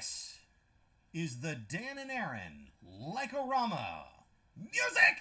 This 0.00 0.38
is 1.12 1.40
the 1.40 1.54
Dan 1.54 1.98
and 1.98 2.10
Aaron 2.10 2.68
Like-O-Rama 2.82 4.06
music. 4.56 5.16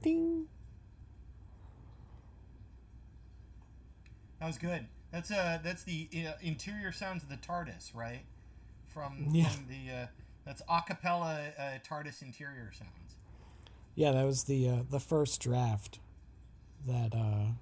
Ding. 0.00 0.46
That 4.38 4.46
was 4.46 4.58
good. 4.58 4.86
That's 5.10 5.32
uh 5.32 5.58
that's 5.64 5.82
the 5.82 6.08
uh, 6.14 6.32
interior 6.40 6.92
sounds 6.92 7.24
of 7.24 7.28
the 7.30 7.36
TARDIS, 7.36 7.92
right? 7.96 8.22
From, 8.86 9.26
Yeah. 9.32 9.48
from 9.48 9.66
the 9.66 9.90
uh, 9.92 10.06
that's 10.46 10.62
acapella 10.62 11.50
uh, 11.58 11.78
TARDIS 11.86 12.22
interior 12.22 12.70
sounds. 12.72 13.16
Yeah, 13.94 14.12
that 14.12 14.24
was 14.24 14.44
the 14.44 14.68
uh, 14.68 14.76
the 14.90 15.00
first 15.00 15.40
draft 15.42 15.98
that 16.86 17.14
uh, 17.14 17.52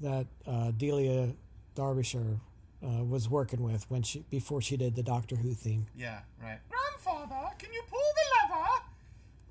that 0.00 0.26
uh, 0.46 0.70
Delia 0.70 1.34
Derbyshire 1.74 2.38
uh, 2.82 3.04
was 3.04 3.28
working 3.28 3.62
with 3.62 3.90
when 3.90 4.02
she 4.02 4.24
before 4.30 4.60
she 4.62 4.76
did 4.76 4.94
the 4.94 5.02
Doctor 5.02 5.36
Who 5.36 5.54
theme. 5.54 5.86
Yeah, 5.96 6.20
right. 6.42 6.58
Grandfather, 6.68 7.50
can 7.58 7.72
you 7.72 7.82
pull 7.90 8.00
the 8.00 8.54
lever? 8.54 8.66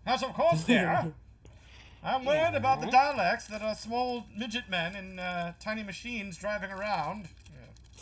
Yes, 0.08 0.24
of 0.24 0.34
course, 0.34 0.64
dear. 0.64 1.14
I'm 2.04 2.26
worried 2.26 2.56
about 2.56 2.82
the 2.82 2.88
Daleks 2.88 3.48
that 3.48 3.62
are 3.62 3.76
small 3.76 4.26
midget 4.36 4.68
men 4.70 4.96
in 4.96 5.20
uh, 5.20 5.54
tiny 5.60 5.84
machines 5.84 6.36
driving 6.38 6.72
around. 6.72 7.28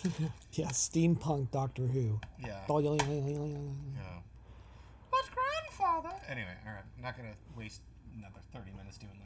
Yeah. 0.05 0.11
Yeah, 0.53 0.67
steampunk 0.69 1.51
Doctor 1.51 1.83
Who. 1.83 2.19
Yeah. 2.43 2.59
Yeah. 2.67 4.19
Grandfather. 6.01 6.25
Anyway, 6.29 6.47
all 6.65 6.73
right. 6.73 6.83
I'm 6.97 7.03
not 7.03 7.17
gonna 7.17 7.33
waste 7.57 7.81
another 8.17 8.39
30 8.53 8.71
minutes 8.77 8.97
doing 8.97 9.19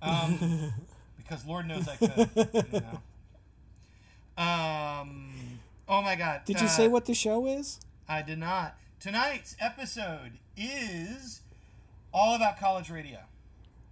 that. 0.00 0.08
Um, 0.08 0.72
because 1.16 1.44
Lord 1.46 1.66
knows 1.66 1.88
I 1.88 1.96
could. 1.96 2.72
You 2.72 2.80
know. 2.80 4.42
Um. 4.42 5.30
Oh 5.88 6.02
my 6.02 6.16
God. 6.16 6.42
Did 6.44 6.60
you 6.60 6.66
uh, 6.66 6.70
say 6.70 6.88
what 6.88 7.04
the 7.06 7.14
show 7.14 7.46
is? 7.46 7.80
I 8.08 8.22
did 8.22 8.38
not. 8.38 8.76
Tonight's 9.00 9.56
episode 9.60 10.32
is 10.56 11.40
all 12.12 12.34
about 12.36 12.58
college 12.58 12.90
radio. 12.90 13.18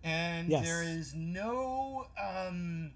And 0.03 0.49
Yes. 0.49 0.65
there 0.65 0.83
is 0.83 1.15
no 1.15 2.07
um 2.23 2.91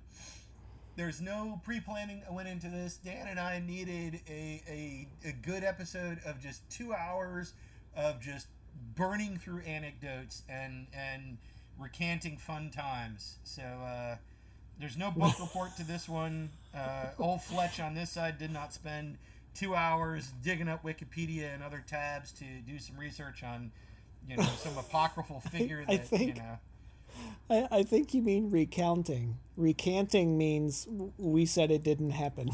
there's 0.97 1.21
no 1.21 1.61
pre-planning 1.65 2.21
that 2.21 2.33
went 2.33 2.49
into 2.49 2.69
this. 2.69 2.97
Dan 2.97 3.29
and 3.29 3.39
I 3.39 3.61
needed 3.61 4.21
a, 4.29 4.61
a, 4.69 5.07
a 5.29 5.33
good 5.47 5.63
episode 5.63 6.19
of 6.27 6.41
just 6.43 6.69
two 6.71 6.93
hours 6.93 7.55
of 7.97 8.21
just 8.21 8.49
burning 8.97 9.37
through 9.39 9.61
anecdotes 9.61 10.43
and 10.49 10.87
and 10.93 11.39
recanting 11.79 12.37
fun 12.37 12.71
times. 12.71 13.37
So 13.45 13.63
uh, 13.63 14.17
there's 14.81 14.97
no 14.97 15.11
book 15.11 15.35
report 15.41 15.77
to 15.77 15.85
this 15.85 16.09
one. 16.09 16.51
Uh, 16.75 17.07
old 17.19 17.43
Fletch 17.43 17.81
on 17.81 17.95
this 17.95 18.11
side 18.11 18.39
did 18.39 18.53
not 18.53 18.73
spend 18.73 19.17
two 19.55 19.75
hours 19.75 20.33
digging 20.43 20.69
up 20.69 20.85
Wikipedia 20.85 21.53
and 21.55 21.63
other 21.63 21.83
tabs 21.87 22.33
to 22.33 22.45
do 22.67 22.79
some 22.79 22.97
research 22.99 23.43
on, 23.43 23.71
you 24.29 24.37
know, 24.37 24.43
some 24.59 24.77
apocryphal 24.79 25.41
figure 25.41 25.85
I 25.89 25.97
that 25.97 26.13
you 26.13 26.19
think- 26.19 26.37
know. 26.37 26.59
I, 27.49 27.67
I 27.71 27.83
think 27.85 28.13
you 28.13 28.21
mean 28.23 28.51
recounting. 28.51 29.39
Recanting 29.57 30.37
means 30.37 30.87
we 31.17 31.47
said 31.47 31.71
it 31.71 31.83
didn't 31.83 32.11
happen. 32.11 32.51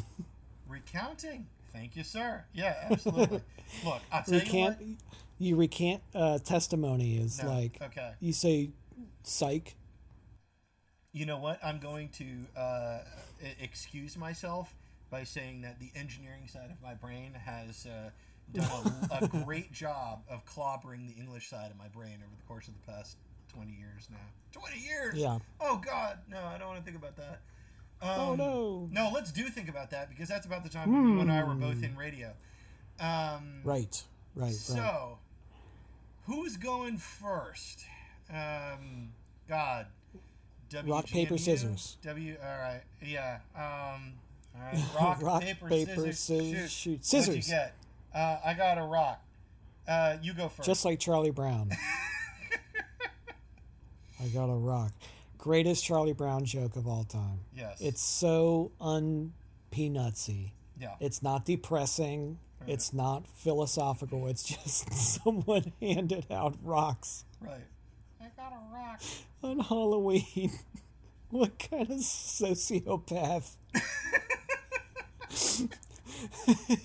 Recounting. 0.68 1.46
Thank 1.72 1.96
you, 1.96 2.04
sir. 2.04 2.44
Yeah, 2.54 2.74
absolutely. 2.90 3.40
Look, 3.84 4.00
I'll 4.12 4.22
tell 4.22 4.38
Recant. 4.38 4.80
you 4.80 4.96
You 5.38 5.56
recant 5.56 6.02
uh, 6.14 6.38
testimony 6.38 7.16
is 7.16 7.42
No, 7.42 7.50
like 7.50 7.78
okay. 7.82 8.12
you 8.20 8.32
say, 8.32 8.70
psych. 9.24 9.74
You 11.12 11.26
know 11.26 11.38
what? 11.38 11.64
I'm 11.64 11.78
going 11.78 12.08
to 12.10 12.24
uh, 12.60 12.98
excuse 13.60 14.16
myself 14.16 14.74
by 15.10 15.24
saying 15.24 15.62
that 15.62 15.78
the 15.78 15.90
engineering 15.94 16.48
side 16.48 16.70
of 16.70 16.82
my 16.82 16.94
brain 16.94 17.32
has 17.34 17.86
uh, 17.86 18.10
done 18.52 18.92
a, 19.10 19.24
a 19.24 19.28
great 19.44 19.72
job 19.72 20.22
of 20.28 20.44
clobbering 20.44 21.06
the 21.06 21.20
English 21.20 21.48
side 21.48 21.70
of 21.70 21.76
my 21.78 21.88
brain 21.88 22.18
over 22.24 22.34
the 22.36 22.42
course 22.48 22.68
of 22.68 22.74
the 22.74 22.92
past 22.92 23.16
20 23.54 23.70
years 23.72 24.08
now. 24.10 24.60
20 24.60 24.80
years? 24.80 25.14
Yeah. 25.14 25.38
Oh, 25.60 25.80
God. 25.84 26.18
No, 26.28 26.38
I 26.42 26.58
don't 26.58 26.68
want 26.68 26.78
to 26.80 26.84
think 26.84 26.96
about 26.96 27.16
that. 27.16 27.40
Um, 28.02 28.10
Oh 28.20 28.34
no. 28.34 28.88
No, 28.90 29.10
let's 29.14 29.30
do 29.32 29.44
think 29.44 29.68
about 29.68 29.90
that 29.92 30.10
because 30.10 30.28
that's 30.28 30.46
about 30.46 30.64
the 30.64 30.68
time 30.68 30.92
when 30.92 31.14
you 31.14 31.20
and 31.20 31.30
I 31.30 31.44
were 31.44 31.54
both 31.54 31.82
in 31.82 31.96
radio. 31.96 32.32
Um, 33.00 33.60
Right. 33.62 34.02
Right. 34.34 34.46
Right. 34.46 34.52
so, 34.52 35.18
who's 36.26 36.56
going 36.56 36.98
first? 36.98 37.80
Um, 38.30 39.10
God. 39.48 39.86
Rock, 40.86 41.06
paper, 41.06 41.38
scissors. 41.38 41.98
W. 42.02 42.36
All 42.42 42.48
right. 42.48 42.82
Yeah. 43.04 43.38
Um. 43.54 44.14
All 44.56 44.62
right. 44.72 44.84
Rock, 45.00 45.22
Rock, 45.22 45.42
paper, 45.42 45.68
paper, 45.68 45.90
scissors, 46.12 46.18
scissors, 46.18 46.70
shoot. 46.70 46.70
shoot. 46.70 46.90
What'd 46.92 47.04
Scissors. 47.06 47.48
you 47.48 47.54
get? 47.54 47.74
Uh, 48.14 48.38
I 48.44 48.54
got 48.54 48.78
a 48.78 48.82
rock. 48.82 49.22
Uh, 49.86 50.16
you 50.22 50.32
go 50.34 50.48
first. 50.48 50.66
Just 50.66 50.84
like 50.84 50.98
Charlie 50.98 51.30
Brown. 51.30 51.70
I 54.22 54.26
got 54.28 54.46
a 54.48 54.54
rock. 54.54 54.92
Greatest 55.38 55.84
Charlie 55.84 56.12
Brown 56.14 56.44
joke 56.44 56.76
of 56.76 56.86
all 56.86 57.04
time. 57.04 57.40
yes. 57.56 57.78
It's 57.80 58.00
so 58.00 58.72
un 58.80 59.32
peanutsy. 59.70 60.52
yeah. 60.80 60.94
It's 61.00 61.22
not 61.22 61.44
depressing. 61.44 62.38
It's 62.66 62.92
not 62.92 63.26
philosophical. 63.26 64.26
It's 64.26 64.42
just 64.42 64.92
someone 65.22 65.72
handed 65.80 66.26
out 66.30 66.56
rocks 66.62 67.24
right. 67.40 67.64
I 68.20 68.26
got 68.36 68.52
a 68.52 68.74
rock. 68.74 69.00
on 69.42 69.58
Halloween. 69.60 70.50
what 71.30 71.58
kind 71.58 71.90
of 71.90 71.98
sociopath 71.98 73.56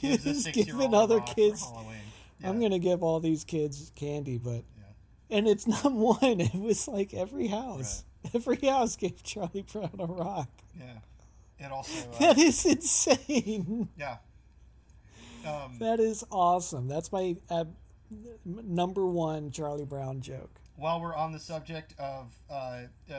Gives 0.01 0.25
is 0.25 0.47
giving 0.47 0.93
other 0.93 1.19
kids? 1.21 1.63
Halloween. 1.63 1.95
I'm 2.43 2.61
gonna 2.61 2.79
give 2.79 3.03
all 3.03 3.19
these 3.19 3.43
kids 3.43 3.91
candy, 3.95 4.37
but 4.37 4.63
Yeah. 4.77 5.37
and 5.37 5.47
it's 5.47 5.67
not 5.67 5.91
one. 5.91 6.39
It 6.41 6.55
was 6.55 6.87
like 6.87 7.13
every 7.13 7.47
house. 7.47 8.03
Every 8.33 8.57
house 8.57 8.95
gave 8.97 9.23
Charlie 9.23 9.65
Brown 9.71 9.91
a 9.99 10.05
rock. 10.05 10.49
Yeah. 10.77 11.65
It 11.65 11.71
also. 11.71 12.09
Uh, 12.11 12.19
That 12.19 12.37
is 12.37 12.65
insane. 12.65 13.89
yeah. 13.97 14.17
Um, 15.45 15.77
That 15.79 15.99
is 15.99 16.23
awesome. 16.31 16.87
That's 16.87 17.11
my 17.11 17.35
uh, 17.49 17.65
number 18.45 19.05
one 19.05 19.51
Charlie 19.51 19.85
Brown 19.85 20.21
joke. 20.21 20.51
while 20.75 21.01
we're 21.01 21.15
on 21.15 21.31
the 21.31 21.39
subject 21.39 21.93
of 21.99 22.33
uh, 22.49 22.81
uh, 23.13 23.15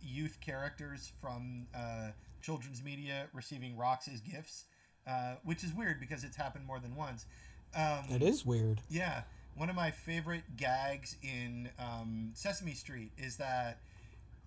youth 0.00 0.38
characters 0.40 1.12
from 1.20 1.66
uh, 1.76 2.10
children's 2.40 2.82
media 2.82 3.26
receiving 3.32 3.76
rocks 3.76 4.08
as 4.08 4.20
gifts, 4.20 4.64
uh, 5.06 5.34
which 5.44 5.64
is 5.64 5.72
weird 5.74 5.98
because 6.00 6.22
it's 6.24 6.36
happened 6.36 6.64
more 6.64 6.78
than 6.80 6.94
once. 6.94 7.26
Um, 7.74 8.04
That 8.10 8.22
is 8.22 8.46
weird. 8.46 8.80
yeah, 8.88 9.22
one 9.56 9.68
of 9.68 9.76
my 9.76 9.90
favorite 9.90 10.44
gags 10.56 11.16
in 11.22 11.68
um, 11.78 12.30
Sesame 12.34 12.74
Street 12.74 13.10
is 13.18 13.36
that 13.38 13.80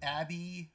Abby 0.02 0.70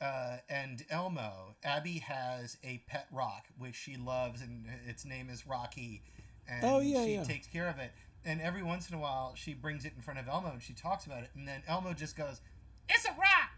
uh, 0.00 0.36
and 0.48 0.84
Elmo. 0.90 1.54
Abby 1.64 1.98
has 1.98 2.56
a 2.64 2.82
pet 2.86 3.06
rock 3.12 3.44
which 3.58 3.74
she 3.74 3.96
loves, 3.96 4.40
and 4.42 4.66
its 4.86 5.04
name 5.04 5.28
is 5.30 5.46
Rocky. 5.46 6.02
And 6.48 6.64
Oh, 6.64 6.80
yeah, 6.80 7.04
she 7.04 7.14
yeah. 7.14 7.24
takes 7.24 7.46
care 7.46 7.68
of 7.68 7.78
it. 7.78 7.92
And 8.24 8.40
every 8.40 8.62
once 8.62 8.88
in 8.88 8.96
a 8.96 8.98
while, 8.98 9.32
she 9.36 9.54
brings 9.54 9.84
it 9.84 9.92
in 9.96 10.02
front 10.02 10.18
of 10.18 10.28
Elmo 10.28 10.50
and 10.50 10.62
she 10.62 10.72
talks 10.72 11.06
about 11.06 11.22
it, 11.22 11.30
and 11.34 11.46
then 11.46 11.62
Elmo 11.68 11.92
just 11.92 12.16
goes, 12.16 12.40
"It's 12.88 13.04
a 13.04 13.10
rock." 13.10 13.50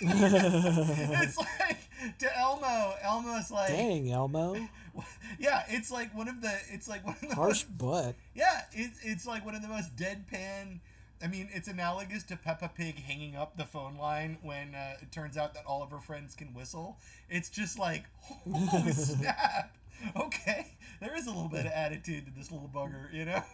it's 0.00 1.36
like 1.38 1.78
to 2.18 2.38
Elmo. 2.38 2.94
Elmo's 3.02 3.50
like, 3.50 3.68
Dang, 3.68 4.10
Elmo. 4.10 4.56
yeah, 5.38 5.64
it's 5.68 5.90
like 5.90 6.14
one 6.16 6.28
of 6.28 6.40
the, 6.40 6.52
it's 6.70 6.88
like 6.88 7.04
one 7.06 7.16
of 7.22 7.28
the 7.28 7.34
Harsh 7.34 7.64
most 7.64 7.78
butt. 7.78 8.14
yeah, 8.34 8.62
it's 8.72 8.98
it's 9.02 9.26
like 9.26 9.44
one 9.44 9.54
of 9.54 9.62
the 9.62 9.68
most 9.68 9.94
deadpan. 9.96 10.80
I 11.22 11.26
mean, 11.26 11.48
it's 11.52 11.68
analogous 11.68 12.22
to 12.24 12.36
Peppa 12.36 12.70
Pig 12.74 12.96
hanging 13.02 13.34
up 13.36 13.56
the 13.56 13.64
phone 13.64 13.96
line 13.96 14.38
when 14.42 14.74
uh, 14.74 14.94
it 15.02 15.10
turns 15.10 15.36
out 15.36 15.54
that 15.54 15.64
all 15.66 15.82
of 15.82 15.90
her 15.90 16.00
friends 16.00 16.34
can 16.34 16.54
whistle. 16.54 16.98
It's 17.28 17.50
just 17.50 17.78
like, 17.78 18.04
holy 18.20 18.92
snap! 18.92 19.76
Okay, 20.16 20.76
there 21.00 21.16
is 21.16 21.26
a 21.26 21.30
little 21.30 21.48
bit 21.48 21.66
of 21.66 21.72
attitude 21.72 22.26
to 22.26 22.32
this 22.32 22.52
little 22.52 22.70
bugger, 22.72 23.12
you 23.12 23.24
know? 23.24 23.42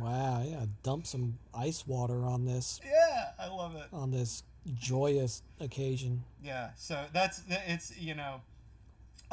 Wow, 0.00 0.42
yeah. 0.44 0.64
Dump 0.82 1.06
some 1.06 1.38
ice 1.54 1.86
water 1.86 2.24
on 2.24 2.44
this 2.46 2.80
yeah, 2.84 3.26
I 3.38 3.48
love 3.48 3.76
it. 3.76 3.84
on 3.92 4.10
this 4.10 4.42
joyous 4.74 5.42
occasion. 5.60 6.24
Yeah, 6.42 6.70
so 6.76 7.04
that's 7.12 7.42
it's 7.48 7.96
you 7.96 8.14
know, 8.14 8.40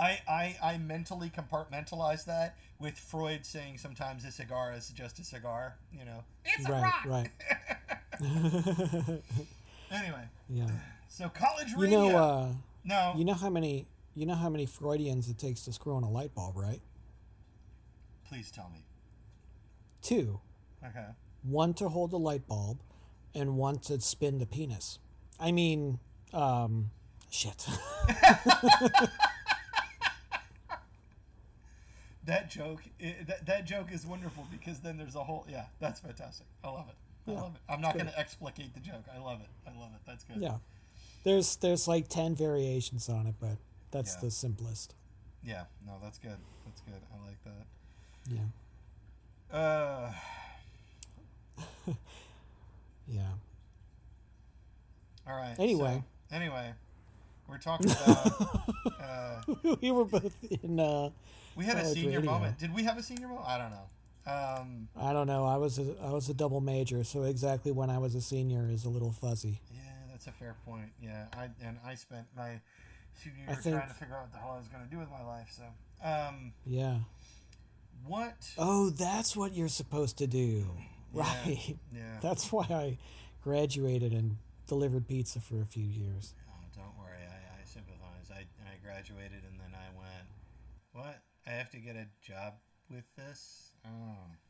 I 0.01 0.19
I 0.27 0.57
I 0.63 0.77
mentally 0.79 1.29
compartmentalize 1.31 2.25
that 2.25 2.57
with 2.79 2.97
Freud 2.99 3.45
saying 3.45 3.77
sometimes 3.77 4.25
a 4.25 4.31
cigar 4.31 4.73
is 4.73 4.89
just 4.89 5.19
a 5.19 5.23
cigar. 5.23 5.75
You 5.93 6.05
know, 6.05 6.23
it's 6.45 6.67
a 6.67 6.71
right, 6.73 6.83
rock. 6.83 7.05
right. 7.05 7.29
Anyway, 9.91 10.23
yeah. 10.49 10.69
so 11.09 11.29
college 11.29 11.71
You 11.71 11.77
radio. 11.81 11.99
know, 12.09 12.17
uh, 12.17 12.47
no, 12.85 13.13
you 13.17 13.25
know 13.25 13.33
how 13.33 13.49
many 13.49 13.87
you 14.15 14.25
know 14.25 14.35
how 14.35 14.49
many 14.49 14.65
Freudians 14.65 15.29
it 15.29 15.37
takes 15.37 15.63
to 15.65 15.73
screw 15.73 15.95
on 15.95 16.03
a 16.03 16.09
light 16.09 16.33
bulb, 16.35 16.55
right? 16.57 16.81
please 18.27 18.49
tell 18.49 18.69
me. 18.73 18.85
Two. 20.01 20.39
Okay. 20.85 21.05
one 21.43 21.73
to 21.75 21.89
hold 21.89 22.11
the 22.11 22.17
light 22.19 22.47
bulb, 22.47 22.79
and 23.35 23.57
one 23.57 23.77
to 23.79 23.99
spin 23.99 24.39
the 24.39 24.45
penis. 24.45 24.99
I 25.39 25.51
mean, 25.51 25.99
um, 26.33 26.91
shit. 27.29 27.67
that 32.25 32.49
joke, 32.49 32.81
i 33.03 33.15
that, 33.27 33.45
that 33.45 33.65
joke 33.65 33.91
is 33.91 34.05
wonderful 34.05 34.45
because 34.51 34.79
then 34.79 34.97
there's 34.97 35.15
a 35.15 35.23
whole 35.23 35.45
yeah, 35.49 35.65
that's 35.79 35.99
fantastic. 35.99 36.45
I 36.63 36.69
love 36.69 36.87
it. 36.89 36.95
I 37.29 37.33
Yeah, 37.33 37.41
love 37.41 37.55
it. 37.55 37.61
I'm 37.71 37.81
not 37.81 37.93
going 37.95 38.07
to 38.07 38.19
explicate 38.19 38.73
the 38.73 38.79
joke. 38.79 39.03
I 39.13 39.19
love 39.19 39.41
it. 39.41 39.47
I 39.67 39.79
love 39.79 39.91
it. 39.95 40.01
That's 40.07 40.23
good. 40.23 40.37
yeah, 40.37 40.57
there's 41.23 41.55
there's 41.57 41.87
like 41.87 42.07
ten 42.07 42.35
variations 42.35 43.09
on 43.09 43.27
it, 43.27 43.35
but 43.39 43.57
that's 43.91 44.15
Yeah. 44.15 44.21
the 44.21 44.31
simplest. 44.31 44.95
Yeah. 45.43 45.63
No, 45.85 45.93
that's 46.01 46.17
good. 46.19 46.37
That's 46.65 46.81
good. 46.81 47.01
I 47.13 47.25
like 47.25 47.43
that. 47.43 47.65
Yeah, 48.29 49.57
Uh, 49.57 50.13
yeah. 53.07 53.21
all 55.27 55.35
right. 55.35 55.55
Anyway. 55.59 56.03
so- 56.29 56.35
anyway, 56.35 56.73
we're 57.51 57.57
talking 57.59 57.91
about. 57.91 58.59
uh, 59.01 59.75
we 59.81 59.91
were 59.91 60.05
both 60.05 60.33
in. 60.63 60.79
uh 60.79 61.09
we 61.55 61.65
had 61.65 61.77
a 61.77 61.85
senior 61.85 62.19
radio. 62.19 62.31
moment. 62.31 62.57
Did 62.57 62.73
we 62.73 62.83
have 62.83 62.97
a 62.97 63.03
senior 63.03 63.27
moment? 63.27 63.45
I 63.47 63.57
don't 63.57 63.71
know. 63.71 63.87
Um, 64.25 64.87
I 64.99 65.11
don't 65.13 65.27
know. 65.27 65.45
I 65.45 65.57
was 65.57 65.77
a, 65.79 65.95
I 66.01 66.11
was 66.11 66.29
a 66.29 66.33
double 66.33 66.61
major, 66.61 67.03
so 67.03 67.23
exactly 67.23 67.71
when 67.71 67.89
I 67.89 67.97
was 67.97 68.15
a 68.15 68.21
senior 68.21 68.69
is 68.71 68.85
a 68.85 68.89
little 68.89 69.11
fuzzy. 69.11 69.59
yeah, 69.73 69.79
that's 70.09 70.27
a 70.27 70.31
fair 70.31 70.55
point. 70.65 70.91
Yeah, 71.01 71.25
I 71.37 71.49
and 71.63 71.77
I 71.85 71.95
spent 71.95 72.27
my 72.37 72.61
senior 73.21 73.45
year 73.47 73.55
think- 73.55 73.75
trying 73.75 73.87
to 73.89 73.93
figure 73.95 74.15
out 74.15 74.21
what 74.23 74.31
the 74.31 74.37
hell 74.37 74.53
I 74.55 74.59
was 74.59 74.67
going 74.69 74.83
to 74.83 74.89
do 74.89 74.97
with 74.99 75.09
my 75.09 75.23
life. 75.25 75.51
So, 75.51 75.63
um, 76.07 76.53
Yeah. 76.65 76.99
what? 78.05 78.47
Oh, 78.57 78.89
that's 78.91 79.35
what 79.35 79.53
you're 79.53 79.67
supposed 79.67 80.17
to 80.19 80.27
do, 80.27 80.65
Yeah, 81.13 81.21
right? 81.21 81.77
Yeah. 81.93 82.01
That's 82.21 82.51
why 82.51 82.65
I 82.69 82.97
graduated 83.43 84.13
and 84.13 84.37
delivered 84.67 85.07
pizza 85.07 85.39
for 85.39 85.61
a 85.61 85.65
few 85.65 85.83
years. 85.85 86.33
Oh, 86.49 86.53
don't 86.75 86.97
worry. 86.97 87.17
I, 87.27 87.59
I 87.59 87.65
sympathize. 87.65 88.29
I, 88.31 88.41
I 88.69 88.80
graduated 88.91 89.43
and 89.49 89.59
then 89.59 89.73
I 89.73 89.97
went, 89.97 90.27
what? 90.91 91.21
I 91.47 91.51
have 91.51 91.69
to 91.71 91.77
get 91.77 91.95
a 91.95 92.05
job 92.25 92.55
with 92.89 93.05
this? 93.15 93.71
Oh, 93.85 93.89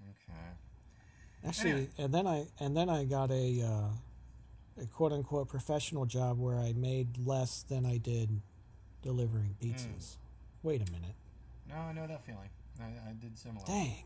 okay. 0.10 1.48
Actually, 1.48 1.72
Anyway. 1.72 1.90
and 1.98 2.14
then 2.14 2.28
I 2.28 2.46
and 2.60 2.76
then 2.76 2.90
I 2.90 3.06
got 3.06 3.32
a 3.32 3.62
uh, 3.62 4.82
a 4.82 4.86
quote 4.88 5.12
unquote 5.12 5.48
professional 5.48 6.06
job 6.06 6.40
where 6.40 6.58
I 6.58 6.74
made 6.74 7.18
less 7.18 7.64
than 7.64 7.86
I 7.86 7.98
did 7.98 8.42
delivering 9.02 9.56
pizzas. 9.62 10.18
Wait 10.64 10.88
a 10.88 10.92
minute. 10.92 11.16
No, 11.70 11.76
I 11.76 11.94
know 11.94 12.08
that 12.08 12.24
feeling. 12.26 12.50
I, 12.80 13.10
I 13.10 13.14
did 13.20 13.38
similar. 13.38 13.66
Dang. 13.66 14.04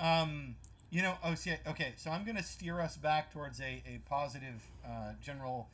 Um, 0.00 0.56
you 0.90 1.02
know, 1.02 1.14
oh, 1.24 1.34
see, 1.34 1.54
okay, 1.66 1.92
so 1.96 2.10
I'm 2.10 2.24
going 2.24 2.36
to 2.36 2.42
steer 2.42 2.80
us 2.80 2.96
back 2.96 3.32
towards 3.32 3.60
a, 3.60 3.82
a 3.86 4.00
positive 4.08 4.62
uh, 4.86 5.12
general 5.22 5.68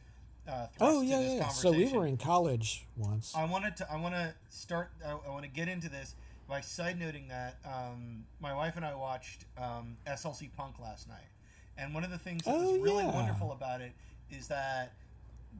uh, 0.48 0.66
Oh 0.80 1.00
to 1.00 1.06
yeah, 1.06 1.18
this 1.20 1.32
yeah. 1.32 1.38
yeah. 1.38 1.48
So 1.48 1.72
we 1.72 1.92
were 1.92 2.06
in 2.06 2.16
college 2.16 2.86
once. 2.96 3.34
I 3.36 3.44
wanted 3.44 3.76
to. 3.78 3.90
I 3.92 3.96
want 4.00 4.14
to 4.14 4.34
start. 4.50 4.90
I, 5.06 5.12
I 5.12 5.30
want 5.30 5.44
to 5.44 5.50
get 5.50 5.68
into 5.68 5.88
this 5.88 6.14
by 6.48 6.60
side 6.60 6.98
noting 6.98 7.28
that 7.28 7.56
um, 7.64 8.24
my 8.40 8.52
wife 8.54 8.76
and 8.76 8.84
I 8.84 8.94
watched 8.94 9.44
um, 9.58 9.96
SLC 10.06 10.50
Punk 10.56 10.78
last 10.80 11.08
night, 11.08 11.28
and 11.78 11.94
one 11.94 12.04
of 12.04 12.10
the 12.10 12.18
things 12.18 12.44
that 12.44 12.54
Oh, 12.54 12.72
was 12.72 12.80
really 12.80 13.04
yeah. 13.04 13.14
wonderful 13.14 13.52
about 13.52 13.80
it 13.80 13.92
is 14.30 14.48
that, 14.48 14.92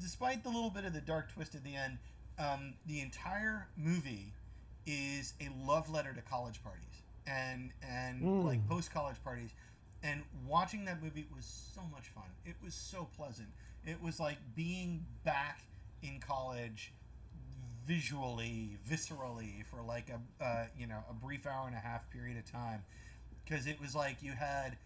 despite 0.00 0.42
the 0.42 0.50
little 0.50 0.70
bit 0.70 0.84
of 0.84 0.92
the 0.92 1.00
dark 1.00 1.32
twist 1.32 1.54
at 1.54 1.64
the 1.64 1.74
end, 1.74 1.98
um, 2.38 2.74
the 2.86 3.00
entire 3.00 3.66
movie 3.76 4.32
is 4.86 5.32
a 5.40 5.48
love 5.66 5.88
letter 5.90 6.12
to 6.12 6.20
college 6.22 6.62
parties 6.62 6.82
and 7.26 7.70
and 7.82 8.20
Mm. 8.22 8.44
like 8.44 8.68
post 8.68 8.92
college 8.92 9.16
parties. 9.24 9.50
And 10.02 10.22
watching 10.46 10.84
that 10.84 11.02
movie 11.02 11.24
was 11.34 11.46
so 11.74 11.80
much 11.90 12.08
fun. 12.08 12.24
It 12.44 12.56
was 12.62 12.74
so 12.74 13.08
pleasant. 13.16 13.48
It 13.86 14.02
was 14.02 14.18
like 14.18 14.38
being 14.56 15.04
back 15.24 15.60
in 16.02 16.20
college 16.20 16.92
visually, 17.86 18.78
viscerally 18.88 19.64
for 19.66 19.82
like 19.82 20.10
a 20.10 20.44
uh, 20.44 20.66
you 20.78 20.86
know 20.86 21.00
a 21.10 21.14
brief 21.14 21.46
hour 21.46 21.66
and 21.66 21.76
a 21.76 21.80
half 21.80 22.10
period 22.10 22.38
of 22.38 22.50
time, 22.50 22.82
because 23.44 23.66
it 23.66 23.80
was 23.80 23.94
like 23.94 24.22
you 24.22 24.32
had 24.32 24.76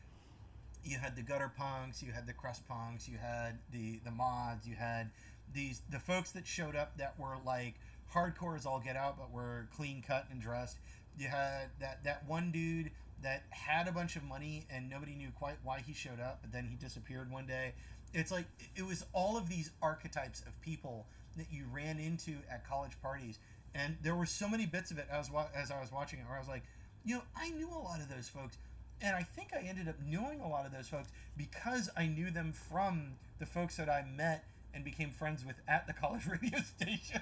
you 0.84 0.98
had 0.98 1.16
the 1.16 1.22
gutter 1.22 1.52
punks, 1.56 2.02
you 2.02 2.12
had 2.12 2.26
the 2.26 2.32
crust 2.32 2.66
punks, 2.68 3.08
you 3.08 3.18
had 3.18 3.58
the 3.72 4.00
the 4.04 4.10
mods, 4.10 4.66
you 4.66 4.74
had 4.74 5.10
these 5.54 5.82
the 5.90 5.98
folks 5.98 6.32
that 6.32 6.46
showed 6.46 6.76
up 6.76 6.96
that 6.98 7.18
were 7.18 7.36
like 7.44 7.74
hardcore 8.12 8.56
as 8.56 8.66
all 8.66 8.80
get 8.80 8.96
out, 8.96 9.16
but 9.18 9.30
were 9.30 9.68
clean 9.76 10.02
cut 10.06 10.26
and 10.30 10.40
dressed. 10.40 10.78
You 11.16 11.28
had 11.28 11.68
that 11.80 12.04
that 12.04 12.26
one 12.26 12.50
dude 12.50 12.90
that 13.22 13.42
had 13.50 13.88
a 13.88 13.92
bunch 13.92 14.16
of 14.16 14.22
money 14.22 14.66
and 14.70 14.88
nobody 14.88 15.14
knew 15.14 15.30
quite 15.36 15.56
why 15.64 15.82
he 15.84 15.92
showed 15.92 16.20
up, 16.20 16.38
but 16.40 16.52
then 16.52 16.66
he 16.68 16.76
disappeared 16.76 17.30
one 17.30 17.46
day. 17.46 17.74
It's 18.14 18.30
like 18.30 18.46
it 18.76 18.84
was 18.86 19.04
all 19.12 19.36
of 19.36 19.48
these 19.48 19.70
archetypes 19.82 20.40
of 20.46 20.58
people 20.60 21.06
that 21.36 21.46
you 21.52 21.64
ran 21.72 21.98
into 21.98 22.32
at 22.50 22.66
college 22.68 22.92
parties, 23.02 23.38
and 23.74 23.96
there 24.02 24.14
were 24.14 24.26
so 24.26 24.48
many 24.48 24.66
bits 24.66 24.90
of 24.90 24.98
it 24.98 25.06
as 25.10 25.30
wa- 25.30 25.46
as 25.54 25.70
I 25.70 25.80
was 25.80 25.92
watching 25.92 26.18
it, 26.18 26.26
where 26.26 26.36
I 26.36 26.40
was 26.40 26.48
like, 26.48 26.62
you 27.04 27.16
know, 27.16 27.22
I 27.36 27.50
knew 27.50 27.68
a 27.70 27.78
lot 27.78 28.00
of 28.00 28.08
those 28.08 28.28
folks, 28.28 28.56
and 29.02 29.14
I 29.14 29.22
think 29.22 29.48
I 29.54 29.60
ended 29.60 29.88
up 29.88 29.96
knowing 30.04 30.40
a 30.40 30.48
lot 30.48 30.66
of 30.66 30.72
those 30.72 30.88
folks 30.88 31.08
because 31.36 31.88
I 31.96 32.06
knew 32.06 32.30
them 32.30 32.52
from 32.52 33.12
the 33.38 33.46
folks 33.46 33.76
that 33.76 33.88
I 33.88 34.04
met 34.16 34.44
and 34.74 34.84
became 34.84 35.10
friends 35.10 35.44
with 35.44 35.56
at 35.68 35.86
the 35.86 35.92
college 35.92 36.26
radio 36.42 36.58
station. 36.60 37.20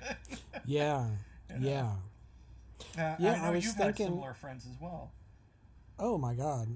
yeah, 0.64 1.06
yeah. 1.60 1.90
Uh, 2.98 3.16
Yeah, 3.18 3.40
I 3.42 3.48
I 3.48 3.50
was 3.50 3.64
you've 3.64 3.74
thinking- 3.74 4.06
similar 4.06 4.34
friends 4.34 4.66
as 4.66 4.80
well. 4.80 5.10
Oh 5.98 6.16
my 6.18 6.34
God, 6.34 6.68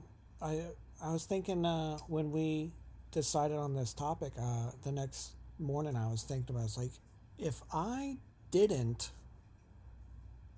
I 0.43 0.63
I 1.03 1.13
was 1.13 1.25
thinking 1.27 1.65
uh, 1.65 1.99
when 2.09 2.31
we 2.33 2.73
decided 3.13 3.57
on 3.57 3.75
this 3.75 3.93
topic 3.93 4.33
uh, 4.41 4.71
the 4.85 4.93
next 4.93 5.33
morning, 5.59 5.97
I 5.97 6.09
was 6.09 6.23
thinking 6.23 6.47
about 6.51 6.61
I 6.61 6.65
was 6.65 6.79
like, 6.79 6.91
if 7.39 7.63
I 7.73 8.17
didn't 8.51 9.11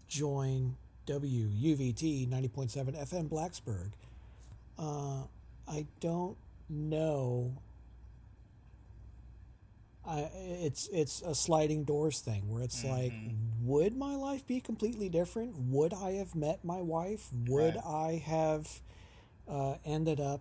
join 0.09 0.77
WUVT 1.07 2.27
ninety 2.29 2.49
point 2.49 2.71
seven 2.71 2.95
FM 2.95 3.29
Blacksburg, 3.29 3.91
uh, 4.79 5.25
I 5.69 5.87
don't 6.01 6.37
know. 6.69 7.53
I 10.07 10.29
it's 10.35 10.89
it's 10.93 11.23
a 11.23 11.35
sliding 11.35 11.85
doors 11.85 12.21
thing 12.21 12.49
where 12.49 12.63
it's 12.63 12.85
like, 12.85 13.13
would 13.63 13.97
my 13.97 14.17
life 14.17 14.47
be 14.47 14.61
completely 14.61 15.09
different? 15.09 15.55
Would 15.57 15.95
I 15.95 16.13
have 16.13 16.35
met 16.35 16.65
my 16.65 16.81
wife? 16.83 17.29
Would 17.47 17.77
Right. 17.77 17.85
I 17.87 18.23
have 18.27 18.81
uh, 19.49 19.77
ended 19.85 20.21
up 20.21 20.41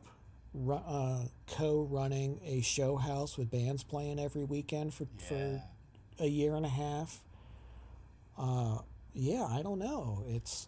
uh, 0.69 1.25
co-running 1.47 2.39
a 2.45 2.61
show 2.61 2.97
house 2.97 3.37
with 3.37 3.49
bands 3.51 3.83
playing 3.83 4.19
every 4.19 4.43
weekend 4.43 4.93
for 4.93 5.07
Yeah. 5.19 5.27
for 6.17 6.23
a 6.23 6.27
year 6.27 6.55
and 6.55 6.65
a 6.65 6.69
half? 6.69 7.23
Uh, 8.37 8.79
yeah, 9.13 9.45
I 9.45 9.61
don't 9.61 9.79
know. 9.79 10.23
It's 10.27 10.67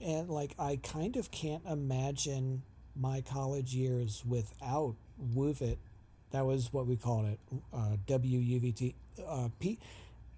and 0.00 0.28
like 0.30 0.54
I 0.58 0.76
kind 0.76 1.16
of 1.16 1.30
can't 1.30 1.64
imagine 1.66 2.62
my 2.94 3.20
college 3.20 3.74
years 3.74 4.22
without 4.24 4.94
WUVIT. 5.34 5.78
That 6.30 6.46
was 6.46 6.72
what 6.72 6.86
we 6.86 6.96
called 6.96 7.26
it, 7.26 7.40
uh, 7.72 7.96
WUVT. 8.06 8.94
Uh, 9.26 9.48
P- 9.58 9.78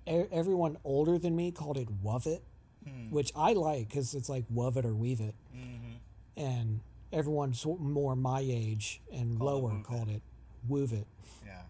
everyone 0.07 0.77
older 0.85 1.19
than 1.19 1.37
me 1.37 1.53
called 1.53 1.77
it 1.77 1.89
WUVIT, 2.03 2.41
Hmm. 2.85 3.11
which 3.11 3.33
I 3.37 3.53
like 3.53 3.89
because 3.89 4.15
it's 4.15 4.29
like 4.29 4.45
WUVIT 4.49 4.85
or 4.85 4.95
Weave 4.95 5.21
It. 5.21 5.35
Mhm. 5.55 5.97
And 6.37 6.81
everyone 7.13 7.55
more 7.79 8.17
my 8.17 8.41
age 8.41 9.01
and 9.13 9.39
Called 9.39 9.63
lower 9.63 9.71
WUVIT. 9.73 9.85
called 9.85 10.09
it 10.09 10.23
WUVIT. 10.69 11.05
Yeah. 11.47 11.63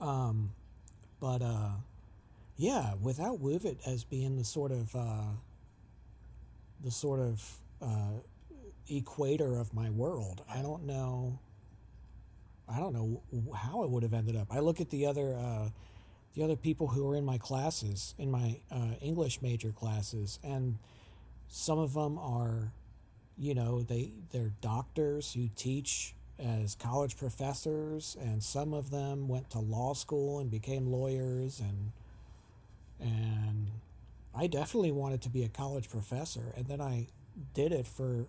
Um, 0.00 0.52
but 1.20 1.42
uh, 1.42 1.70
yeah, 2.56 2.94
without 3.00 3.42
WUVIT 3.42 3.86
as 3.86 4.04
being 4.04 4.36
the 4.36 4.44
sort 4.44 4.72
of 4.72 4.94
uh, 4.94 5.30
the 6.84 6.90
sort 6.90 7.20
of 7.20 7.58
uh, 7.80 8.20
equator 8.88 9.58
of 9.58 9.72
my 9.74 9.90
world, 9.90 10.42
I 10.52 10.62
don't 10.62 10.84
know. 10.84 11.38
I 12.68 12.78
don't 12.80 12.92
know 12.94 13.22
how 13.54 13.84
it 13.84 13.90
would 13.90 14.02
have 14.02 14.12
ended 14.12 14.34
up. 14.36 14.48
I 14.50 14.58
look 14.58 14.80
at 14.80 14.90
the 14.90 15.06
other 15.06 15.34
uh, 15.36 15.68
the 16.34 16.42
other 16.42 16.56
people 16.56 16.88
who 16.88 17.08
are 17.10 17.16
in 17.16 17.24
my 17.24 17.38
classes, 17.38 18.14
in 18.18 18.30
my 18.30 18.58
uh, 18.70 18.94
English 19.00 19.40
major 19.40 19.70
classes, 19.70 20.38
and 20.44 20.78
some 21.48 21.78
of 21.78 21.94
them 21.94 22.18
are, 22.18 22.72
you 23.38 23.54
know, 23.54 23.82
they 23.82 24.10
they're 24.32 24.52
doctors 24.60 25.32
who 25.34 25.48
teach 25.56 26.14
as 26.38 26.74
college 26.74 27.16
professors, 27.16 28.16
and 28.20 28.42
some 28.42 28.74
of 28.74 28.90
them 28.90 29.28
went 29.28 29.50
to 29.50 29.58
law 29.58 29.94
school 29.94 30.38
and 30.38 30.50
became 30.50 30.86
lawyers, 30.86 31.60
and 31.60 31.92
and 33.00 33.70
I 34.34 34.46
definitely 34.46 34.92
wanted 34.92 35.22
to 35.22 35.28
be 35.28 35.42
a 35.44 35.48
college 35.48 35.88
professor, 35.88 36.52
and 36.56 36.66
then 36.66 36.80
I 36.80 37.08
did 37.54 37.72
it 37.72 37.86
for 37.86 38.26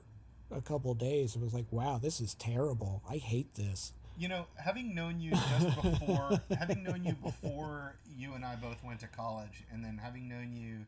a 0.52 0.62
couple 0.62 0.94
days. 0.94 1.36
It 1.36 1.42
was 1.42 1.54
like, 1.54 1.66
wow, 1.72 2.00
this 2.02 2.22
is 2.22 2.34
terrible. 2.34 3.02
I 3.10 3.18
hate 3.18 3.56
this. 3.56 3.94
You 4.18 4.30
know, 4.30 4.48
having 4.56 4.96
known 4.96 5.20
you 5.20 5.32
just 5.32 5.82
before, 5.82 6.42
having 6.58 6.84
known 6.84 7.04
you 7.04 7.14
before 7.14 7.98
you 8.18 8.34
and 8.34 8.44
I 8.44 8.56
both 8.56 8.84
went 8.84 9.00
to 9.02 9.08
college, 9.08 9.64
and 9.72 9.84
then 9.84 10.00
having 10.02 10.28
known 10.28 10.54
you 10.54 10.86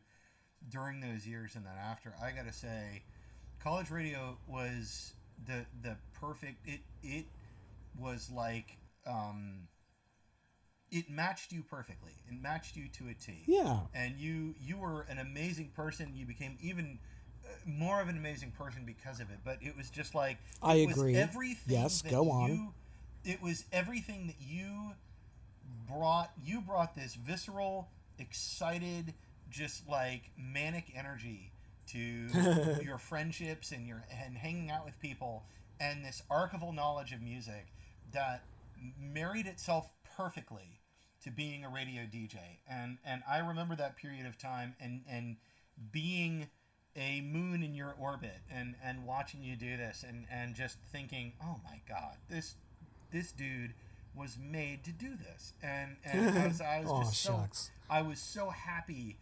during 0.68 1.00
those 1.00 1.26
years 1.26 1.54
and 1.54 1.64
then 1.64 1.72
after, 1.82 2.12
I 2.22 2.32
gotta 2.32 2.52
say, 2.52 3.02
college 3.62 3.90
radio 3.90 4.36
was 4.46 5.12
the 5.46 5.64
the 5.82 5.96
perfect. 6.14 6.66
It 6.66 6.80
it 7.02 7.26
was 7.98 8.30
like 8.34 8.76
um, 9.06 9.68
it 10.90 11.10
matched 11.10 11.52
you 11.52 11.62
perfectly. 11.62 12.12
It 12.28 12.40
matched 12.40 12.76
you 12.76 12.88
to 12.88 13.08
a 13.08 13.14
T. 13.14 13.42
Yeah. 13.46 13.80
And 13.94 14.16
you 14.16 14.54
you 14.60 14.78
were 14.78 15.02
an 15.08 15.18
amazing 15.18 15.70
person. 15.76 16.12
You 16.14 16.26
became 16.26 16.56
even 16.60 16.98
uh, 17.44 17.48
more 17.66 18.00
of 18.00 18.08
an 18.08 18.16
amazing 18.16 18.52
person 18.52 18.82
because 18.84 19.20
of 19.20 19.30
it. 19.30 19.38
But 19.44 19.58
it 19.60 19.76
was 19.76 19.90
just 19.90 20.14
like 20.14 20.38
I 20.62 20.84
was 20.86 20.96
agree. 20.96 21.16
Everything 21.16 21.76
Yes, 21.76 22.02
go 22.02 22.30
on. 22.30 22.50
You, 22.50 22.74
it 23.24 23.42
was 23.42 23.64
everything 23.72 24.26
that 24.26 24.36
you 24.40 24.92
brought. 25.88 26.30
You 26.44 26.60
brought 26.60 26.94
this 26.94 27.14
visceral, 27.14 27.88
excited, 28.18 29.14
just 29.50 29.88
like 29.88 30.30
manic 30.36 30.86
energy 30.96 31.52
to 31.92 32.78
your 32.84 32.98
friendships 32.98 33.72
and 33.72 33.86
your 33.86 34.04
and 34.24 34.36
hanging 34.36 34.70
out 34.70 34.84
with 34.84 34.98
people 35.00 35.44
and 35.80 36.04
this 36.04 36.22
archival 36.30 36.74
knowledge 36.74 37.12
of 37.12 37.22
music 37.22 37.66
that 38.12 38.42
married 38.98 39.46
itself 39.46 39.92
perfectly 40.16 40.80
to 41.22 41.30
being 41.30 41.64
a 41.64 41.68
radio 41.68 42.02
DJ. 42.02 42.38
And 42.68 42.98
and 43.04 43.22
I 43.28 43.38
remember 43.38 43.76
that 43.76 43.96
period 43.96 44.26
of 44.26 44.38
time 44.38 44.74
and 44.80 45.02
and 45.08 45.36
being 45.92 46.48
a 46.96 47.20
moon 47.20 47.62
in 47.62 47.74
your 47.74 47.94
orbit 47.98 48.38
and 48.50 48.74
and 48.82 49.06
watching 49.06 49.42
you 49.42 49.56
do 49.56 49.76
this 49.76 50.04
and 50.06 50.26
and 50.30 50.54
just 50.54 50.78
thinking, 50.92 51.32
"Oh 51.42 51.60
my 51.64 51.80
god, 51.88 52.16
this 52.28 52.54
this 53.12 53.32
dude 53.32 53.74
was 54.14 54.36
made 54.38 54.84
to 54.84 54.92
do 54.92 55.10
this." 55.16 55.52
And 55.62 55.96
and 56.04 56.38
I 56.38 56.46
was, 56.46 56.60
I 56.60 56.80
was 56.80 56.90
Aw, 56.90 57.02
just 57.02 57.22
so 57.22 57.32
shucks. 57.32 57.70
I 57.88 58.02
was 58.02 58.18
so 58.18 58.50
happy. 58.50 59.18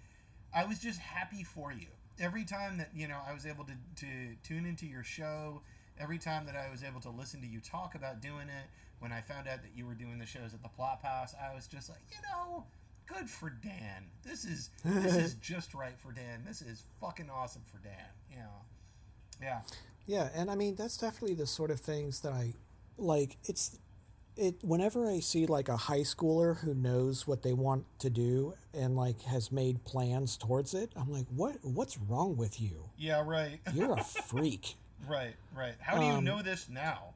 I 0.54 0.64
was 0.64 0.78
just 0.78 0.98
happy 0.98 1.44
for 1.44 1.72
you. 1.72 1.88
Every 2.20 2.44
time 2.44 2.78
that, 2.78 2.90
you 2.94 3.08
know, 3.08 3.18
I 3.26 3.32
was 3.32 3.46
able 3.46 3.64
to, 3.64 3.72
to 3.72 4.06
tune 4.42 4.66
into 4.66 4.86
your 4.86 5.04
show, 5.04 5.62
every 6.00 6.18
time 6.18 6.46
that 6.46 6.56
I 6.56 6.70
was 6.70 6.82
able 6.82 7.00
to 7.02 7.10
listen 7.10 7.40
to 7.40 7.46
you 7.46 7.60
talk 7.60 7.94
about 7.94 8.20
doing 8.20 8.48
it, 8.48 8.66
when 8.98 9.12
I 9.12 9.20
found 9.20 9.46
out 9.46 9.62
that 9.62 9.70
you 9.76 9.86
were 9.86 9.94
doing 9.94 10.18
the 10.18 10.26
shows 10.26 10.54
at 10.54 10.62
the 10.62 10.68
Plop 10.68 11.02
House, 11.02 11.34
I 11.40 11.54
was 11.54 11.66
just 11.66 11.88
like, 11.88 12.00
you 12.10 12.18
know, 12.32 12.64
good 13.06 13.28
for 13.28 13.50
Dan. 13.50 14.06
This 14.24 14.44
is 14.44 14.70
this 14.84 15.14
is 15.14 15.34
just 15.40 15.74
right 15.74 15.98
for 15.98 16.12
Dan. 16.12 16.42
This 16.46 16.62
is 16.62 16.84
fucking 17.00 17.30
awesome 17.30 17.62
for 17.70 17.78
Dan. 17.78 17.94
You 18.30 18.38
know. 18.38 18.62
Yeah. 19.40 19.60
Yeah, 20.06 20.30
and 20.34 20.50
I 20.50 20.54
mean 20.54 20.74
that's 20.74 20.96
definitely 20.96 21.34
the 21.34 21.46
sort 21.46 21.70
of 21.70 21.80
things 21.80 22.20
that 22.20 22.32
I 22.32 22.54
like. 22.96 23.36
It's 23.44 23.78
it 24.38 24.56
whenever 24.62 25.08
I 25.10 25.20
see 25.20 25.46
like 25.46 25.68
a 25.68 25.76
high 25.76 26.00
schooler 26.00 26.58
who 26.60 26.74
knows 26.74 27.26
what 27.26 27.42
they 27.42 27.52
want 27.52 27.84
to 28.00 28.10
do 28.10 28.54
and 28.72 28.96
like 28.96 29.22
has 29.22 29.50
made 29.52 29.84
plans 29.84 30.36
towards 30.36 30.74
it. 30.74 30.92
I'm 30.96 31.12
like, 31.12 31.26
what? 31.34 31.56
What's 31.62 31.98
wrong 31.98 32.36
with 32.36 32.60
you? 32.60 32.90
Yeah, 32.96 33.22
right. 33.24 33.60
You're 33.74 33.94
a 33.98 34.04
freak. 34.04 34.76
right, 35.08 35.34
right. 35.54 35.74
How 35.80 35.98
do 35.98 36.04
you 36.06 36.12
Um, 36.12 36.24
know 36.24 36.42
this 36.42 36.68
now? 36.68 37.14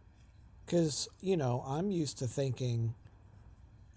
Because 0.67 1.09
you 1.21 1.37
know 1.37 1.64
I'm 1.67 1.91
used 1.91 2.19
to 2.19 2.26
thinking, 2.26 2.95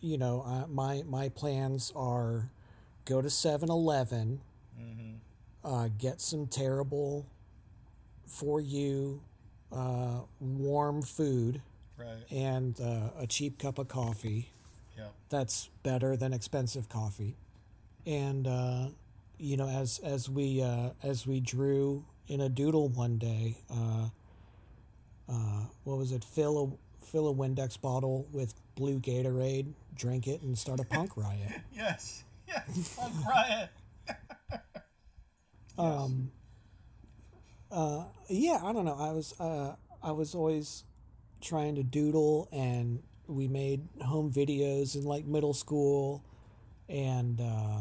you 0.01 0.17
know, 0.17 0.44
uh, 0.46 0.67
my 0.67 1.03
my 1.08 1.29
plans 1.29 1.91
are 1.96 2.50
go 3.05 3.22
to 3.22 3.29
7-Eleven, 3.29 4.41
uh, 5.63 5.89
get 5.98 6.22
some 6.22 6.48
terrible 6.48 7.25
for 8.27 8.60
you 8.62 9.22
uh, 9.72 10.20
warm 10.39 11.01
food 11.01 11.62
Right. 11.98 12.25
and 12.32 12.80
uh, 12.80 13.10
a 13.20 13.28
cheap 13.28 13.60
cup 13.60 13.78
of 13.80 13.88
coffee. 13.88 14.52
Yeah. 14.98 15.08
That's 15.30 15.70
better 15.84 16.16
than 16.18 16.34
expensive 16.34 16.90
coffee. 16.90 17.36
And 18.06 18.48
uh, 18.48 18.88
you 19.38 19.58
know, 19.58 19.68
as 19.68 20.00
as 20.04 20.30
we 20.30 20.62
uh, 20.62 20.92
as 21.04 21.28
we 21.28 21.40
drew 21.40 22.06
in 22.28 22.42
a 22.42 22.50
doodle 22.50 22.90
one 22.90 23.18
day, 23.18 23.58
uh, 23.70 24.10
uh, 25.30 25.64
what 25.84 25.98
was 25.98 26.12
it? 26.12 26.24
Fill 26.24 26.78
a 27.02 27.06
fill 27.06 27.28
a 27.30 27.34
Windex 27.34 27.80
bottle 27.80 28.28
with 28.32 28.54
blue 28.75 29.00
Gatorade, 29.00 29.74
drink 29.96 30.28
it, 30.28 30.42
and 30.42 30.58
start 30.58 30.80
a 30.80 30.84
punk 30.86 31.16
riot. 31.18 31.54
Yes. 31.74 32.24
Yes. 32.48 33.00
Punk 33.00 33.14
riot. 33.28 33.70
Um, 35.78 36.32
uh, 37.72 38.04
yeah, 38.30 38.60
I 38.64 38.74
don't 38.74 38.86
know. 38.86 38.96
I 38.98 39.12
was 39.12 39.34
uh, 39.40 39.75
I 40.04 40.12
was 40.12 40.36
always 40.36 40.84
trying 41.46 41.75
to 41.75 41.84
doodle, 41.84 42.50
and 42.52 43.02
we 43.28 43.48
made 43.48 43.88
home 44.04 44.32
videos 44.32 44.96
in 44.96 45.04
like 45.04 45.25
middle 45.25 45.54
school, 45.54 46.24
and 46.90 47.40
uh, 47.40 47.80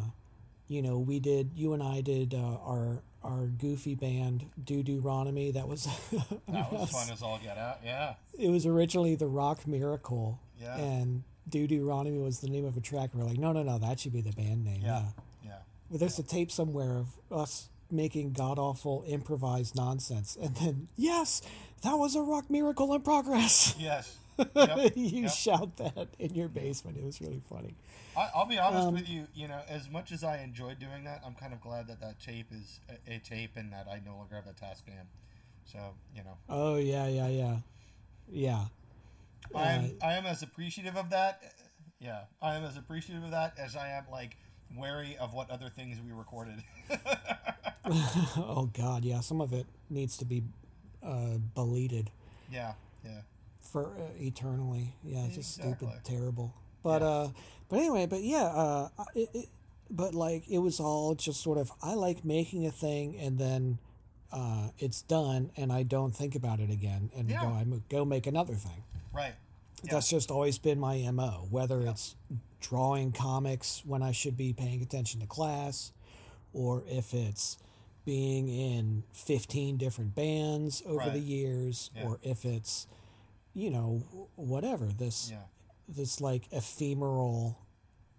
you 0.69 0.83
know 0.83 0.99
we 0.99 1.19
did. 1.19 1.51
You 1.57 1.73
and 1.73 1.83
I 1.83 2.01
did 2.01 2.35
uh, 2.35 2.59
our 2.65 3.03
our 3.25 3.47
goofy 3.47 3.95
band 3.95 4.45
Doo 4.63 4.83
Doo 4.83 5.01
Ronomy. 5.01 5.51
That 5.51 5.67
was 5.67 5.85
That 6.49 6.71
was 6.73 6.91
fun 6.91 7.11
as 7.11 7.23
all 7.23 7.41
get 7.43 7.57
out. 7.59 7.81
Yeah. 7.85 8.15
it 8.39 8.51
was 8.51 8.67
originally 8.67 9.15
the 9.17 9.27
Rock 9.27 9.67
Miracle, 9.67 10.39
Yeah. 10.61 10.77
and 10.77 11.23
Doo 11.49 11.67
Doo 11.67 11.89
Ronomy 11.89 12.19
was 12.23 12.41
the 12.41 12.49
name 12.49 12.65
of 12.67 12.77
a 12.77 12.81
track. 12.81 13.11
And 13.13 13.23
we're 13.23 13.29
like, 13.29 13.39
no, 13.39 13.53
no, 13.53 13.63
no, 13.63 13.79
that 13.79 13.99
should 14.01 14.13
be 14.13 14.21
the 14.21 14.33
band 14.33 14.65
name. 14.65 14.83
Yeah. 14.83 14.99
yeah. 15.01 15.05
Yeah. 15.45 15.51
Well, 15.89 15.99
there's 15.99 16.19
a 16.19 16.23
tape 16.23 16.51
somewhere 16.51 16.97
of 16.99 17.07
us 17.31 17.69
making 17.95 18.33
god 18.33 18.59
awful 18.59 19.05
improvised 19.07 19.75
nonsense, 19.77 20.37
and 20.41 20.57
then 20.57 20.89
yes, 20.97 21.43
that 21.83 21.95
was 21.95 22.15
a 22.17 22.23
rock 22.23 22.51
miracle 22.51 22.95
in 22.95 23.03
progress. 23.03 23.75
Yes. 23.79 24.17
Yep. 24.57 24.97
you 24.97 25.23
Yep. 25.23 25.31
shout 25.31 25.77
that 25.77 26.09
in 26.19 26.35
your 26.35 26.49
basement. 26.49 26.97
It 26.97 27.05
was 27.05 27.21
really 27.21 27.41
funny. 27.49 27.75
I, 28.17 28.31
I'll 28.35 28.47
be 28.47 28.59
honest 28.59 28.89
Um, 28.89 28.95
with 28.95 29.09
you. 29.09 29.27
You 29.35 29.47
know, 29.49 29.61
as 29.69 29.89
much 29.89 30.11
as 30.11 30.25
I 30.25 30.39
enjoyed 30.39 30.79
doing 30.81 31.05
that, 31.05 31.23
I'm 31.25 31.35
kind 31.35 31.53
of 31.53 31.61
glad 31.61 31.87
that 31.87 32.01
that 32.01 32.21
tape 32.21 32.47
is 32.53 32.81
a, 32.89 33.15
a 33.15 33.19
tape 33.21 33.53
and 33.57 33.73
that 33.73 33.87
I 33.89 34.01
no 34.05 34.17
longer 34.17 34.35
have 34.35 34.47
a 34.47 34.53
Tascam. 34.53 35.07
So 35.65 35.79
you 36.15 36.25
know, 36.25 36.37
Oh 36.49 36.77
yeah, 36.77 37.07
yeah, 37.07 37.29
yeah, 37.29 37.57
yeah. 38.29 38.65
I'm 39.55 39.93
I 40.03 40.15
am 40.15 40.27
as 40.27 40.43
appreciative 40.43 40.97
of 40.97 41.11
that. 41.11 41.43
Yeah, 42.01 42.23
I 42.43 42.57
am 42.57 42.65
as 42.65 42.77
appreciative 42.77 43.25
of 43.25 43.31
that 43.31 43.55
as 43.59 43.77
I 43.77 43.89
am 43.91 44.05
like 44.11 44.37
wary 44.77 45.17
of 45.19 45.33
what 45.35 45.51
other 45.51 45.69
things 45.69 45.99
we 46.05 46.13
recorded. 46.13 46.63
oh 48.37 48.71
god, 48.77 49.05
yeah. 49.05 49.21
Some 49.21 49.41
of 49.41 49.53
it 49.53 49.67
needs 49.91 50.17
to 50.19 50.25
be 50.25 50.43
uh, 51.03 51.39
deleted 51.55 52.11
yeah. 52.51 52.73
Yeah. 53.05 53.21
for 53.63 53.89
uh, 53.89 54.09
eternally. 54.19 54.95
Yeah, 55.05 55.27
it's 55.27 55.37
just 55.37 55.59
Exactly. 55.59 55.89
stupid, 55.89 56.05
terrible. 56.05 56.55
But 56.83 57.03
Yeah. 57.03 57.09
uh, 57.09 57.29
but 57.69 57.79
anyway, 57.79 58.07
but 58.07 58.23
yeah, 58.23 58.45
uh, 58.45 58.89
it, 59.15 59.29
it, 59.35 59.49
but 59.91 60.15
like 60.15 60.49
it 60.49 60.59
was 60.59 60.81
all 60.81 61.15
just 61.15 61.43
sort 61.43 61.59
of 61.59 61.71
I 61.83 61.95
like 61.95 62.25
making 62.25 62.67
a 62.67 62.71
thing 62.71 63.17
and 63.19 63.39
then 63.39 63.79
uh, 64.33 64.69
it's 64.79 65.03
done 65.03 65.51
and 65.57 65.73
I 65.73 65.83
don't 65.83 66.15
think 66.17 66.35
about 66.35 66.61
it 66.61 66.71
again 66.71 67.11
and 67.17 67.29
Yeah. 67.29 67.43
go 67.43 67.49
I 67.49 67.65
go 67.91 68.05
make 68.05 68.27
another 68.27 68.55
thing. 68.55 68.83
Right. 69.13 69.35
Yeah. 69.83 69.93
That's 69.93 70.09
just 70.09 70.31
always 70.31 70.59
been 70.59 70.81
my 70.81 71.09
mo. 71.11 71.47
Whether 71.51 71.83
it's 71.83 72.17
drawing 72.69 73.13
comics 73.13 73.83
when 73.85 74.03
I 74.03 74.13
should 74.13 74.37
be 74.37 74.53
paying 74.53 74.83
attention 74.83 75.21
to 75.21 75.27
class, 75.27 75.93
or 76.53 76.83
if 76.89 77.13
it's 77.13 77.59
being 78.05 78.49
in 78.49 79.05
15 79.13 79.77
different 79.77 80.15
bands 80.15 80.83
over 80.87 80.99
Right. 80.99 81.13
the 81.13 81.19
years, 81.21 81.91
Yeah. 81.95 82.05
or 82.05 82.21
if 82.23 82.45
it's, 82.45 82.87
you 83.55 83.71
know, 83.71 84.03
whatever. 84.37 84.87
This 84.87 85.31
Yeah. 85.31 85.43
this 85.87 86.21
like 86.21 86.49
ephemeral. 86.51 87.59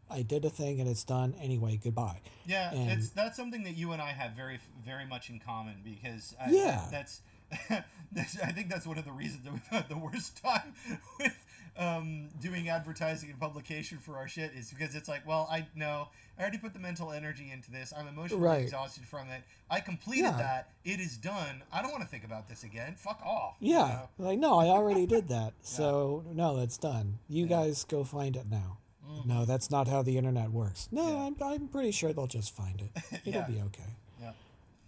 I 0.08 0.22
did 0.22 0.46
a 0.46 0.52
thing 0.52 0.80
and 0.80 0.88
it's 0.88 1.04
done 1.04 1.34
anyway. 1.42 1.78
Goodbye. 1.78 2.22
Yeah, 2.46 2.72
And- 2.72 2.92
it's 2.92 3.10
that's 3.10 3.36
something 3.36 3.64
that 3.64 3.76
you 3.76 3.92
and 3.92 4.02
I 4.02 4.12
have 4.12 4.34
very 4.34 4.60
very 4.84 5.06
much 5.08 5.30
in 5.32 5.40
common 5.40 5.82
because 5.84 6.36
I, 6.40 6.52
Yeah. 6.52 6.88
that's, 6.92 7.22
that's 8.12 8.40
I 8.40 8.52
think 8.52 8.70
that's 8.70 8.86
one 8.86 8.98
of 9.00 9.06
the 9.06 9.12
reasons 9.12 9.44
that 9.44 9.54
we've 9.54 9.66
had 9.68 9.90
the 9.90 9.98
worst 9.98 10.38
time 10.44 10.74
with 11.20 11.45
um, 11.78 12.30
doing 12.42 12.70
advertising 12.70 13.30
and 13.30 13.40
publication 13.40 13.98
for 13.98 14.18
our 14.18 14.28
shit 14.28 14.52
is 14.56 14.70
because 14.72 14.96
it's 14.96 15.10
like, 15.10 15.28
well, 15.28 15.48
I 15.52 15.68
know 15.76 16.08
I 16.38 16.42
already 16.42 16.58
put 16.58 16.74
the 16.74 16.80
mental 16.80 17.12
energy 17.12 17.50
into 17.52 17.72
this. 17.72 17.94
I'm 17.98 18.08
emotionally 18.08 18.44
Right. 18.44 18.62
exhausted 18.64 19.06
from 19.06 19.30
it. 19.30 19.44
I 19.70 19.80
completed 19.82 20.24
Yeah. 20.26 20.38
that. 20.38 20.70
It 20.84 21.00
is 21.00 21.18
done. 21.18 21.64
I 21.74 21.82
don't 21.82 21.92
want 21.92 22.04
to 22.04 22.10
think 22.10 22.24
about 22.24 22.48
this 22.48 22.64
again. 22.64 22.96
Fuck 22.98 23.22
off. 23.26 23.56
you 23.60 23.74
Yeah, 23.76 24.08
know? 24.18 24.26
like 24.26 24.40
no, 24.40 24.58
I 24.60 24.68
already 24.68 25.06
did 25.06 25.28
that. 25.30 25.54
So 25.62 26.24
no, 26.34 26.60
it's 26.60 26.78
done. 26.78 27.20
You 27.28 27.46
guys 27.48 27.84
go 27.84 28.04
find 28.04 28.36
it 28.36 28.50
now. 28.50 28.78
No, 29.26 29.46
that's 29.46 29.72
not 29.72 29.88
how 29.88 30.02
the 30.02 30.18
internet 30.18 30.52
works. 30.52 30.90
No. 30.92 31.08
Yeah. 31.08 31.24
I'm, 31.24 31.36
I'm 31.42 31.68
pretty 31.70 31.92
sure 31.92 32.12
they'll 32.12 32.28
just 32.28 32.54
find 32.54 32.82
it. 32.82 32.92
It'll 33.26 33.42
Yeah. 33.42 33.48
be 33.48 33.62
okay. 33.62 33.90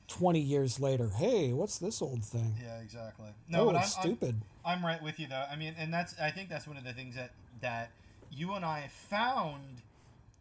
Yeah. 0.09 0.15
20 0.15 0.39
years 0.39 0.79
later, 0.79 1.09
hey, 1.09 1.53
what's 1.53 1.77
this 1.79 2.01
old 2.01 2.23
thing? 2.23 2.55
Yeah, 2.63 2.79
exactly. 2.79 3.27
oh, 3.53 3.65
but 3.65 3.75
it's 3.75 3.95
I'm- 3.97 4.07
I'm- 4.07 4.15
stupid. 4.17 4.41
I'm 4.65 4.85
right 4.85 5.01
with 5.01 5.17
you 5.19 5.27
though. 5.27 5.45
I 5.49 5.55
mean, 5.55 5.75
and 5.77 5.93
that's 5.93 6.19
I 6.19 6.29
think 6.29 6.49
that's 6.49 6.67
one 6.67 6.75
of 6.77 6.83
the 6.83 6.91
things 6.93 7.15
that 7.15 7.31
that 7.61 7.91
you 8.31 8.53
and 8.53 8.65
I 8.65 8.89
found, 9.09 9.81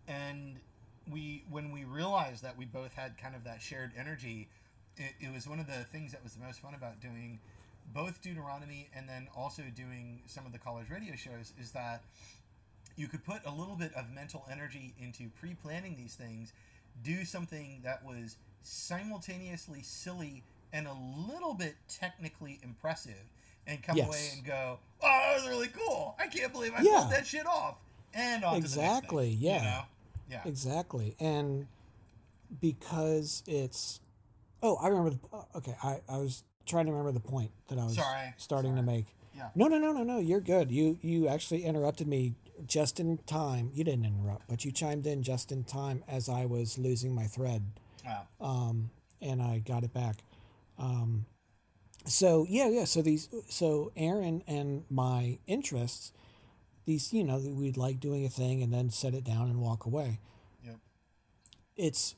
and 0.08 0.58
we 1.08 1.44
when 1.48 1.70
we 1.70 1.84
realized 1.84 2.42
that 2.42 2.56
we 2.58 2.64
both 2.64 2.92
had 2.94 3.16
kind 3.18 3.36
of 3.36 3.44
that 3.44 3.62
shared 3.62 3.92
energy, 3.96 4.48
it, 4.96 5.12
it 5.20 5.32
was 5.32 5.46
one 5.46 5.60
of 5.60 5.68
the 5.68 5.84
things 5.92 6.10
that 6.10 6.24
was 6.24 6.34
the 6.34 6.44
most 6.44 6.58
fun 6.60 6.74
about 6.74 7.00
doing 7.00 7.38
both 7.94 8.20
Deuteronomy 8.20 8.88
and 8.96 9.08
then 9.08 9.28
also 9.36 9.62
doing 9.76 10.20
some 10.26 10.44
of 10.44 10.50
the 10.52 10.58
college 10.58 10.90
radio 10.90 11.14
shows 11.14 11.52
is 11.60 11.70
that 11.70 12.02
you 12.96 13.06
could 13.06 13.24
put 13.24 13.38
a 13.46 13.50
little 13.52 13.76
bit 13.76 13.94
of 13.94 14.10
mental 14.10 14.44
energy 14.50 14.92
into 15.00 15.28
pre-planning 15.38 15.94
these 15.96 16.14
things, 16.16 16.52
do 17.04 17.24
something 17.24 17.80
that 17.84 18.04
was 18.04 18.38
simultaneously 18.66 19.82
silly 19.82 20.42
and 20.72 20.86
a 20.86 20.96
little 21.28 21.54
bit 21.54 21.76
technically 21.88 22.58
impressive, 22.62 23.14
and 23.66 23.82
come 23.82 23.98
away 23.98 24.30
and 24.34 24.44
go, 24.44 24.78
"Oh, 25.02 25.06
that 25.06 25.34
was 25.36 25.48
really 25.48 25.68
cool! 25.68 26.14
I 26.18 26.26
can't 26.26 26.52
believe 26.52 26.74
I 26.74 26.82
Yeah. 26.82 27.00
pulled 27.00 27.12
that 27.12 27.26
shit 27.26 27.46
off. 27.46 27.78
And 28.14 28.44
on 28.44 28.56
Exactly, 28.56 29.36
to 29.36 29.40
the 29.40 29.42
next 29.42 29.42
thing, 29.42 29.42
yeah. 29.42 29.56
You 29.58 29.62
know? 29.62 29.82
Yeah. 30.44 30.48
Exactly. 30.48 31.16
And 31.20 31.66
because 32.60 33.42
it's 33.46 34.00
Oh, 34.62 34.76
I 34.76 34.88
remember 34.88 35.10
the 35.10 35.36
uh, 35.36 35.42
okay, 35.56 35.76
I, 35.82 36.00
I 36.08 36.16
was 36.18 36.42
trying 36.64 36.86
to 36.86 36.92
remember 36.92 37.12
the 37.12 37.20
point 37.20 37.50
that 37.68 37.78
I 37.78 37.84
was 37.84 37.94
Sorry, 37.94 38.34
starting 38.36 38.74
to 38.76 38.82
make. 38.82 39.04
Yeah. 39.36 39.50
No, 39.54 39.68
no, 39.68 39.78
no, 39.78 39.92
no, 39.92 40.02
no. 40.02 40.18
You're 40.18 40.40
good. 40.40 40.70
You 40.70 40.98
you 41.02 41.28
actually 41.28 41.64
interrupted 41.64 42.08
me 42.08 42.34
just 42.66 42.98
in 42.98 43.18
time. 43.26 43.70
You 43.74 43.84
didn't 43.84 44.06
interrupt, 44.06 44.48
but 44.48 44.64
you 44.64 44.72
chimed 44.72 45.06
in 45.06 45.22
just 45.22 45.52
in 45.52 45.64
time 45.64 46.02
as 46.08 46.28
I 46.28 46.46
was 46.46 46.78
losing 46.78 47.14
my 47.14 47.24
thread. 47.24 47.62
Wow. 48.06 48.26
um, 48.40 48.90
and 49.20 49.42
I 49.42 49.58
got 49.58 49.84
it 49.84 49.92
back. 49.92 50.16
Um, 50.78 51.26
so 52.04 52.46
yeah, 52.48 52.68
yeah. 52.68 52.84
So 52.84 53.02
these, 53.02 53.28
so 53.48 53.92
Aaron 53.96 54.42
and 54.46 54.84
my 54.90 55.38
interests, 55.46 56.12
these, 56.84 57.12
you 57.12 57.24
know, 57.24 57.38
we'd 57.38 57.76
like 57.76 57.98
doing 57.98 58.24
a 58.24 58.28
thing 58.28 58.62
and 58.62 58.72
then 58.72 58.90
set 58.90 59.14
it 59.14 59.24
down 59.24 59.48
and 59.48 59.60
walk 59.60 59.86
away. 59.86 60.20
Yep. 60.64 60.76
It's 61.76 62.14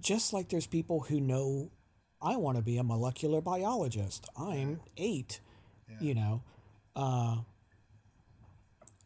just 0.00 0.32
like 0.32 0.48
there's 0.48 0.66
people 0.66 1.00
who 1.00 1.20
know 1.20 1.70
I 2.20 2.36
want 2.36 2.56
to 2.56 2.62
be 2.62 2.78
a 2.78 2.82
molecular 2.82 3.40
biologist. 3.40 4.28
I'm 4.36 4.80
eight, 4.96 5.40
yeah. 5.88 5.96
you 6.00 6.14
know. 6.14 6.42
Uh, 6.96 7.36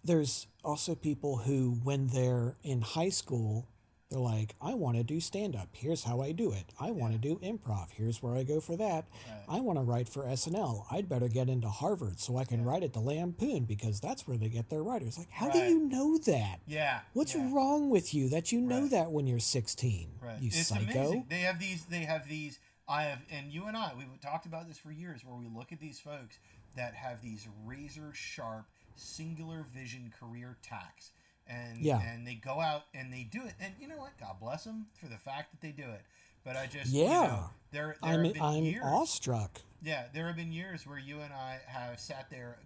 there's 0.04 0.46
also 0.64 0.94
people 0.94 1.38
who, 1.38 1.80
when 1.82 2.08
they're 2.08 2.56
in 2.62 2.80
high 2.80 3.08
school, 3.08 3.68
they're 4.10 4.18
like, 4.18 4.54
I 4.62 4.72
want 4.72 4.96
to 4.96 5.02
do 5.02 5.20
stand 5.20 5.54
up. 5.54 5.68
Here's 5.72 6.04
how 6.04 6.22
I 6.22 6.32
do 6.32 6.50
it. 6.50 6.72
I 6.80 6.92
want 6.92 7.12
to 7.12 7.18
do 7.18 7.36
improv. 7.42 7.88
Here's 7.92 8.22
where 8.22 8.34
I 8.34 8.42
go 8.42 8.58
for 8.58 8.74
that. 8.76 9.06
I 9.48 9.60
want 9.60 9.78
to 9.78 9.82
write 9.84 10.08
for 10.08 10.22
SNL. 10.24 10.84
I'd 10.90 11.08
better 11.10 11.28
get 11.28 11.48
into 11.50 11.68
Harvard 11.68 12.18
so 12.18 12.38
I 12.38 12.44
can 12.44 12.64
write 12.64 12.82
at 12.82 12.94
the 12.94 13.00
Lampoon 13.00 13.64
because 13.64 14.00
that's 14.00 14.26
where 14.26 14.38
they 14.38 14.48
get 14.48 14.70
their 14.70 14.82
writers. 14.82 15.18
Like, 15.18 15.30
how 15.30 15.50
do 15.50 15.58
you 15.58 15.80
know 15.80 16.16
that? 16.18 16.60
Yeah. 16.66 17.00
What's 17.12 17.34
yeah. 17.34 17.50
wrong 17.52 17.90
with 17.90 18.14
you 18.14 18.30
that 18.30 18.50
you 18.50 18.60
know 18.62 18.82
Right. 18.82 18.90
that 18.92 19.10
when 19.10 19.26
you're 19.26 19.40
16? 19.40 20.08
Right. 20.22 20.40
You 20.40 20.48
it's 20.48 20.68
psycho. 20.68 20.82
amazing. 20.84 21.26
They 21.28 21.40
have 21.40 21.58
these. 21.58 21.84
They 21.84 22.00
have 22.04 22.26
these. 22.28 22.58
I 22.88 23.02
have, 23.02 23.18
and 23.30 23.52
you 23.52 23.66
and 23.66 23.76
I, 23.76 23.92
we've 23.96 24.08
talked 24.22 24.46
about 24.46 24.66
this 24.66 24.78
for 24.78 24.90
years, 24.90 25.22
where 25.22 25.36
we 25.36 25.46
look 25.54 25.72
at 25.72 25.80
these 25.80 26.00
folks 26.00 26.38
that 26.76 26.94
have 26.94 27.20
these 27.20 27.46
razor 27.66 28.12
sharp, 28.14 28.64
singular 28.96 29.66
vision 29.74 30.10
career 30.18 30.56
tacks, 30.62 31.12
and 31.48 31.78
Yeah. 31.80 32.00
and 32.00 32.26
they 32.26 32.34
go 32.34 32.60
out 32.60 32.84
and 32.94 33.12
they 33.12 33.24
do 33.24 33.44
it, 33.44 33.54
and 33.60 33.74
you 33.80 33.88
know 33.88 33.96
what? 33.98 34.18
God 34.18 34.36
bless 34.40 34.64
them 34.64 34.86
for 35.00 35.06
the 35.06 35.18
fact 35.18 35.50
that 35.52 35.60
they 35.60 35.72
do 35.72 35.88
it. 35.90 36.02
But 36.44 36.56
I 36.56 36.66
just, 36.66 36.92
you 36.92 37.04
Yeah. 37.04 37.08
know, 37.26 37.50
there, 37.72 37.96
there 38.02 38.12
I'm, 38.14 38.24
have 38.24 38.32
been 38.34 38.42
I'm 38.42 38.64
years. 38.64 38.84
awestruck. 38.84 39.60
Yeah, 39.82 40.06
there 40.14 40.26
have 40.26 40.36
been 40.36 40.52
years 40.52 40.86
where 40.86 40.98
you 40.98 41.20
and 41.20 41.32
I 41.32 41.60
have 41.66 41.98
sat 42.00 42.30
there, 42.30 42.58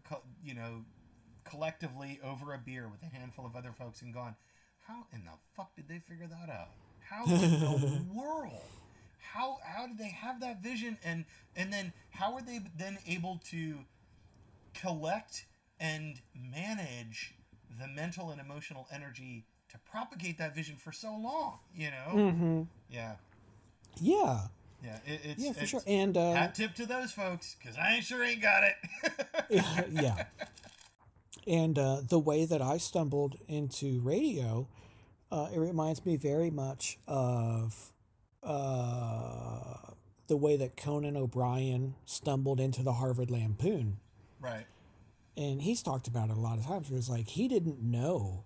you 0.44 0.54
know, 0.54 0.84
collectively 1.44 2.20
over 2.22 2.54
a 2.54 2.58
beer 2.58 2.88
with 2.88 3.02
a 3.02 3.06
handful 3.16 3.44
of 3.46 3.56
other 3.56 3.72
folks 3.72 4.02
and 4.02 4.14
gone, 4.14 4.36
"How 4.86 5.06
in 5.12 5.24
the 5.24 5.32
fuck 5.56 5.74
did 5.76 5.88
they 5.88 5.98
figure 5.98 6.26
that 6.26 6.48
out? 6.50 6.68
How 7.00 7.24
in 7.24 7.60
the 7.60 8.06
world? 8.14 8.62
How 9.20 9.58
how 9.64 9.86
did 9.86 9.98
they 9.98 10.08
have 10.10 10.40
that 10.40 10.62
vision? 10.62 10.98
And 11.04 11.24
and 11.56 11.72
then 11.72 11.92
how 12.10 12.34
are 12.34 12.42
they 12.42 12.60
then 12.76 12.98
able 13.06 13.40
to 13.50 13.84
collect 14.74 15.46
and 15.80 16.20
manage 16.34 17.34
the 17.80 17.86
mental 17.88 18.30
and 18.30 18.40
emotional 18.40 18.86
energy 18.92 19.44
to 19.70 19.78
propagate 19.90 20.38
that 20.38 20.54
vision 20.54 20.76
for 20.76 20.92
so 20.92 21.16
long? 21.16 21.58
You 21.74 21.90
know? 21.90 22.30
hmm 22.30 22.62
Yeah, 22.90 23.14
Yeah. 24.00 24.40
yeah. 24.84 24.96
It, 25.06 25.20
it's 25.24 25.42
Yeah, 25.42 25.52
for 25.52 25.58
it's- 25.58 25.68
sure. 25.70 25.82
And 25.86 26.16
uh, 26.16 26.32
Hat 26.34 26.54
tip 26.54 26.74
to 26.74 26.86
those 26.86 27.12
folks, 27.12 27.56
because 27.58 27.76
I 27.78 27.94
ain't 27.94 28.04
sure 28.04 28.22
ain't 28.22 28.42
got 28.42 28.62
it. 28.64 29.64
yeah. 29.90 30.24
And 31.46 31.78
uh, 31.78 32.02
the 32.08 32.18
way 32.20 32.44
that 32.44 32.62
I 32.62 32.76
stumbled 32.78 33.36
into 33.48 34.00
radio, 34.00 34.68
uh, 35.30 35.48
it 35.52 35.58
reminds 35.58 36.04
me 36.06 36.16
very 36.16 36.50
much 36.50 36.98
of 37.08 37.90
uh, 38.42 39.76
the 40.28 40.36
way 40.36 40.56
that 40.56 40.76
Conan 40.76 41.16
O'Brien 41.16 41.94
stumbled 42.04 42.60
into 42.60 42.82
the 42.82 42.92
Harvard 42.94 43.30
Lampoon. 43.30 43.96
right. 44.40 44.66
And 45.36 45.62
he's 45.62 45.82
talked 45.82 46.06
about 46.08 46.28
it 46.30 46.36
a 46.36 46.40
lot 46.40 46.58
of 46.58 46.66
times. 46.66 46.90
Where 46.90 46.96
was 46.96 47.08
like 47.08 47.28
he 47.30 47.48
didn't 47.48 47.80
know, 47.82 48.44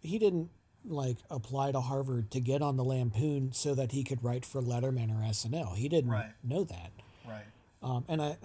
he 0.00 0.18
didn't 0.18 0.50
like 0.84 1.18
apply 1.30 1.72
to 1.72 1.80
Harvard 1.80 2.30
to 2.32 2.40
get 2.40 2.62
on 2.62 2.76
the 2.76 2.84
Lampoon 2.84 3.52
so 3.52 3.74
that 3.74 3.92
he 3.92 4.02
could 4.02 4.24
write 4.24 4.44
for 4.44 4.60
Letterman 4.60 5.10
or 5.10 5.22
SNL. 5.22 5.76
He 5.76 5.88
didn't 5.88 6.10
Right. 6.10 6.32
know 6.42 6.64
that. 6.64 6.90
Right. 7.26 7.44
Um, 7.82 8.04
and 8.08 8.20
I, 8.22 8.36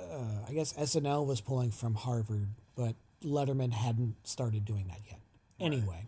uh, 0.00 0.44
I 0.48 0.52
guess 0.52 0.72
SNL 0.72 1.24
was 1.26 1.40
pulling 1.40 1.70
from 1.70 1.94
Harvard, 1.94 2.48
but 2.74 2.96
Letterman 3.22 3.72
hadn't 3.72 4.16
started 4.26 4.64
doing 4.64 4.88
that 4.88 5.00
yet. 5.08 5.20
Anyway, 5.60 6.06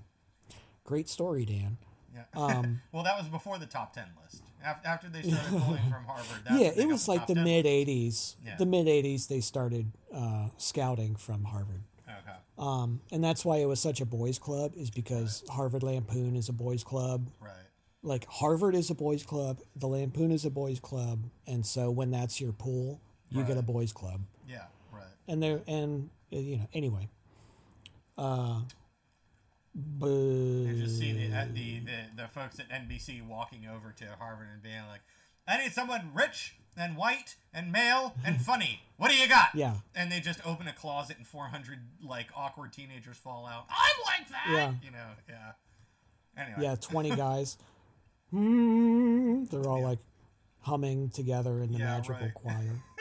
great 0.84 1.08
story, 1.08 1.44
Dan. 1.44 1.78
Yeah. 2.12 2.24
Um, 2.34 2.82
well, 2.92 3.04
that 3.04 3.16
was 3.16 3.28
before 3.28 3.58
the 3.58 3.66
top 3.66 3.92
ten 3.92 4.08
list. 4.22 4.42
Af- 4.64 4.80
After 4.84 5.08
they 5.08 5.22
started 5.22 5.50
pulling 5.62 5.82
from 5.90 6.04
Harvard. 6.04 6.42
Yeah, 6.50 6.70
it 6.76 6.86
was 6.88 7.08
like 7.08 7.26
the 7.26 7.34
mid 7.34 7.66
'80s. 7.66 8.36
Yeah. 8.44 8.56
The 8.56 8.66
mid 8.66 8.86
'80s, 8.86 9.28
they 9.28 9.40
started 9.40 9.92
uh, 10.14 10.48
scouting 10.58 11.16
from 11.16 11.44
Harvard, 11.44 11.82
Okay. 12.08 12.36
um, 12.58 13.00
and 13.12 13.22
that's 13.22 13.44
why 13.44 13.58
it 13.58 13.66
was 13.66 13.80
such 13.80 14.00
a 14.00 14.06
boys' 14.06 14.38
club. 14.38 14.72
Is 14.76 14.90
because 14.90 15.44
Harvard 15.50 15.82
Lampoon 15.82 16.36
is 16.36 16.48
a 16.48 16.52
boys' 16.52 16.82
club. 16.84 17.28
Right. 17.40 17.52
Like 18.02 18.26
Harvard 18.26 18.74
is 18.74 18.88
a 18.90 18.94
boys' 18.94 19.24
club, 19.24 19.58
the 19.74 19.86
Lampoon 19.88 20.30
is 20.30 20.44
a 20.44 20.50
boys' 20.50 20.80
club, 20.80 21.24
and 21.46 21.64
so 21.66 21.90
when 21.90 22.10
that's 22.10 22.40
your 22.40 22.52
pool, 22.52 23.00
you 23.30 23.42
get 23.44 23.56
a 23.56 23.62
boys' 23.62 23.92
club. 23.92 24.20
Yeah. 24.48 24.62
Right. 24.92 25.04
and 25.28 25.42
there 25.42 25.62
and 25.66 26.10
you 26.30 26.56
know 26.58 26.68
anyway 26.72 27.08
uh 28.18 28.60
but 29.76 30.06
You 30.08 30.74
just 30.82 30.98
see 30.98 31.12
the, 31.12 31.36
uh, 31.36 31.44
the 31.52 31.80
the 31.80 32.22
the 32.22 32.28
folks 32.28 32.58
at 32.58 32.68
NBC 32.70 33.26
walking 33.26 33.66
over 33.66 33.92
to 33.98 34.04
Harvard 34.18 34.48
and 34.52 34.62
being 34.62 34.86
like, 34.88 35.02
"I 35.46 35.58
need 35.62 35.72
someone 35.72 36.10
rich 36.14 36.54
and 36.78 36.96
white 36.96 37.36
and 37.52 37.70
male 37.70 38.14
and 38.24 38.40
funny. 38.50 38.80
What 38.96 39.10
do 39.10 39.16
you 39.16 39.28
got?" 39.28 39.48
Yeah. 39.54 39.74
And 39.94 40.10
they 40.10 40.20
just 40.20 40.40
open 40.46 40.66
a 40.66 40.72
closet 40.72 41.18
and 41.18 41.26
400 41.26 41.78
like 42.02 42.28
awkward 42.34 42.72
teenagers 42.72 43.16
fall 43.18 43.46
out. 43.46 43.66
I'm 43.68 44.02
like 44.06 44.28
that. 44.30 44.46
Yeah. 44.50 44.72
You 44.82 44.90
know. 44.92 45.08
Yeah. 45.28 45.52
Anyway. 46.42 46.58
yeah 46.60 46.74
20 46.74 47.10
guys 47.16 47.56
Hmm, 48.30 49.44
they're 49.44 49.66
all 49.68 49.82
like 49.82 50.00
humming 50.60 51.08
together 51.10 51.62
in 51.62 51.72
the 51.72 51.78
Yeah, 51.78 51.84
magical 51.96 52.16
right. 52.26 52.34
choir 52.34 52.82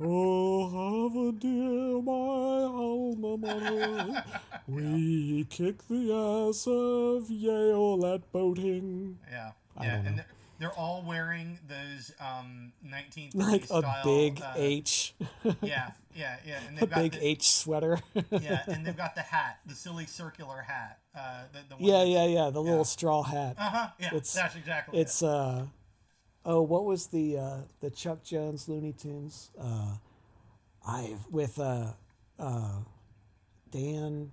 oh 0.00 0.68
Harvard 0.68 1.40
dear 1.40 2.00
my 2.02 2.12
alma 2.12 3.36
mater 3.36 4.24
we 4.68 5.44
kick 5.50 5.86
the 5.88 6.12
ass 6.12 6.66
of 6.68 7.30
Yale 7.30 8.06
at 8.14 8.30
boating 8.32 9.18
Yeah, 9.30 9.52
yeah, 9.80 9.96
and 9.96 10.18
they're, 10.18 10.26
they're 10.60 10.72
all 10.78 11.04
wearing 11.06 11.58
those 11.68 12.12
um 12.20 12.72
1930s 12.86 13.34
like 13.34 13.62
a 13.64 13.66
style, 13.66 14.04
big 14.04 14.40
uh, 14.40 14.52
H 14.56 15.14
Yeah, 15.62 15.90
yeah, 16.14 16.36
yeah, 16.46 16.58
and 16.68 16.76
a 16.76 16.80
they've 16.80 16.90
got 16.90 16.98
big 17.02 17.12
the, 17.12 17.26
H 17.26 17.50
sweater 17.50 17.98
yeah, 18.30 18.62
and 18.68 18.86
they've 18.86 18.96
got 18.96 19.14
the 19.16 19.22
hat, 19.22 19.58
the 19.66 19.74
silly 19.74 20.06
circular 20.06 20.62
hat. 20.62 20.98
Uh, 21.16 21.42
the, 21.52 21.58
the 21.70 21.74
one 21.76 21.84
yeah 21.90 22.04
yeah 22.04 22.26
yeah 22.26 22.50
the 22.50 22.62
Yeah. 22.62 22.70
little 22.70 22.84
straw 22.84 23.22
hat 23.22 23.56
Uh 23.58 23.70
huh. 23.70 23.88
Yeah, 23.98 24.08
It's- 24.08 24.32
that's 24.34 24.54
exactly. 24.54 25.00
It's 25.00 25.22
uh 25.24 25.66
oh, 26.44 26.62
what 26.62 26.84
was 26.84 27.08
the 27.08 27.38
uh 27.38 27.56
the 27.80 27.90
Chuck 27.90 28.22
Jones 28.24 28.68
Looney 28.68 28.92
Tunes? 28.92 29.50
Uh 29.60 29.96
I've 30.86 31.26
with 31.30 31.58
uh 31.58 31.92
uh 32.38 32.78
Dan 33.70 34.30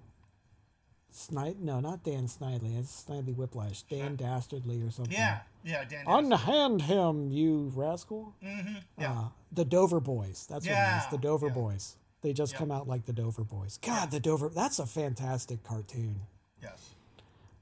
Snide 1.11 1.61
no, 1.61 1.79
not 1.79 2.03
Dan 2.03 2.27
Snidely, 2.27 2.77
it's 2.77 3.05
Snidely 3.07 3.33
Whiplash. 3.35 3.83
Dan 3.83 4.15
Dastardly 4.17 4.81
or 4.81 4.91
something. 4.91 5.13
Yeah, 5.13 5.39
yeah, 5.63 5.85
Dan. 5.85 6.03
Unhand 6.07 6.81
him, 6.83 7.31
you 7.31 7.71
rascal. 7.73 8.35
Mm-hmm. 8.43 8.75
Yeah, 8.99 9.11
Uh, 9.11 9.27
the 9.51 9.63
Dover 9.63 10.01
Boys. 10.01 10.45
That's 10.49 10.67
what 10.67 10.75
it 10.77 10.97
is. 10.97 11.03
The 11.11 11.17
Dover 11.17 11.47
yeah. 11.47 11.53
Boys. 11.53 11.95
They 12.21 12.33
just 12.33 12.55
come 12.55 12.69
out 12.71 12.87
like 12.87 13.05
the 13.05 13.13
Dover 13.13 13.43
Boys. 13.45 13.77
God, 13.81 14.11
the 14.11 14.19
Dover 14.19 14.49
that's 14.49 14.77
a 14.79 14.85
fantastic 14.85 15.63
cartoon. 15.63 16.21
yes. 16.61 16.89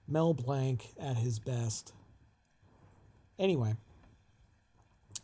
Mel 0.07 0.33
Blanc 0.33 0.87
at 0.99 1.17
his 1.17 1.37
best. 1.39 1.93
Anyway, 3.37 3.75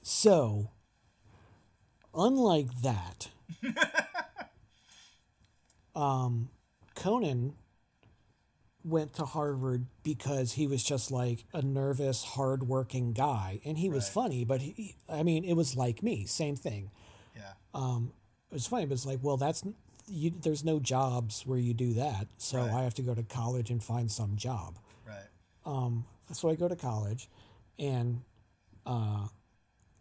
so 0.02 0.71
unlike 2.13 2.82
that, 2.82 3.30
um, 5.95 6.49
Conan 6.95 7.54
went 8.84 9.13
to 9.13 9.25
Harvard 9.25 9.86
because 10.04 10.54
he 10.54 10.65
was 10.67 10.84
just 10.84 11.12
like 11.12 11.43
a 11.54 11.62
nervous, 11.62 12.23
hardworking 12.23 13.13
guy, 13.13 13.60
and 13.65 13.78
he 13.78 13.89
was 13.89 14.04
Right. 14.06 14.08
funny. 14.08 14.45
But 14.45 14.62
he, 14.62 14.95
I 15.10 15.23
mean, 15.23 15.43
it 15.43 15.54
was 15.54 15.75
like 15.75 16.02
me, 16.02 16.25
same 16.25 16.56
thing. 16.56 16.91
Yeah, 17.36 17.54
Um, 17.73 18.13
it 18.52 18.56
was 18.56 18.67
funny, 18.67 18.86
but 18.86 18.93
it's 18.93 19.06
like, 19.06 19.19
well, 19.21 19.38
that's 19.38 19.63
you, 20.08 20.32
there's 20.32 20.63
no 20.65 20.80
jobs 20.80 21.45
where 21.45 21.60
you 21.60 21.73
do 21.73 21.93
that, 21.95 22.28
so 22.38 22.58
Right. 22.58 22.71
I 22.71 22.84
have 22.84 22.93
to 22.95 23.02
go 23.02 23.13
to 23.15 23.23
college 23.23 23.69
and 23.71 23.84
find 23.84 24.12
some 24.12 24.36
job. 24.38 24.78
right. 25.06 25.28
Um, 25.65 26.06
so 26.32 26.49
I 26.49 26.56
go 26.56 26.67
to 26.67 26.75
college, 26.75 27.28
and 27.80 28.21
uh, 28.86 29.28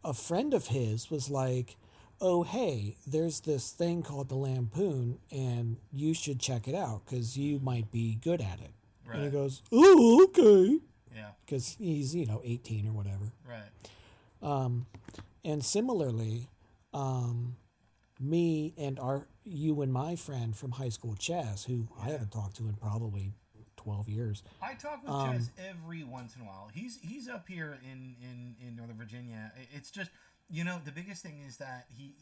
a 0.04 0.14
friend 0.14 0.54
of 0.54 0.68
his 0.68 1.10
was 1.10 1.30
like, 1.30 1.76
oh, 2.20 2.42
hey, 2.42 2.96
there's 3.06 3.40
this 3.40 3.70
thing 3.70 4.02
called 4.02 4.28
the 4.28 4.34
Lampoon, 4.36 5.18
and 5.30 5.76
you 5.92 6.14
should 6.14 6.40
check 6.40 6.66
it 6.68 6.74
out 6.74 7.02
because 7.06 7.36
you 7.38 7.60
might 7.60 7.90
be 7.90 8.16
good 8.22 8.40
at 8.40 8.60
it. 8.60 8.72
And 9.10 9.24
he 9.24 9.30
goes, 9.30 9.62
oh, 9.72 10.24
okay. 10.24 10.78
Yeah. 11.14 11.30
Because 11.46 11.76
he's, 11.78 12.14
you 12.14 12.26
know, 12.26 12.42
18 12.44 12.86
or 12.88 12.92
whatever. 12.92 13.32
Right. 13.48 13.70
And 15.44 15.64
similarly, 15.64 16.50
um, 16.92 17.56
me 18.20 18.74
and 18.76 18.98
our, 18.98 19.26
you 19.44 19.80
and 19.80 19.92
my 19.92 20.14
friend 20.16 20.54
from 20.56 20.72
high 20.72 20.90
school, 20.90 21.14
Chaz, 21.14 21.66
who 21.66 21.88
I 22.00 22.10
haven't 22.10 22.32
talked 22.32 22.56
to 22.56 22.64
in 22.68 22.74
probably 22.74 23.32
12 23.88 24.08
years. 24.10 24.42
I 24.60 24.74
talk 24.74 25.02
with 25.02 25.10
Um, 25.12 25.48
every 25.58 26.04
once 26.04 26.36
in 26.36 26.42
a 26.42 26.44
while. 26.44 26.68
He's 26.74 26.98
he's 27.00 27.26
up 27.28 27.48
here 27.48 27.78
in 27.82 28.14
in 28.20 28.54
in 28.66 28.76
Northern 28.76 28.98
Virginia. 28.98 29.50
It's 29.72 29.90
just 29.90 30.10
you 30.50 30.62
know 30.62 30.78
the 30.84 30.92
biggest 30.92 31.22
thing 31.22 31.40
is 31.46 31.56
that 31.56 31.86
he, 31.96 32.14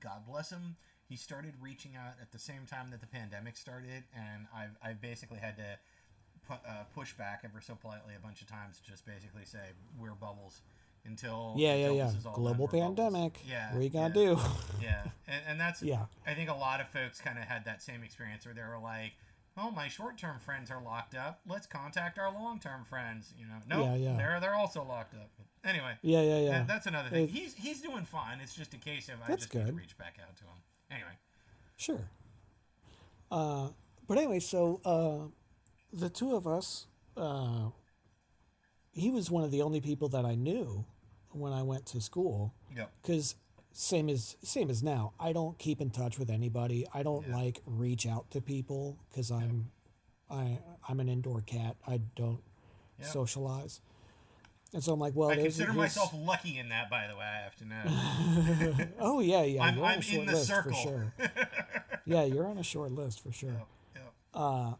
God 0.00 0.26
bless 0.28 0.50
him, 0.50 0.74
he 1.08 1.14
started 1.16 1.54
reaching 1.60 1.94
out 1.94 2.14
at 2.20 2.32
the 2.32 2.38
same 2.40 2.66
time 2.66 2.90
that 2.90 3.00
the 3.00 3.06
pandemic 3.06 3.56
started, 3.56 4.02
and 4.16 4.46
I've 4.54 4.76
I've 4.82 5.00
basically 5.00 5.38
had 5.38 5.56
to 5.58 5.78
pu- 6.48 6.68
uh, 6.68 6.82
push 6.92 7.12
back 7.14 7.42
ever 7.44 7.60
so 7.60 7.76
politely 7.76 8.14
a 8.16 8.20
bunch 8.20 8.40
of 8.42 8.48
times 8.48 8.80
to 8.80 8.90
just 8.90 9.06
basically 9.06 9.44
say 9.44 9.60
we're 10.00 10.10
bubbles 10.14 10.60
until 11.04 11.54
Yeah, 11.56 11.68
yeah, 11.68 11.74
until 11.84 11.96
yeah. 11.98 12.06
this 12.06 12.14
is 12.16 12.26
all 12.26 12.34
Global 12.34 12.66
we're 12.66 12.80
bubbles." 12.80 12.96
pandemic. 12.96 13.38
Yeah, 13.48 13.70
What 13.72 13.78
are 13.78 13.82
you 13.84 13.90
going 13.90 14.12
yeah. 14.12 14.28
to 14.28 14.34
do? 14.34 14.40
Yeah, 14.82 15.02
and, 15.28 15.42
and 15.46 15.60
that's 15.60 15.80
Yeah. 15.92 16.06
I 16.26 16.34
think 16.34 16.50
a 16.50 16.54
lot 16.54 16.80
of 16.80 16.88
folks 16.88 17.20
kind 17.20 17.38
of 17.38 17.44
had 17.44 17.64
that 17.66 17.80
same 17.80 18.02
experience 18.02 18.44
where 18.44 18.54
they 18.54 18.62
were 18.62 18.80
like, 18.82 19.12
"Oh, 19.56 19.70
my 19.70 19.88
short-term 19.88 20.38
friends 20.40 20.70
are 20.70 20.82
locked 20.82 21.14
up. 21.14 21.40
Let's 21.46 21.66
contact 21.66 22.18
our 22.18 22.32
long-term 22.32 22.84
friends." 22.84 23.32
You 23.38 23.46
know, 23.46 23.58
no, 23.66 23.84
Yeah, 23.84 23.94
yeah. 23.96 24.16
they're 24.16 24.40
they're 24.40 24.54
also 24.54 24.82
locked 24.84 25.14
up. 25.14 25.30
Anyway, 25.64 25.94
Yeah, 26.02 26.20
yeah, 26.22 26.38
yeah. 26.38 26.50
that- 26.58 26.66
that's 26.68 26.86
another 26.86 27.10
thing. 27.10 27.24
It- 27.24 27.30
he's 27.30 27.54
he's 27.54 27.80
doing 27.82 28.04
fine. 28.04 28.40
It's 28.40 28.54
just 28.54 28.72
a 28.74 28.78
case 28.78 29.08
of 29.08 29.20
I 29.22 29.34
just 29.34 29.52
need 29.54 29.66
to 29.66 29.72
reach 29.72 29.96
back 29.98 30.18
out 30.22 30.36
to 30.36 30.44
him. 30.44 30.62
Anyway, 30.90 31.16
Sure. 31.76 32.08
Uh, 33.30 33.68
but 34.06 34.18
anyway, 34.18 34.38
so 34.40 34.80
uh, 34.84 35.28
the 35.92 36.08
two 36.08 36.34
of 36.36 36.46
us, 36.46 36.86
uh, 37.16 37.70
he 38.92 39.10
was 39.10 39.30
one 39.30 39.42
of 39.44 39.50
the 39.50 39.62
only 39.62 39.80
people 39.80 40.08
that 40.10 40.24
I 40.24 40.34
knew 40.36 40.84
when 41.32 41.52
I 41.52 41.62
went 41.62 41.84
to 41.86 42.00
school. 42.00 42.54
yep, 42.74 42.92
Because 43.02 43.34
same 43.78 44.08
as 44.08 44.36
same 44.42 44.70
as 44.70 44.82
now, 44.82 45.12
I 45.20 45.32
don't 45.32 45.58
keep 45.58 45.80
in 45.80 45.90
touch 45.90 46.18
with 46.18 46.30
anybody. 46.30 46.86
I 46.94 47.02
don't 47.02 47.26
Yeah. 47.28 47.36
like 47.36 47.60
reach 47.66 48.06
out 48.06 48.30
to 48.30 48.40
people 48.40 48.96
because 49.10 49.30
I'm, 49.30 49.70
I 50.30 50.58
I'm 50.88 50.98
an 51.00 51.08
indoor 51.08 51.42
cat. 51.42 51.76
I 51.86 52.00
don't 52.16 52.40
socialize. 53.02 53.80
And 54.72 54.82
so 54.82 54.92
I'm 54.92 54.98
like, 55.00 55.14
well, 55.14 55.30
I 55.30 55.36
consider 55.36 55.72
myself 55.72 56.12
lucky 56.14 56.58
in 56.58 56.70
that. 56.70 56.90
By 56.90 57.06
the 57.06 57.16
way, 57.16 57.24
I 57.24 57.42
have 57.42 57.56
to 57.56 57.64
know. 57.66 58.86
Oh 58.98 59.20
yeah, 59.20 59.42
yeah. 59.42 59.62
I'm- 59.62 59.76
you're 59.76 59.84
on 59.84 59.92
I'm 59.92 59.98
a 59.98 60.02
short 60.02 60.20
in 60.20 60.26
the 60.26 60.32
list 60.32 60.46
circle. 60.48 60.72
for 60.72 60.82
sure. 60.82 61.12
yeah, 62.06 62.24
you're 62.24 62.46
on 62.46 62.58
a 62.58 62.62
short 62.64 62.92
list 62.92 63.22
for 63.22 63.30
sure. 63.32 63.50
Yep, 63.94 64.12
yep. 64.34 64.74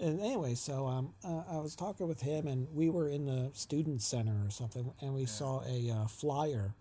and 0.00 0.20
anyway, 0.20 0.54
so 0.54 0.86
um, 0.86 1.14
uh, 1.24 1.42
I 1.50 1.58
was 1.58 1.74
talking 1.76 2.06
with 2.08 2.20
him, 2.20 2.46
and 2.46 2.68
we 2.74 2.90
were 2.90 3.08
in 3.08 3.26
the 3.26 3.50
student 3.54 4.02
center 4.02 4.44
or 4.44 4.50
something, 4.50 4.92
and 5.00 5.14
we 5.14 5.24
saw 5.26 5.62
a 5.66 5.90
uh, 5.90 6.06
flyer. 6.06 6.74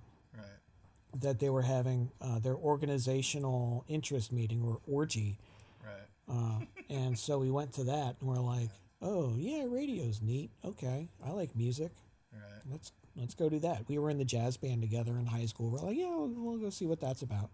That 1.21 1.39
they 1.39 1.49
were 1.49 1.61
having 1.63 2.11
uh, 2.21 2.39
their 2.39 2.55
organizational 2.55 3.83
interest 3.87 4.31
meeting 4.31 4.61
or 4.63 4.79
orgy, 4.87 5.37
Right. 5.83 6.07
uh, 6.29 6.65
and 6.89 7.17
so 7.17 7.39
we 7.39 7.49
went 7.51 7.73
to 7.73 7.83
that, 7.85 8.17
and 8.19 8.29
we're 8.29 8.39
like, 8.39 8.69
"Oh 9.01 9.35
yeah, 9.37 9.65
radio's 9.67 10.21
neat. 10.21 10.51
Okay, 10.63 11.09
I 11.25 11.31
like 11.31 11.55
music. 11.55 11.91
Right. 12.31 12.41
Let's 12.69 12.91
let's 13.15 13.33
go 13.35 13.49
do 13.49 13.59
that." 13.59 13.87
We 13.87 13.97
were 13.97 14.09
in 14.09 14.17
the 14.17 14.25
jazz 14.25 14.57
band 14.57 14.81
together 14.81 15.17
in 15.17 15.25
high 15.25 15.45
school. 15.45 15.69
We're 15.71 15.79
like, 15.81 15.97
"Yeah, 15.97 16.09
we'll, 16.15 16.29
we'll 16.29 16.57
go 16.57 16.69
see 16.69 16.85
what 16.85 16.99
that's 16.99 17.21
about." 17.21 17.49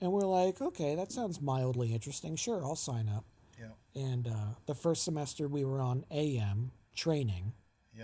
And 0.00 0.12
we're 0.12 0.26
like, 0.26 0.60
"Okay, 0.60 0.94
that 0.94 1.12
sounds 1.12 1.40
mildly 1.40 1.92
interesting. 1.92 2.36
Sure, 2.36 2.64
I'll 2.64 2.76
sign 2.76 3.08
up." 3.08 3.24
Yep. 3.58 3.76
And 3.94 4.28
uh, 4.28 4.54
the 4.66 4.74
first 4.74 5.04
semester 5.04 5.48
we 5.48 5.64
were 5.64 5.80
on 5.80 6.04
AM 6.10 6.72
training 6.94 7.52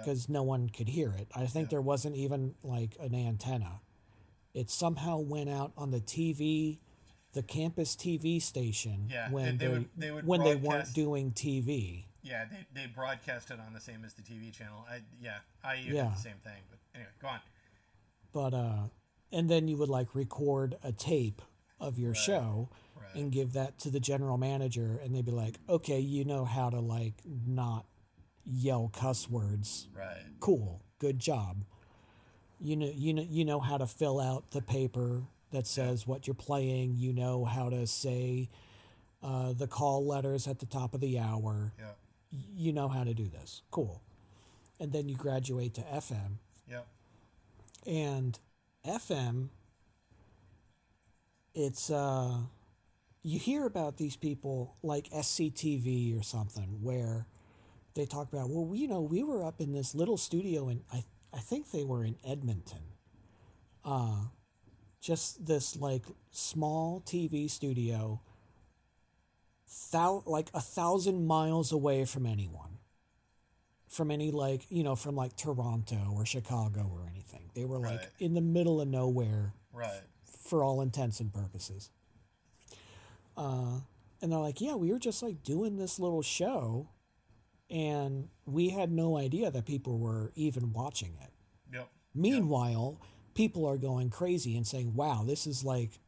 because 0.01 0.27
no 0.29 0.43
one 0.43 0.71
could 0.71 0.89
hear 0.89 1.13
it. 1.13 1.29
I 1.37 1.45
think 1.47 1.69
there 1.69 1.83
wasn't 1.83 2.17
even 2.17 2.55
like 2.63 2.97
an 2.99 3.15
antenna. 3.15 3.81
It 4.55 4.71
somehow 4.71 5.19
went 5.19 5.49
out 5.49 5.73
on 5.77 5.91
the 5.91 6.01
TV, 6.01 6.79
the 7.33 7.43
campus 7.43 7.97
TV 7.97 8.41
station 8.41 9.09
Yeah, 9.11 9.31
when 9.31 9.57
they- 9.57 9.67
they, 9.67 9.73
would- 9.73 9.89
they 9.97 10.11
would 10.11 10.27
when 10.27 10.43
they 10.43 10.57
weren't 10.57 10.93
doing 10.93 11.33
TV. 11.33 12.05
Yeah, 12.23 12.45
they, 12.45 12.67
they 12.83 12.87
broadcast 12.87 13.51
it 13.51 13.59
on 13.59 13.73
the 13.73 13.81
same 13.81 14.05
as 14.05 14.15
the 14.15 14.23
TV 14.23 14.53
channel. 14.53 14.85
I 14.89 15.01
yeah, 15.21 15.39
I 15.65 15.77
did 15.77 15.87
Yeah. 15.87 16.11
the 16.15 16.21
same 16.21 16.37
thing. 16.45 16.63
But 16.71 16.79
anyway, 16.95 17.11
go 17.21 17.29
on. 17.29 17.41
But 18.33 18.55
uh, 18.55 18.89
and 19.33 19.49
then 19.51 19.67
you 19.69 19.77
would 19.79 19.89
like 19.89 20.15
record 20.15 20.77
a 20.85 20.93
tape 20.93 21.43
of 21.81 21.99
your 21.99 22.15
show 22.15 22.69
Right. 22.95 23.15
and 23.17 23.33
give 23.33 23.55
that 23.55 23.79
to 23.81 23.91
the 23.91 23.99
general 23.99 24.39
manager, 24.39 25.01
and 25.03 25.15
they'd 25.15 25.25
be 25.25 25.33
like, 25.33 25.59
"Okay, 25.69 25.99
you 25.99 26.25
know 26.25 26.45
how 26.45 26.71
to 26.71 26.79
like 26.79 27.23
not 27.25 27.87
yell 28.45 28.89
cuss 28.93 29.29
words 29.29 29.89
Right. 29.97 30.23
cool 30.41 30.83
good 30.99 31.19
job 31.19 31.65
you 32.63 32.77
know 32.77 32.91
you 32.95 33.15
know 33.15 33.27
you 33.29 33.45
know 33.45 33.61
how 33.61 33.79
to 33.79 33.87
fill 33.87 34.21
out 34.21 34.51
the 34.53 34.63
paper 34.63 35.23
that 35.53 35.67
says 35.67 36.07
what 36.07 36.27
you're 36.27 36.35
playing. 36.35 36.95
You 36.97 37.13
know 37.13 37.45
how 37.45 37.69
to 37.71 37.87
say 37.87 38.49
uh, 39.23 39.53
the 39.53 39.67
call 39.67 40.07
letters 40.07 40.49
at 40.49 40.59
the 40.61 40.67
top 40.67 40.95
of 40.95 41.01
the 41.01 41.19
hour. 41.19 41.73
Yep. 41.79 41.99
you 42.57 42.73
know 42.73 42.89
how 42.89 43.05
to 43.05 43.15
do 43.15 43.29
this. 43.29 43.63
Cool. 43.71 44.03
And 44.81 44.93
then 44.93 45.09
you 45.09 45.17
graduate 45.17 45.75
to 45.75 45.83
fm 45.83 46.39
Yep. 46.69 46.87
and 47.87 48.39
fm 48.87 49.49
it's 51.55 51.91
uh 51.91 52.33
you 53.23 53.39
hear 53.39 53.67
about 53.67 53.97
these 53.99 54.17
people 54.17 54.77
like 54.83 55.09
sctv 55.11 56.19
or 56.19 56.23
something 56.23 56.79
where 56.83 57.27
they 57.95 58.07
talk 58.07 58.33
about 58.33 58.51
well 58.51 58.75
you 58.77 58.89
know 58.89 59.01
we 59.01 59.23
were 59.23 59.45
up 59.45 59.61
in 59.61 59.73
this 59.73 59.95
little 59.95 60.17
studio 60.17 60.69
and 60.69 60.83
i 60.93 61.05
i 61.33 61.39
think 61.39 61.71
they 61.71 61.85
were 61.85 62.05
in 62.05 62.17
edmonton 62.27 62.83
uh 63.85 64.17
just 65.01 65.47
this 65.47 65.77
like 65.77 66.05
small 66.31 67.01
tv 67.05 67.51
studio 67.51 68.21
thou 69.91 70.23
like 70.27 70.49
a 70.55 70.61
thousand 70.61 71.27
miles 71.27 71.73
away 71.73 72.05
from 72.05 72.27
anyone 72.27 72.79
from 73.89 74.11
any 74.11 74.31
like 74.31 74.67
you 74.71 74.83
know 74.83 74.95
from 74.97 75.15
like 75.17 75.37
toronto 75.37 76.13
or 76.15 76.25
chicago 76.25 76.89
or 76.93 77.07
anything 77.11 77.51
they 77.55 77.65
were 77.65 77.79
like 77.79 77.99
Right. 78.01 78.09
in 78.19 78.35
the 78.35 78.41
middle 78.41 78.81
of 78.81 78.89
nowhere 78.89 79.55
Right. 79.73 80.03
for 80.45 80.63
all 80.63 80.81
intents 80.83 81.19
and 81.21 81.33
purposes. 81.33 81.89
Uh, 83.37 83.81
and 84.21 84.31
they're 84.31 84.39
like, 84.39 84.61
yeah, 84.61 84.75
we 84.75 84.93
were 84.93 84.99
just 84.99 85.23
like 85.23 85.43
doing 85.43 85.77
this 85.79 85.99
little 85.99 86.21
show, 86.23 86.89
and 87.73 88.29
we 88.47 88.69
had 88.69 88.93
no 88.93 89.17
idea 89.17 89.51
that 89.51 89.65
people 89.65 89.99
were 89.99 90.31
even 90.37 90.73
watching 90.73 91.17
it. 91.23 91.31
Yep. 91.73 91.89
Meanwhile, 92.15 93.01
people 93.35 93.65
are 93.67 93.79
going 93.79 94.11
crazy 94.11 94.57
and 94.57 94.67
saying, 94.67 94.95
wow, 94.95 95.25
this 95.27 95.47
is 95.47 95.65
like 95.65 95.99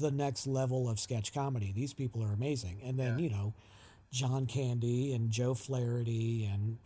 the 0.00 0.10
next 0.10 0.46
level 0.46 0.88
of 0.88 0.98
sketch 0.98 1.32
comedy. 1.32 1.72
These 1.72 1.94
people 1.94 2.22
are 2.24 2.32
amazing. 2.32 2.80
And 2.84 2.98
then, 2.98 3.18
Yeah. 3.18 3.24
you 3.24 3.30
know, 3.30 3.54
John 4.10 4.46
Candy 4.46 5.14
and 5.14 5.30
Joe 5.30 5.54
Flaherty 5.54 6.44
and 6.44 6.78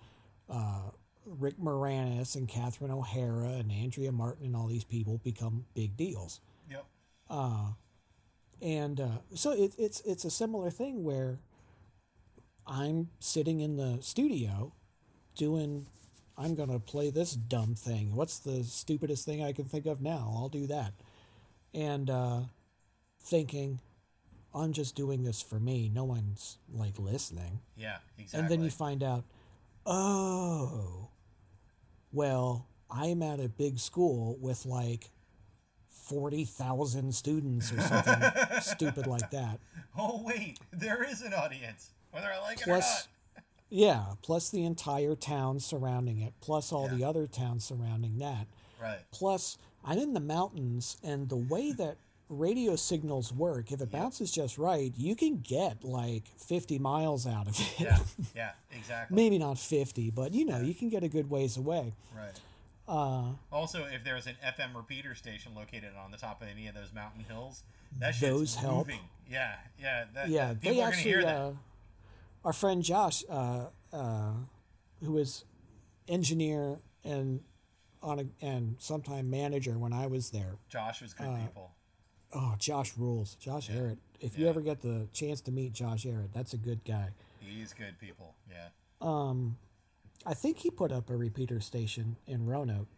uh, 0.48 0.90
Rick 1.24 1.58
Moranis 1.58 2.36
and 2.36 2.46
Catherine 2.46 2.90
O'Hara 2.92 3.48
and 3.54 3.72
Andrea 3.72 4.12
Martin 4.12 4.46
and 4.46 4.54
all 4.54 4.66
these 4.68 4.84
people 4.84 5.18
become 5.24 5.64
big 5.74 5.96
deals 5.96 6.40
Yep. 6.70 6.84
and 8.62 9.00
uh, 9.00 9.08
so 9.34 9.50
it, 9.52 9.74
it's 9.78 10.00
it's 10.02 10.24
a 10.24 10.30
similar 10.30 10.70
thing 10.70 11.02
where 11.04 11.40
I'm 12.66 13.08
sitting 13.20 13.60
in 13.60 13.76
the 13.76 13.98
studio 14.02 14.72
doing 15.36 15.86
I'm 16.38 16.54
gonna 16.54 16.78
play 16.80 17.10
this 17.10 17.32
dumb 17.32 17.74
thing. 17.74 18.14
What's 18.14 18.38
the 18.38 18.62
stupidest 18.64 19.24
thing 19.24 19.42
I 19.42 19.52
can 19.52 19.64
think 19.64 19.86
of 19.86 20.00
now? 20.02 20.32
I'll 20.36 20.48
do 20.48 20.66
that, 20.66 20.92
and 21.72 22.10
uh, 22.10 22.40
thinking 23.20 23.80
I'm 24.54 24.72
just 24.72 24.94
doing 24.96 25.22
this 25.22 25.40
for 25.42 25.58
me. 25.60 25.90
No 25.92 26.04
one's 26.04 26.58
like 26.72 26.98
listening, 26.98 27.60
Yeah. 27.76 27.98
Exactly. 28.18 28.40
and 28.40 28.50
then 28.50 28.62
you 28.64 28.70
find 28.70 29.02
out, 29.02 29.24
oh, 29.86 31.08
well, 32.12 32.66
I'm 32.90 33.22
at 33.22 33.40
a 33.40 33.48
big 33.48 33.78
school 33.78 34.36
with 34.40 34.66
like. 34.66 35.10
40,000 35.88 37.12
students 37.12 37.72
or 37.72 37.80
something 37.80 38.22
stupid 38.60 39.08
like 39.08 39.28
that. 39.30 39.58
oh 39.98 40.22
wait, 40.24 40.60
there 40.72 41.02
is 41.02 41.20
an 41.20 41.34
audience, 41.34 41.90
whether 42.16 42.32
I 42.32 42.38
like 42.40 42.58
it 42.60 42.64
Plus, 42.64 43.08
or 43.36 43.42
yeah, 43.68 44.04
plus 44.22 44.50
the 44.50 44.64
entire 44.64 45.14
town 45.14 45.60
surrounding 45.60 46.20
it, 46.20 46.32
plus 46.40 46.72
all 46.72 46.88
the 46.88 47.04
other 47.04 47.26
towns 47.26 47.64
surrounding 47.64 48.18
that. 48.18 48.46
Right. 48.80 48.98
Plus, 49.10 49.58
I'm 49.84 49.98
in 49.98 50.14
the 50.14 50.20
mountains, 50.20 50.96
and 51.02 51.28
the 51.28 51.36
way 51.36 51.72
that 51.72 51.96
radio 52.28 52.74
signals 52.76 53.32
work, 53.32 53.70
if 53.72 53.80
it 53.80 53.90
bounces 53.90 54.30
just 54.32 54.58
right, 54.58 54.92
you 54.96 55.14
can 55.14 55.38
get 55.40 55.84
like 55.84 56.24
50 56.38 56.78
miles 56.78 57.26
out 57.26 57.46
of 57.48 57.58
it. 57.58 57.74
Yeah. 57.80 57.98
Yeah. 58.34 58.50
Exactly. 58.76 59.14
Maybe 59.14 59.38
not 59.38 59.58
50, 59.58 60.10
but 60.10 60.32
you 60.34 60.44
know, 60.44 60.60
you 60.60 60.74
can 60.74 60.88
get 60.88 61.02
a 61.04 61.08
good 61.08 61.30
ways 61.30 61.56
away. 61.56 61.92
Right. 62.16 62.38
Uh, 62.88 63.30
Also, 63.50 63.84
if 63.84 64.04
there's 64.04 64.26
an 64.26 64.34
FM 64.44 64.74
repeater 64.76 65.14
station 65.14 65.54
located 65.54 65.90
on 66.04 66.10
the 66.12 66.16
top 66.16 66.42
of 66.42 66.48
any 66.48 66.66
of 66.68 66.74
those 66.74 66.92
mountain 66.94 67.24
hills, 67.28 67.62
that 67.98 68.14
shit's 68.14 68.20
Those 68.20 68.54
help. 68.56 68.86
moving. 68.88 69.00
Yeah, 69.30 69.54
yeah, 69.80 70.04
that, 70.14 70.28
yeah, 70.28 70.48
that- 70.48 70.60
they 70.62 70.80
are 70.82 70.88
actually. 70.88 71.02
hear 71.02 71.22
that. 71.22 71.36
Uh, 71.36 71.50
our 72.46 72.52
friend 72.52 72.82
Josh, 72.82 73.24
uh, 73.28 73.66
uh, 73.92 74.32
who 75.04 75.12
was 75.12 75.44
engineer 76.08 76.78
and 77.04 77.40
on 78.02 78.20
a, 78.20 78.24
and 78.40 78.76
sometime 78.78 79.28
manager 79.28 79.72
when 79.72 79.92
I 79.92 80.06
was 80.06 80.30
there. 80.30 80.54
Josh 80.68 81.02
was 81.02 81.12
good 81.12 81.26
uh, 81.26 81.36
people. 81.38 81.72
Oh, 82.32 82.54
Josh 82.58 82.92
rules. 82.96 83.34
Josh 83.34 83.68
Arrett. 83.68 83.98
If 84.20 84.38
you 84.38 84.48
ever 84.48 84.60
get 84.60 84.80
the 84.80 85.08
chance 85.12 85.40
to 85.42 85.50
meet 85.50 85.72
Josh 85.72 86.06
Arrett, 86.06 86.32
that's 86.32 86.54
a 86.54 86.56
good 86.56 86.84
guy. 86.84 87.08
He's 87.40 87.72
good 87.72 87.98
people. 87.98 88.34
Yeah. 88.48 88.68
Um, 89.00 89.56
I 90.24 90.34
think 90.34 90.58
he 90.58 90.70
put 90.70 90.92
up 90.92 91.10
a 91.10 91.16
repeater 91.16 91.60
station 91.60 92.16
in 92.26 92.46
Roanoke 92.46 92.88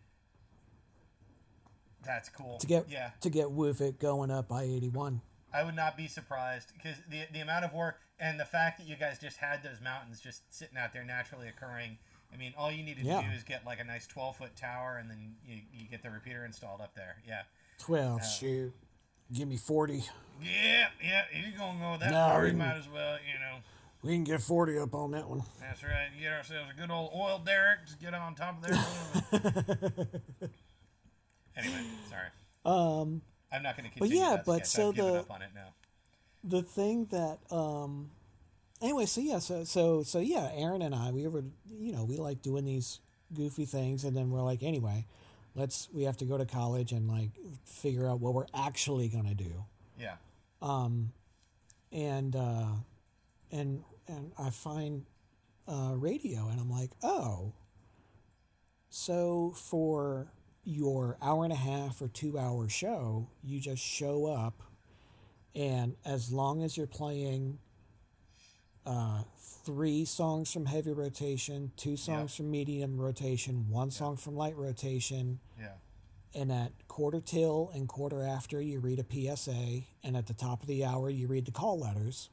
That's 2.05 2.29
cool. 2.29 2.59
to 2.59 2.67
get 2.67 2.91
yeah, 2.91 3.11
to 3.23 3.31
get 3.31 3.47
Woofit 3.47 3.99
going 3.99 4.31
up 4.31 4.53
I 4.53 4.63
eighty 4.65 4.89
one. 4.91 5.23
I 5.59 5.65
would 5.65 5.75
not 5.75 5.97
be 5.97 6.07
surprised 6.07 6.73
because 6.75 6.97
the 7.11 7.23
the 7.33 7.41
amount 7.41 7.65
of 7.65 7.73
work 7.73 7.97
and 8.21 8.39
the 8.39 8.45
fact 8.45 8.79
that 8.79 8.87
you 8.87 8.95
guys 8.97 9.19
just 9.19 9.39
had 9.39 9.63
those 9.65 9.81
mountains 9.83 10.21
just 10.21 10.43
sitting 10.55 10.79
out 10.79 10.93
there 10.93 11.05
naturally 11.05 11.49
occurring. 11.49 11.99
I 12.33 12.37
mean, 12.37 12.53
all 12.57 12.71
you 12.71 12.85
needed 12.85 13.05
Yeah. 13.05 13.23
to 13.23 13.27
do 13.29 13.35
is 13.35 13.43
get 13.43 13.65
like 13.67 13.81
a 13.81 13.85
nice 13.85 14.07
twelve 14.07 14.37
foot 14.37 14.55
tower, 14.55 14.99
and 15.01 15.11
then 15.11 15.35
you, 15.45 15.57
you 15.73 15.89
get 15.89 16.03
the 16.03 16.11
repeater 16.11 16.45
installed 16.45 16.81
up 16.81 16.95
there. 16.95 17.17
Yeah. 17.27 17.43
Twelve. 17.81 18.25
Shoot, 18.25 18.73
give 19.33 19.49
me 19.49 19.57
forty. 19.57 20.05
Yeah, 20.41 20.87
yeah. 21.05 21.23
If 21.33 21.49
you're 21.49 21.59
gonna 21.59 21.79
go 21.81 21.97
that 21.99 22.11
No, 22.13 22.17
far, 22.29 22.43
we 22.45 22.51
can- 22.51 22.59
might 22.59 22.77
as 22.77 22.89
well, 22.89 23.15
you 23.27 23.41
know. 23.41 23.57
We 24.03 24.13
can 24.15 24.23
get 24.23 24.41
forty 24.41 24.79
up 24.79 24.95
on 24.95 25.11
that 25.11 25.29
one. 25.29 25.43
That's 25.61 25.83
right. 25.83 26.09
Get 26.21 26.33
ourselves 26.33 26.71
a 26.73 26.81
good 26.81 26.89
old 26.91 27.11
oil 27.17 27.41
derrick. 27.45 27.81
Just 27.85 28.01
get 28.01 28.15
on 28.15 28.37
top 28.37 28.63
of 28.65 28.71
there. 28.71 30.21
anyway, 31.57 31.85
sorry. 32.09 32.29
Um, 32.65 33.23
I'm 33.53 33.63
not 33.63 33.77
going 33.77 33.89
to 33.91 33.95
continue. 33.97 34.21
yeah, 34.23 34.31
that 34.37 34.45
but 34.45 34.67
sketch. 34.67 34.83
so 34.85 34.93
the- 34.93 35.21
up 35.21 35.31
on 35.31 35.43
it 35.43 35.51
now. 35.55 35.69
the 36.45 36.63
thing 36.63 37.07
that 37.07 37.39
um 37.51 38.11
anyway 38.81 39.07
so 39.07 39.21
yeah 39.21 39.39
so 39.41 39.65
so 39.65 40.03
so 40.05 40.19
yeah 40.21 40.51
aaron 40.55 40.83
and 40.83 40.95
i 40.95 41.11
we 41.11 41.27
were 41.27 41.43
you 41.69 41.93
know 41.93 42.05
we 42.05 42.17
like 42.17 42.43
doing 42.43 42.65
these 42.65 43.01
goofy 43.35 43.65
things 43.65 44.05
and 44.05 44.17
then 44.17 44.31
we're 44.31 44.43
like 44.43 44.63
anyway 44.63 45.05
let's 45.57 45.89
we 45.93 46.05
have 46.05 46.17
to 46.17 46.25
go 46.25 46.39
to 46.39 46.47
college 46.47 46.93
and 46.93 47.09
like 47.09 47.31
figure 47.65 48.09
out 48.09 48.21
what 48.21 48.33
we're 48.35 48.47
actually 48.55 49.09
going 49.09 49.27
to 49.27 49.35
do 49.35 49.65
Yeah. 49.99 50.15
Um, 50.63 51.11
and 51.91 52.37
uh 52.37 52.67
and 53.51 53.83
and 54.07 54.33
i 54.39 54.51
find 54.51 55.07
uh 55.67 55.95
radio 55.97 56.49
and 56.49 56.61
i'm 56.61 56.71
like 56.71 56.91
oh 57.03 57.53
so 58.91 59.53
for 59.57 60.29
your 60.71 61.17
hour 61.23 61.45
and 61.45 61.53
a 61.53 61.57
half 61.57 62.03
or 62.03 62.09
two 62.09 62.39
hour 62.39 62.69
show 62.69 63.27
you 63.43 63.59
just 63.59 63.83
show 63.83 64.27
up 64.27 64.63
and 65.55 65.97
as 66.05 66.31
long 66.31 66.63
as 66.63 66.77
you're 66.77 66.87
playing 66.87 67.59
uh, 68.85 69.23
three 69.65 70.05
songs 70.05 70.53
from 70.53 70.67
heavy 70.67 70.93
rotation, 70.93 71.73
two 71.77 71.97
songs 71.97 72.35
from 72.37 72.51
medium 72.51 72.99
rotation, 73.01 73.69
one 73.69 73.91
song 73.91 74.17
from 74.17 74.37
light 74.37 74.57
rotation, 74.57 75.41
Yeah. 75.61 75.73
and 76.35 76.51
at 76.53 76.73
quarter 76.87 77.21
till 77.21 77.71
and 77.75 77.89
quarter 77.89 78.23
after, 78.23 78.61
you 78.63 78.79
read 78.79 78.99
a 78.99 79.05
PSA, 79.37 79.83
and 80.03 80.17
at 80.17 80.27
the 80.27 80.35
top 80.35 80.63
of 80.63 80.69
the 80.69 80.85
hour, 80.85 81.11
you 81.11 81.27
read 81.29 81.45
the 81.47 81.51
call 81.51 81.79
letters, 81.79 82.31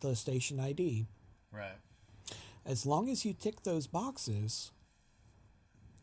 the 0.00 0.14
station 0.14 0.60
ID. 0.60 1.06
Right. 1.52 1.76
As 2.64 2.86
long 2.86 3.08
as 3.10 3.24
you 3.24 3.32
tick 3.34 3.62
those 3.64 3.86
boxes, 3.86 4.70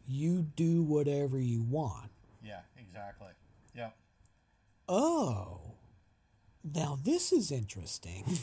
you 0.08 0.44
do 0.56 0.84
whatever 0.84 1.40
you 1.40 1.64
want. 1.64 2.10
Yeah. 2.44 2.60
Exactly. 2.80 3.28
Yeah. 3.76 3.90
Oh, 4.88 5.60
now 6.64 6.98
this 7.04 7.34
is 7.34 7.52
interesting 7.52 8.24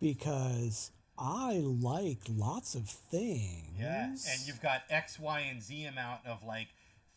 because 0.00 0.90
I 1.18 1.60
like 1.64 2.18
lots 2.28 2.74
of 2.74 2.88
things. 2.88 3.76
Yeah. 3.78 4.06
And 4.08 4.46
you've 4.46 4.60
got 4.62 4.82
X, 4.90 5.18
Y, 5.18 5.40
and 5.50 5.62
Z 5.62 5.84
amount 5.86 6.20
of 6.26 6.42
like 6.44 6.68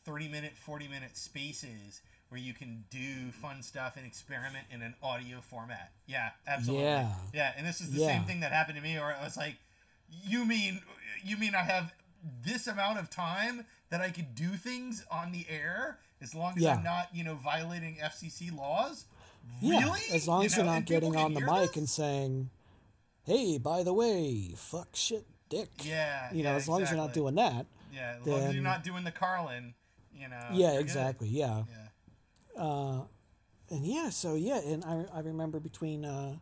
30 0.05 0.27
minute, 0.27 0.53
40 0.55 0.87
minute 0.87 1.17
spaces 1.17 2.01
where 2.29 2.39
you 2.41 2.53
can 2.53 2.83
do 2.89 3.31
fun 3.31 3.61
stuff 3.61 3.97
and 3.97 4.05
experiment 4.05 4.65
in 4.71 4.81
an 4.81 4.95
audio 5.03 5.39
format. 5.41 5.91
Yeah. 6.07 6.29
Absolutely. 6.47 6.85
Yeah. 6.85 7.09
Yeah. 7.33 7.53
And 7.57 7.65
this 7.65 7.81
is 7.81 7.91
the 7.91 8.01
Yeah. 8.01 8.07
same 8.07 8.23
thing 8.23 8.39
that 8.41 8.51
happened 8.51 8.77
to 8.77 8.83
me, 8.83 8.97
or 8.97 9.13
I 9.13 9.23
was 9.23 9.37
like, 9.37 9.55
you 10.09 10.45
mean, 10.45 10.81
you 11.23 11.37
mean 11.37 11.55
I 11.55 11.63
have 11.63 11.93
this 12.43 12.67
amount 12.67 12.99
of 12.99 13.09
time 13.09 13.65
that 13.89 14.01
I 14.01 14.09
could 14.11 14.33
do 14.35 14.49
things 14.49 15.05
on 15.11 15.31
the 15.31 15.45
air 15.49 15.99
as 16.21 16.33
long 16.33 16.53
as 16.57 16.63
Yeah. 16.63 16.75
I'm 16.75 16.83
not, 16.83 17.09
you 17.13 17.23
know, 17.23 17.35
violating 17.35 17.97
FCC 18.01 18.49
laws? 18.55 19.05
Yeah, 19.61 19.79
Really? 19.81 20.01
as 20.11 20.27
long 20.27 20.41
You 20.41 20.45
as 20.47 20.57
know, 20.57 20.63
you're 20.63 20.73
not 20.73 20.85
getting 20.85 21.15
on 21.15 21.33
the 21.33 21.41
mic 21.41 21.67
this? 21.69 21.77
and 21.77 21.89
saying, 21.89 22.49
"Hey, 23.25 23.57
by 23.59 23.83
the 23.83 23.93
way, 23.93 24.53
fuck 24.57 24.95
shit, 24.95 25.25
dick." 25.49 25.69
Yeah, 25.83 26.31
You 26.33 26.43
know, 26.43 26.51
yeah, 26.51 26.55
as 26.55 26.67
long 26.67 26.81
as 26.81 26.89
you're 26.89 26.97
not 26.97 27.13
doing 27.13 27.35
that. 27.35 27.67
Yeah, 27.93 28.17
as 28.19 28.25
long 28.25 28.39
as 28.41 28.53
you're 28.55 28.63
not 28.63 28.83
doing 28.83 29.03
the 29.03 29.11
Carlin, 29.11 29.75
you 30.13 30.27
know. 30.27 30.47
yeah, 30.51 30.67
you're 30.69 30.71
good. 30.73 30.81
exactly. 30.81 31.27
Yeah. 31.29 31.63
Yeah. 32.57 33.01
and 33.69 33.85
yeah, 33.85 34.09
so 34.09 34.35
yeah, 34.35 34.57
and 34.59 34.83
I, 34.83 35.05
I 35.13 35.19
remember 35.19 35.59
between 35.59 36.05
uh, 36.05 36.37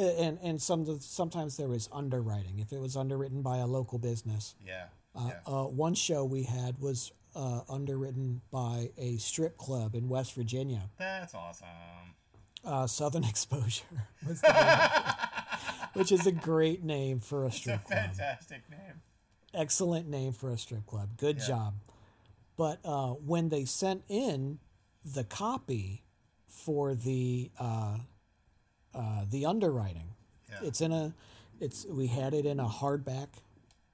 and 0.00 0.38
and 0.42 0.60
some 0.60 0.98
sometimes 1.00 1.56
there 1.56 1.68
was 1.68 1.88
underwriting 1.92 2.58
if 2.58 2.72
it 2.72 2.80
was 2.80 2.96
underwritten 2.96 3.42
by 3.42 3.58
a 3.58 3.66
local 3.66 3.98
business. 3.98 4.54
Yeah. 4.66 4.84
Uh, 5.14 5.28
yeah. 5.28 5.38
uh, 5.52 5.64
one 5.64 5.94
show 5.94 6.24
we 6.24 6.44
had 6.44 6.78
was 6.78 7.10
uh, 7.34 7.60
underwritten 7.68 8.40
by 8.52 8.90
a 8.96 9.16
strip 9.16 9.56
club 9.56 9.94
in 9.94 10.08
West 10.08 10.34
Virginia. 10.34 10.82
That's 10.98 11.34
awesome. 11.34 11.66
Uh, 12.64 12.86
Southern 12.86 13.24
Exposure 13.32 13.82
was 14.28 14.40
the 14.40 14.48
name 14.52 14.56
of 14.56 14.90
it, 15.94 15.98
which 15.98 16.12
is 16.12 16.26
a 16.26 16.32
great 16.32 16.84
name 16.84 17.18
for 17.18 17.44
a 17.44 17.46
It's 17.48 17.56
a 17.56 17.60
strip 17.60 17.84
club. 17.84 17.98
fantastic 17.98 18.62
name. 18.70 19.00
Excellent 19.52 20.08
name 20.08 20.32
for 20.32 20.50
a 20.52 20.58
strip 20.58 20.86
club. 20.86 21.16
Good 21.16 21.38
Yeah. 21.40 21.46
job. 21.46 21.74
But 22.56 22.78
uh, 22.84 23.14
when 23.14 23.48
they 23.48 23.64
sent 23.64 24.04
in 24.08 24.58
the 25.04 25.24
copy 25.24 26.04
for 26.46 26.94
the 26.94 27.50
uh, 28.94 29.24
the 29.30 29.46
underwriting, 29.46 30.14
Yeah. 30.48 30.58
it's 30.68 30.80
in 30.80 30.92
a 30.92 31.14
it's 31.60 31.84
we 31.86 32.06
had 32.08 32.32
it 32.34 32.46
in 32.46 32.58
a 32.58 32.66
hardback, 32.68 33.28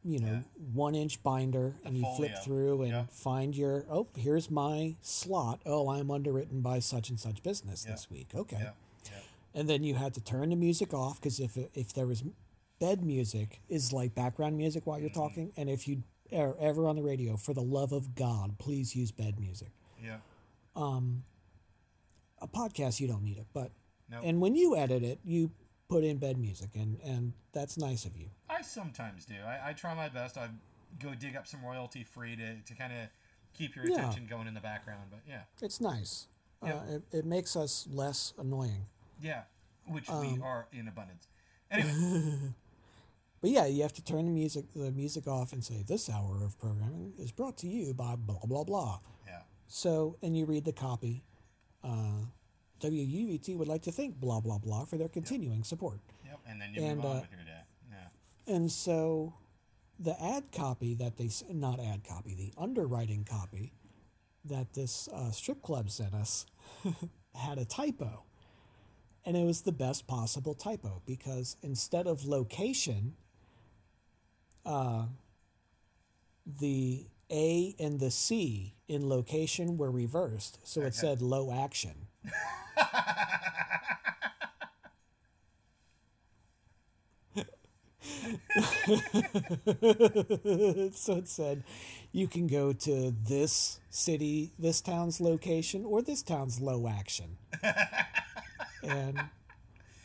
you 0.04 0.18
know, 0.20 0.44
one 0.72 0.94
inch 0.94 1.22
binder, 1.22 1.74
and 1.84 1.96
you 1.96 2.04
flip 2.16 2.32
through 2.44 2.82
and 2.82 2.90
Yeah. 2.92 3.06
find 3.10 3.56
your 3.56 3.84
oh 3.90 4.06
here's 4.16 4.50
my 4.50 4.96
slot. 5.02 5.60
Oh, 5.66 5.88
I'm 5.90 6.10
underwritten 6.10 6.60
by 6.60 6.78
such 6.78 7.10
and 7.10 7.18
such 7.18 7.42
business 7.42 7.84
this 7.84 8.08
week. 8.10 8.28
Okay 8.34 8.58
Yeah. 8.58 8.70
Yeah. 9.04 9.10
and 9.54 9.68
then 9.68 9.82
you 9.84 9.94
had 9.96 10.14
to 10.14 10.20
turn 10.20 10.50
the 10.50 10.56
music 10.56 10.94
off 10.94 11.20
because 11.20 11.40
if 11.40 11.56
if 11.74 11.92
there 11.92 12.06
was 12.06 12.22
bed 12.78 13.02
music 13.04 13.60
is 13.68 13.92
like 13.92 14.14
background 14.14 14.56
music 14.56 14.86
while 14.86 14.98
you're 14.98 15.08
Mm-hmm. 15.10 15.20
talking 15.20 15.52
and 15.56 15.68
if 15.70 15.88
you 15.88 16.02
are 16.32 16.56
ever 16.60 16.86
on 16.88 16.96
the 16.96 17.02
radio 17.02 17.36
for 17.36 17.54
the 17.54 17.62
love 17.62 17.92
of 17.92 18.14
god 18.14 18.58
please 18.58 18.94
use 18.96 19.10
bed 19.12 19.38
music 19.40 19.70
Yeah. 20.02 20.18
Um, 20.74 21.24
a 22.42 22.46
podcast 22.48 23.00
you 23.00 23.08
don't 23.08 23.22
need 23.22 23.38
it 23.38 23.46
but 23.54 23.70
Nope. 24.10 24.20
and 24.24 24.40
when 24.40 24.54
you 24.54 24.76
edit 24.76 25.02
it 25.02 25.18
you 25.24 25.50
put 25.88 26.04
in 26.04 26.18
bed 26.18 26.38
music 26.38 26.70
and 26.74 26.98
and 27.04 27.32
that's 27.52 27.76
nice 27.76 28.04
of 28.04 28.16
you 28.16 28.26
I 28.48 28.62
sometimes 28.62 29.24
do. 29.26 29.34
I, 29.44 29.70
I 29.70 29.72
try 29.72 29.94
my 29.94 30.08
best. 30.08 30.38
I 30.38 30.48
go 31.02 31.14
dig 31.14 31.36
up 31.36 31.46
some 31.46 31.64
royalty 31.64 32.04
free 32.04 32.36
to, 32.36 32.60
to 32.62 32.74
kind 32.74 32.92
of 32.92 33.08
keep 33.54 33.74
your 33.76 33.86
Yeah. 33.86 33.96
attention 33.96 34.26
going 34.28 34.46
in 34.46 34.54
the 34.54 34.60
background. 34.60 35.02
But 35.10 35.20
yeah. 35.28 35.42
it's 35.60 35.80
nice 35.80 36.28
Yeah. 36.64 36.74
uh, 36.76 36.82
it, 36.96 37.02
it 37.18 37.24
makes 37.26 37.56
us 37.56 37.86
less 37.90 38.32
annoying 38.38 38.86
Yeah. 39.20 39.42
Which 39.86 40.08
Um, 40.08 40.20
we 40.36 40.42
are 40.42 40.66
in 40.72 40.88
abundance. 40.88 41.26
Anyway. 41.70 41.92
but 43.40 43.50
yeah 43.50 43.66
you 43.66 43.82
have 43.82 43.92
to 43.94 44.02
turn 44.04 44.24
the 44.24 44.30
music 44.30 44.64
the 44.74 44.90
music 44.92 45.26
off 45.26 45.52
and 45.52 45.62
say 45.64 45.82
this 45.86 46.08
hour 46.08 46.42
of 46.44 46.58
programming 46.58 47.12
is 47.18 47.32
brought 47.32 47.56
to 47.58 47.66
you 47.66 47.92
by 47.94 48.16
blah 48.16 48.38
blah 48.44 48.64
blah 48.64 48.98
yeah. 49.26 49.40
So, 49.68 50.16
and 50.22 50.36
you 50.36 50.46
read 50.46 50.64
the 50.64 50.72
copy. 50.72 51.24
Uh, 51.82 52.26
WUVT 52.80 53.56
would 53.56 53.68
like 53.68 53.82
to 53.82 53.92
thank 53.92 54.20
blah 54.20 54.40
blah 54.40 54.58
blah 54.58 54.84
for 54.84 54.96
their 54.96 55.08
continuing 55.08 55.64
support. 55.64 56.00
Yep. 56.24 56.40
And 56.48 56.60
then 56.60 56.74
you 56.74 56.82
And, 56.82 56.96
move 56.96 57.06
on 57.06 57.16
uh, 57.16 57.20
with 57.20 57.30
your 57.32 57.44
day. 57.44 57.60
Yeah. 57.90 58.54
And 58.54 58.70
so, 58.70 59.34
the 59.98 60.20
ad 60.22 60.52
copy 60.52 60.94
that 60.94 61.16
they 61.16 61.30
not 61.52 61.80
ad 61.80 62.02
copy, 62.04 62.34
the 62.34 62.52
underwriting 62.60 63.24
copy 63.24 63.72
that 64.44 64.74
this 64.74 65.08
uh, 65.08 65.30
strip 65.30 65.62
club 65.62 65.90
sent 65.90 66.14
us 66.14 66.46
had 67.34 67.58
a 67.58 67.64
typo, 67.64 68.24
and 69.24 69.36
it 69.36 69.44
was 69.44 69.62
the 69.62 69.72
best 69.72 70.06
possible 70.06 70.54
typo 70.54 71.02
because 71.06 71.56
instead 71.62 72.06
of 72.06 72.24
location, 72.24 73.14
uh, 74.64 75.06
the 76.60 77.06
A 77.30 77.74
and 77.78 77.98
the 77.98 78.10
C 78.10 78.74
in 78.88 79.08
location 79.08 79.76
were 79.76 79.90
reversed, 79.90 80.58
so 80.64 80.82
it 80.82 80.94
said 80.94 81.20
low 81.20 81.52
action. 81.52 82.06
so 90.92 91.16
it 91.16 91.28
said 91.28 91.62
you 92.12 92.28
can 92.28 92.46
go 92.46 92.72
to 92.72 93.14
this 93.24 93.80
city, 93.90 94.52
this 94.58 94.80
town's 94.80 95.20
location, 95.20 95.84
or 95.84 96.02
this 96.02 96.22
town's 96.22 96.60
low 96.60 96.88
action. 96.88 97.36
and 98.82 99.20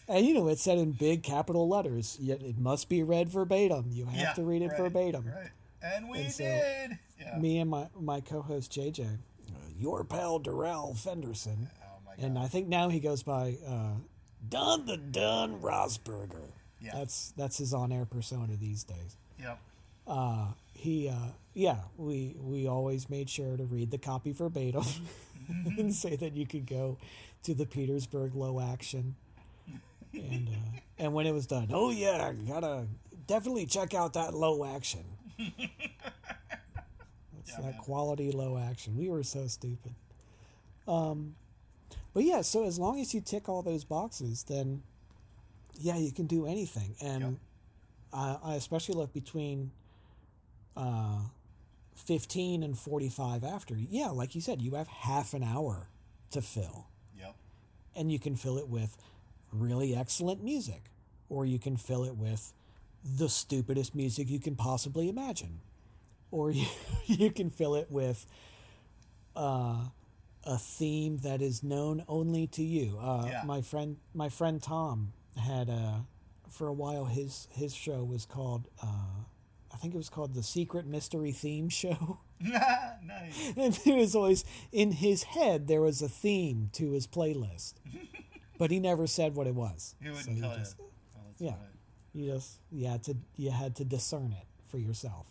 and 0.07 0.25
you 0.25 0.33
know 0.33 0.47
it 0.47 0.59
said 0.59 0.77
in 0.77 0.91
big 0.93 1.23
capital 1.23 1.67
letters, 1.67 2.17
yet 2.19 2.41
it 2.41 2.57
must 2.57 2.89
be 2.89 3.03
read 3.03 3.29
verbatim. 3.29 3.85
You 3.91 4.05
have 4.05 4.15
Yeah, 4.19 4.33
to 4.33 4.43
read 4.43 4.61
it 4.61 4.69
right, 4.69 4.77
verbatim. 4.77 5.25
Right. 5.25 5.49
And 5.83 6.09
we 6.09 6.19
And 6.19 6.31
so- 6.31 6.43
did. 6.43 6.99
Yeah. 7.19 7.37
Me 7.37 7.59
and 7.59 7.69
my 7.69 7.87
my 7.99 8.21
co-host 8.21 8.71
JJ, 8.71 9.05
uh, 9.05 9.51
your 9.77 10.03
pal 10.03 10.39
Darrell 10.39 10.95
Fenderson, 10.95 11.69
god. 12.15 12.25
and 12.25 12.39
I 12.39 12.47
think 12.47 12.67
now 12.67 12.89
he 12.89 12.99
goes 12.99 13.23
by 13.23 13.57
uh, 13.67 13.93
Don 14.47 14.85
the 14.85 14.97
Don 14.97 15.59
Rosberger. 15.61 16.51
Yeah. 16.79 16.91
That's 16.95 17.33
that's 17.37 17.57
his 17.59 17.73
on-air 17.73 18.05
persona 18.05 18.53
these 18.59 18.83
days. 18.83 19.17
yep. 19.39 19.59
uh, 20.07 20.47
he 20.73 21.09
uh, 21.09 21.15
yeah 21.53 21.77
we 21.97 22.35
we 22.39 22.67
always 22.67 23.07
made 23.09 23.29
sure 23.29 23.55
to 23.55 23.65
read 23.65 23.91
the 23.91 23.97
copy 23.99 24.31
verbatim 24.31 24.83
and 25.77 25.93
say 25.93 26.15
that 26.15 26.33
you 26.35 26.47
could 26.47 26.65
go 26.65 26.97
to 27.43 27.53
the 27.53 27.65
petersburg 27.67 28.33
low 28.35 28.59
action 28.59 29.15
and 30.13 30.47
uh, 30.49 30.79
and 30.97 31.13
when 31.13 31.27
it 31.27 31.33
was 31.33 31.45
done 31.45 31.67
oh 31.71 31.91
yeah 31.91 32.33
gotta 32.47 32.85
definitely 33.27 33.65
check 33.67 33.93
out 33.93 34.13
that 34.13 34.33
low 34.33 34.65
action 34.75 35.03
That's 35.37 35.51
Yeah, 37.51 37.55
that 37.57 37.63
man. 37.63 37.73
quality 37.79 38.31
low 38.31 38.57
action 38.57 38.97
we 38.97 39.07
were 39.09 39.23
so 39.23 39.45
stupid 39.47 39.93
um 40.87 41.35
but 42.13 42.23
yeah 42.23 42.41
so 42.41 42.65
as 42.65 42.77
long 42.79 42.99
as 42.99 43.13
you 43.13 43.21
tick 43.21 43.47
all 43.49 43.61
those 43.61 43.83
boxes 43.83 44.43
then 44.43 44.81
yeah 45.79 45.97
you 45.97 46.11
can 46.11 46.25
do 46.27 46.45
anything 46.45 46.95
and 47.01 47.21
Yep. 47.21 47.33
I, 48.13 48.37
I 48.43 48.55
especially 48.55 48.95
look 48.95 49.13
between 49.13 49.71
uh, 50.75 51.19
15 51.95 52.63
and 52.63 52.77
45 52.77 53.43
after. 53.43 53.75
Yeah, 53.75 54.07
like 54.07 54.35
you 54.35 54.41
said, 54.41 54.61
you 54.61 54.75
have 54.75 54.87
half 54.87 55.33
an 55.33 55.43
hour 55.43 55.87
to 56.31 56.41
fill. 56.41 56.87
Yep. 57.17 57.35
And 57.95 58.11
you 58.11 58.19
can 58.19 58.35
fill 58.35 58.57
it 58.57 58.67
with 58.67 58.97
really 59.51 59.95
excellent 59.95 60.43
music, 60.43 60.83
or 61.29 61.45
you 61.45 61.59
can 61.59 61.77
fill 61.77 62.03
it 62.03 62.15
with 62.15 62.53
the 63.03 63.29
stupidest 63.29 63.95
music 63.95 64.29
you 64.29 64.39
can 64.39 64.55
possibly 64.55 65.09
imagine, 65.09 65.61
or 66.31 66.51
you, 66.51 66.65
you 67.05 67.31
can 67.31 67.49
fill 67.49 67.75
it 67.75 67.89
with 67.89 68.25
uh, 69.35 69.85
a 70.43 70.57
theme 70.57 71.17
that 71.19 71.41
is 71.41 71.63
known 71.63 72.03
only 72.07 72.47
to 72.47 72.63
you. 72.63 72.97
Uh, 72.99 73.25
Yeah. 73.27 73.43
My 73.45 73.61
friend, 73.61 73.97
my 74.13 74.29
friend 74.29 74.61
Tom 74.61 75.13
had 75.37 75.69
a 75.69 76.05
for 76.49 76.67
a 76.67 76.73
while 76.73 77.05
his 77.05 77.47
his 77.51 77.73
show 77.73 78.03
was 78.03 78.25
called 78.25 78.67
uh, 78.83 79.23
I 79.73 79.77
think 79.77 79.93
it 79.93 79.97
was 79.97 80.09
called 80.09 80.33
the 80.33 80.43
Secret 80.43 80.85
Mystery 80.85 81.31
Theme 81.31 81.69
Show. 81.69 82.19
nice. 82.41 83.53
and 83.55 83.79
it 83.85 83.95
was 83.95 84.15
always 84.15 84.43
in 84.71 84.91
his 84.93 85.23
head 85.23 85.67
there 85.67 85.81
was 85.81 86.01
a 86.01 86.09
theme 86.09 86.69
to 86.73 86.91
his 86.91 87.05
playlist, 87.07 87.75
but 88.57 88.71
he 88.71 88.79
never 88.79 89.07
said 89.07 89.35
what 89.35 89.47
it 89.47 89.55
was. 89.55 89.95
He 90.01 90.09
wouldn't 90.09 90.25
So 90.25 90.31
you 90.31 90.41
tell 90.41 90.57
just, 90.57 90.77
you. 90.79 90.85
Oh, 91.15 91.21
yeah. 91.37 91.51
funny. 91.51 91.61
You 92.13 92.31
just 92.33 92.59
you 92.71 92.87
had 92.87 93.03
to 93.03 93.15
you 93.37 93.51
had 93.51 93.75
to 93.77 93.85
discern 93.85 94.33
it 94.33 94.47
for 94.67 94.77
yourself. 94.79 95.27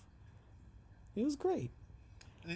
It 1.16 1.24
was 1.24 1.36
great. 1.36 1.72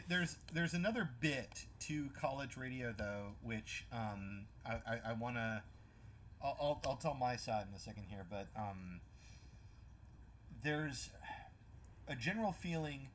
There's 0.08 0.36
there's 0.52 0.72
another 0.72 1.10
bit 1.20 1.66
to 1.80 2.08
college 2.18 2.56
radio 2.56 2.94
though, 2.96 3.34
which 3.42 3.84
um, 3.92 4.46
I, 4.64 4.72
I, 4.86 5.00
I 5.10 5.12
want 5.12 5.36
to. 5.36 5.62
I'll, 6.42 6.80
I'll, 6.86 6.96
tell 6.96 7.14
my 7.14 7.36
side 7.36 7.66
in 7.68 7.74
a 7.74 7.78
second 7.78 8.04
here, 8.10 8.26
but 8.28 8.48
um, 8.54 9.00
there's 10.62 11.08
a 12.06 12.14
general 12.14 12.52
feeling, 12.52 13.08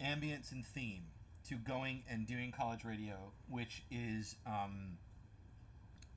ambience 0.00 0.52
and 0.52 0.64
theme 0.64 1.02
to 1.48 1.56
going 1.56 2.04
and 2.08 2.26
doing 2.26 2.52
college 2.52 2.84
radio, 2.84 3.14
which 3.48 3.82
is 3.90 4.36
um, 4.46 4.98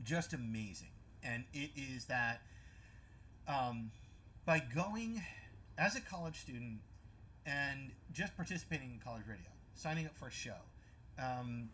just 0.03 0.33
amazing, 0.33 0.91
and 1.23 1.43
it 1.53 1.71
is 1.75 2.05
that 2.05 2.41
um, 3.47 3.91
by 4.45 4.61
going 4.75 5.23
as 5.77 5.95
a 5.95 6.01
college 6.01 6.39
student 6.39 6.79
and 7.45 7.91
just 8.11 8.35
participating 8.35 8.91
in 8.91 8.99
college 8.99 9.23
radio, 9.27 9.49
signing 9.75 10.05
up 10.05 10.17
for 10.17 10.27
a 10.27 10.31
show, 10.31 10.57
um, 11.19 11.69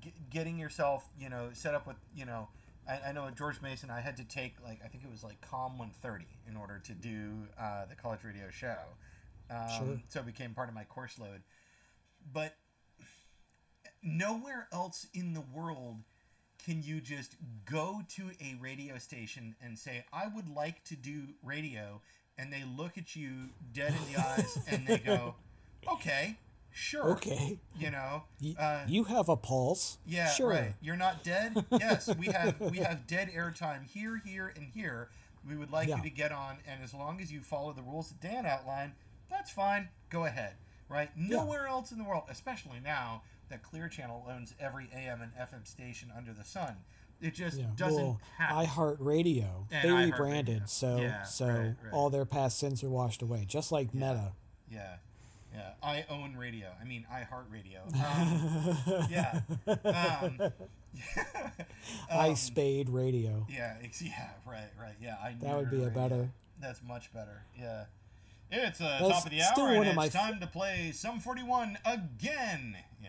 g- 0.00 0.12
getting 0.30 0.58
yourself, 0.58 1.08
you 1.18 1.28
know, 1.28 1.48
set 1.52 1.74
up 1.74 1.86
with, 1.86 1.96
you 2.14 2.24
know, 2.24 2.48
I, 2.88 3.08
I 3.08 3.12
know 3.12 3.26
at 3.26 3.36
George 3.36 3.60
Mason, 3.62 3.90
I 3.90 4.00
had 4.00 4.16
to 4.18 4.24
take 4.24 4.54
like 4.62 4.80
I 4.84 4.88
think 4.88 5.04
it 5.04 5.10
was 5.10 5.22
like 5.24 5.40
Com 5.40 5.78
130 5.78 6.26
in 6.48 6.56
order 6.56 6.80
to 6.84 6.92
do 6.92 7.46
uh, 7.58 7.86
the 7.86 7.94
college 7.94 8.20
radio 8.24 8.50
show. 8.50 8.76
Um, 9.50 9.68
Sure. 9.78 10.00
So 10.08 10.20
it 10.20 10.26
became 10.26 10.52
part 10.54 10.68
of 10.68 10.74
my 10.74 10.84
course 10.84 11.18
load. 11.18 11.42
But 12.32 12.56
nowhere 14.02 14.68
else 14.72 15.06
in 15.14 15.32
the 15.34 15.42
world 15.54 15.98
can 16.64 16.82
you 16.82 17.00
just 17.00 17.36
go 17.70 18.00
to 18.16 18.30
a 18.40 18.56
radio 18.60 18.98
station 18.98 19.54
and 19.62 19.78
say, 19.78 20.04
I 20.12 20.28
would 20.28 20.48
like 20.48 20.82
to 20.84 20.96
do 20.96 21.24
radio, 21.42 22.00
and 22.38 22.52
they 22.52 22.64
look 22.76 22.98
at 22.98 23.14
you 23.16 23.30
dead 23.72 23.92
in 24.06 24.12
the 24.12 24.20
eyes 24.20 24.58
and 24.68 24.86
they 24.86 24.98
go, 24.98 25.34
okay, 25.92 26.36
sure. 26.72 27.10
Okay. 27.12 27.58
You 27.78 27.90
know, 27.90 28.22
uh, 28.58 28.80
you 28.86 29.04
have 29.04 29.28
a 29.28 29.36
pulse. 29.36 29.98
yeah, 30.06 30.28
sure. 30.30 30.50
right. 30.50 30.74
You're 30.80 30.96
not 30.96 31.22
dead. 31.24 31.64
Yes, 31.72 32.08
we 32.18 32.26
have 32.26 32.60
we 32.60 32.78
have 32.78 33.06
dead 33.06 33.30
airtime 33.36 33.86
here, 33.86 34.20
here, 34.24 34.52
and 34.56 34.66
here. 34.74 35.08
We 35.48 35.56
would 35.56 35.70
like 35.70 35.88
Yeah. 35.88 35.96
you 35.98 36.02
to 36.04 36.10
get 36.10 36.32
on, 36.32 36.56
and 36.66 36.82
as 36.82 36.94
long 36.94 37.20
as 37.20 37.30
you 37.30 37.40
follow 37.40 37.72
the 37.72 37.82
rules 37.82 38.08
that 38.08 38.20
Dan 38.20 38.46
outlined, 38.46 38.92
that's 39.30 39.50
fine. 39.50 39.88
Go 40.10 40.24
ahead. 40.24 40.54
Right? 40.88 41.10
Nowhere 41.16 41.66
else 41.66 41.92
in 41.92 41.98
the 41.98 42.04
world, 42.04 42.24
especially 42.28 42.78
now 42.82 43.22
that 43.50 43.62
Clear 43.62 43.88
Channel 43.88 44.26
owns 44.30 44.54
every 44.60 44.88
AM 44.94 45.20
and 45.22 45.32
FM 45.34 45.66
station 45.66 46.10
under 46.16 46.32
the 46.32 46.44
sun. 46.44 46.76
It 47.20 47.34
just 47.34 47.56
Yeah. 47.58 47.66
doesn't 47.76 48.02
well, 48.02 48.20
happen. 48.36 48.66
iHeartRadio. 48.66 49.66
And 49.70 49.84
They 49.84 49.88
iHeartRadio. 49.88 50.12
rebranded, 50.12 50.68
so 50.68 50.96
Yeah, 50.98 51.22
so 51.22 51.46
right, 51.46 51.56
right. 51.82 51.92
all 51.92 52.10
their 52.10 52.24
past 52.26 52.58
sins 52.58 52.82
are 52.84 52.90
washed 52.90 53.22
away, 53.22 53.44
just 53.46 53.72
like 53.72 53.94
Meta. 53.94 54.32
Yeah, 54.70 54.96
yeah. 55.54 55.70
I 55.82 56.04
own 56.10 56.36
radio. 56.36 56.72
I 56.80 56.84
mean, 56.84 57.06
I 57.10 57.20
heart 57.22 57.46
radio. 57.50 57.80
Um, 57.94 59.06
yeah. 59.10 59.40
Um, 59.66 60.52
I 62.10 62.28
um, 62.30 62.36
Spade 62.36 62.88
Radio. 62.88 63.46
Yeah, 63.50 63.76
ex- 63.82 64.02
yeah, 64.02 64.30
right, 64.46 64.68
right. 64.80 64.94
Yeah, 65.00 65.16
I. 65.22 65.34
That 65.40 65.56
would 65.56 65.70
be 65.70 65.78
neutered 65.78 65.86
a 65.88 65.90
better. 65.90 66.30
That's 66.60 66.82
much 66.82 67.12
better. 67.12 67.42
Yeah. 67.58 67.84
It's 68.50 68.80
uh, 68.80 68.98
That's 69.00 69.12
top 69.14 69.24
of 69.24 69.30
the 69.32 69.40
still 69.40 69.64
hour, 69.64 69.72
one 69.72 69.80
and 69.82 69.90
of 69.90 69.96
my 69.96 70.06
it's 70.06 70.14
f- 70.14 70.20
time 70.30 70.40
to 70.40 70.46
play 70.46 70.92
some 70.94 71.18
forty-one 71.18 71.78
again. 71.84 72.76
Yeah. 73.02 73.08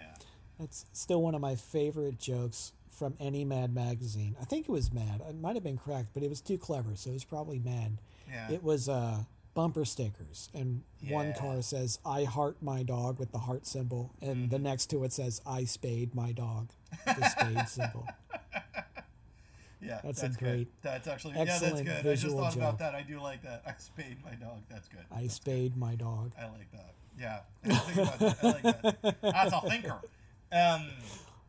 That's 0.59 0.85
still 0.93 1.21
one 1.21 1.35
of 1.35 1.41
my 1.41 1.55
favorite 1.55 2.17
jokes 2.19 2.71
from 2.97 3.15
any 3.19 3.43
Mad 3.45 3.73
magazine. 3.75 4.35
I 4.41 4.45
think 4.45 4.67
it 4.67 4.71
was 4.71 4.91
Mad. 4.93 5.21
It 5.27 5.35
might 5.39 5.55
have 5.55 5.63
been 5.63 5.77
Cracked, 5.77 6.13
but 6.13 6.23
it 6.23 6.29
was 6.29 6.41
too 6.41 6.57
clever, 6.57 6.95
so 6.95 7.09
it 7.09 7.13
was 7.13 7.23
probably 7.25 7.59
Mad. 7.59 7.97
Yeah. 8.29 8.51
It 8.51 8.63
was 8.63 8.87
uh, 8.89 9.23
bumper 9.53 9.85
stickers, 9.85 10.49
and 10.53 10.81
one 11.09 11.33
car 11.33 11.61
says 11.61 11.99
"I 12.05 12.23
heart 12.23 12.57
my 12.61 12.83
dog" 12.83 13.19
with 13.19 13.31
the 13.31 13.39
heart 13.39 13.65
symbol, 13.67 14.11
and 14.21 14.35
Mm-hmm. 14.35 14.49
the 14.49 14.59
next 14.59 14.87
to 14.91 15.03
it 15.03 15.13
says 15.13 15.41
"I 15.45 15.65
spade 15.65 16.15
my 16.15 16.31
dog," 16.31 16.69
with 17.05 17.17
the 17.17 17.29
spade 17.29 17.67
symbol. 17.69 18.07
yeah. 19.81 19.99
that's 20.03 20.23
a 20.23 20.29
good. 20.29 20.37
great, 20.39 20.67
That's 20.81 21.07
actually 21.07 21.35
yeah, 21.35 21.45
that's 21.45 21.61
excellent 21.61 21.85
good. 21.87 22.07
I 22.07 22.15
just 22.15 22.35
thought 22.35 22.55
about 22.55 22.79
that. 22.79 22.95
I 22.95 23.01
do 23.03 23.19
like 23.21 23.43
that. 23.43 23.61
I 23.67 23.73
spayed 23.77 24.17
my 24.23 24.33
dog. 24.35 24.61
That's 24.69 24.87
good. 24.87 25.05
I 25.15 25.27
spade 25.27 25.77
my 25.77 25.95
dog. 25.95 26.31
I 26.39 26.45
like 26.47 26.71
that. 26.71 26.93
Yeah. 27.19 27.39
I 27.63 27.67
didn't 27.67 27.81
think 27.83 27.97
about 28.07 28.19
that. 28.19 28.37
I 28.43 28.47
like 28.47 29.01
that. 29.01 29.21
That's 29.21 29.53
a 29.53 29.61
thinker. 29.69 29.99
Um. 30.51 30.87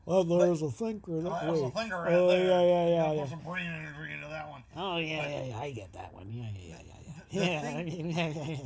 Oh, 0.06 0.22
there's 0.22 0.62
a 0.62 0.70
thinker. 0.70 1.20
That, 1.20 1.30
That's 1.30 1.46
a 1.46 1.62
wait. 1.64 1.74
thinker 1.74 1.96
right 1.96 2.12
oh, 2.12 2.28
there. 2.28 2.46
yeah, 2.46 2.60
yeah, 2.60 2.88
yeah, 2.88 3.12
yeah. 3.12 3.20
Put 3.22 3.30
some 3.30 3.40
brain 3.40 3.66
energy 3.66 4.12
into 4.12 4.28
that 4.28 4.48
one. 4.48 4.62
Oh, 4.76 4.96
yeah, 4.98 5.28
yeah, 5.28 5.44
yeah. 5.46 5.58
I 5.58 5.70
get 5.72 5.92
that 5.94 6.14
one. 6.14 6.30
Yeah, 6.30 6.46
yeah, 6.54 6.76
yeah, 7.30 7.62
yeah, 7.72 7.80
yeah. 7.80 8.28
yeah. 8.28 8.56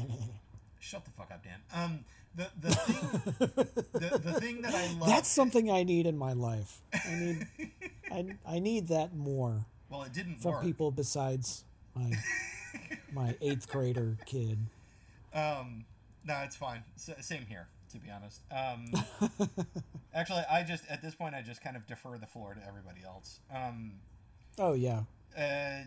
Shut 0.81 1.05
the 1.05 1.11
fuck 1.13 1.31
up, 1.31 1.43
Dan. 1.43 1.61
Um. 1.73 2.05
The 2.37 2.47
the 2.61 2.71
thing 2.71 3.81
the, 3.93 4.19
the 4.19 4.33
thing 4.35 4.63
that 4.63 4.73
I 4.73 4.93
love. 4.99 5.09
That's 5.09 5.29
something 5.29 5.69
I 5.69 5.83
need 5.83 6.07
in 6.07 6.17
my 6.17 6.33
life. 6.33 6.81
I 6.95 7.15
need, 7.15 7.47
I, 8.13 8.27
I 8.47 8.59
need 8.61 8.87
that 8.89 9.15
more 9.17 9.67
well, 9.91 10.05
it 10.05 10.13
didn't 10.13 10.41
from 10.41 10.53
work. 10.53 10.63
people 10.63 10.93
besides 10.93 11.65
my 11.95 12.13
my 13.13 13.37
eighth 13.41 13.69
grader 13.69 14.17
kid. 14.27 14.59
Um, 15.33 15.85
no, 16.25 16.39
it's 16.45 16.57
fine. 16.57 16.83
S- 16.97 17.25
same 17.25 17.47
here, 17.47 17.69
to 17.93 17.99
be 17.99 18.11
honest. 18.11 18.41
Um, 18.51 18.93
actually, 20.15 20.43
I 20.51 20.63
just 20.63 20.85
at 20.89 21.03
this 21.03 21.15
point 21.15 21.35
I 21.35 21.43
just 21.43 21.63
kind 21.63 21.77
of 21.77 21.87
defer 21.87 22.19
the 22.19 22.27
floor 22.27 22.55
to 22.55 22.67
everybody 22.67 23.01
else. 23.05 23.41
Um, 23.55 23.93
Oh 24.59 24.75
yeah, 24.75 25.03
uh, 25.39 25.83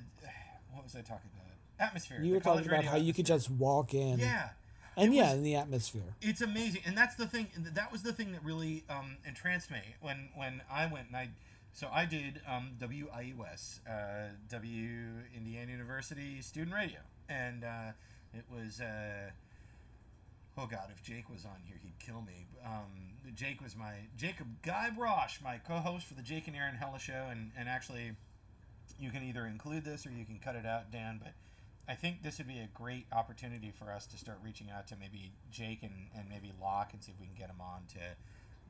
what 0.74 0.84
was 0.84 0.95
I 0.95 1.01
talking 1.01 1.30
about? 1.34 1.43
Atmosphere. 1.80 2.20
you 2.22 2.34
were 2.34 2.39
talking 2.39 2.68
about 2.68 2.86
how 2.86 2.97
you 2.97 3.14
could 3.14 3.26
just 3.26 3.49
walk 3.49 3.93
in. 3.93 4.20
Yeah, 4.20 4.49
and 4.95 5.14
yeah, 5.14 5.34
in 5.34 5.43
the 5.43 5.56
atmosphere. 5.56 6.16
it's 6.22 6.41
amazing, 6.41 6.82
and 6.86 6.97
that's 6.97 7.16
the 7.16 7.28
thing. 7.28 7.47
That 7.58 7.91
was 7.91 8.04
the 8.04 8.14
thing 8.14 8.32
that 8.32 8.43
really 8.43 8.84
um, 8.89 9.18
entranced 9.28 9.70
me 9.72 9.82
when 10.01 10.30
when 10.36 10.62
I 10.72 10.86
went 10.88 11.08
and 11.08 11.18
I. 11.18 11.30
So 11.76 11.89
I 11.91 12.06
did 12.06 12.39
um, 12.47 12.74
WIUS, 12.80 13.80
uh, 13.89 14.30
W 14.49 14.89
Indiana 15.36 15.72
University 15.72 16.39
Student 16.41 16.76
Radio, 16.76 16.99
and 17.30 17.64
uh, 17.64 17.91
It 18.34 18.45
was. 18.51 18.80
Uh, 18.82 19.32
oh 20.58 20.68
God, 20.68 20.89
if 20.91 21.01
Jake 21.04 21.30
was 21.30 21.45
on 21.45 21.58
here, 21.66 21.78
he'd 21.82 21.97
kill 21.99 22.22
me. 22.22 22.45
Um, 22.66 23.34
Jake 23.36 23.62
was 23.62 23.76
my 23.76 23.93
Jacob 24.18 24.47
Guy 24.62 24.89
Brosh, 24.97 25.41
my 25.41 25.58
co-host 25.58 26.06
for 26.06 26.14
the 26.14 26.22
Jake 26.22 26.47
and 26.47 26.56
Aaron 26.56 26.76
Hella 26.76 26.99
show, 26.99 27.28
and 27.32 27.51
and 27.58 27.68
actually, 27.70 28.12
you 28.99 29.10
can 29.12 29.24
either 29.24 29.45
include 29.45 29.84
this 29.86 30.06
or 30.06 30.12
you 30.12 30.26
can 30.26 30.39
cut 30.39 30.56
it 30.56 30.66
out, 30.66 30.91
Dan. 30.91 31.20
But 31.24 31.34
I 31.88 31.95
think 31.95 32.24
this 32.24 32.38
would 32.38 32.47
be 32.47 32.60
a 32.60 32.70
great 32.74 33.06
opportunity 33.12 33.72
for 33.78 33.91
us 33.91 34.06
to 34.08 34.18
start 34.18 34.38
reaching 34.43 34.70
out 34.70 34.88
to 34.88 34.95
maybe 34.95 35.32
Jake 35.51 35.84
and, 35.84 36.08
and 36.16 36.30
maybe 36.30 36.54
Locke 36.62 36.93
and 36.93 37.04
see 37.04 37.12
if 37.12 37.20
we 37.20 37.26
can 37.28 37.36
get 37.36 37.49
him 37.49 37.60
on 37.60 37.82
to 37.93 37.99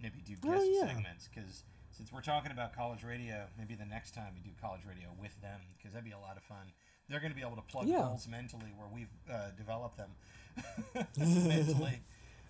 maybe 0.01 0.19
do 0.25 0.33
guest 0.33 0.45
Oh, 0.47 0.63
yeah. 0.81 0.87
segments 0.87 1.29
because 1.33 1.63
since 1.91 2.11
we're 2.11 2.21
talking 2.25 2.51
about 2.51 2.73
college 2.75 3.03
radio, 3.03 3.45
maybe 3.57 3.75
the 3.75 3.85
next 3.85 4.15
time 4.15 4.33
we 4.33 4.41
do 4.41 4.49
college 4.59 4.81
radio 4.87 5.09
with 5.21 5.39
them 5.41 5.59
because 5.77 5.93
that'd 5.93 6.03
be 6.05 6.11
a 6.11 6.17
lot 6.17 6.37
of 6.37 6.43
fun. 6.43 6.73
They're 7.09 7.19
going 7.19 7.31
to 7.31 7.35
be 7.35 7.41
able 7.45 7.55
to 7.57 7.61
plug 7.63 7.87
Yeah. 7.87 8.03
holes 8.03 8.27
mentally 8.27 8.71
where 8.77 8.87
we've 8.93 9.09
uh, 9.31 9.49
developed 9.57 9.97
them 9.97 10.09
mentally. 11.17 11.99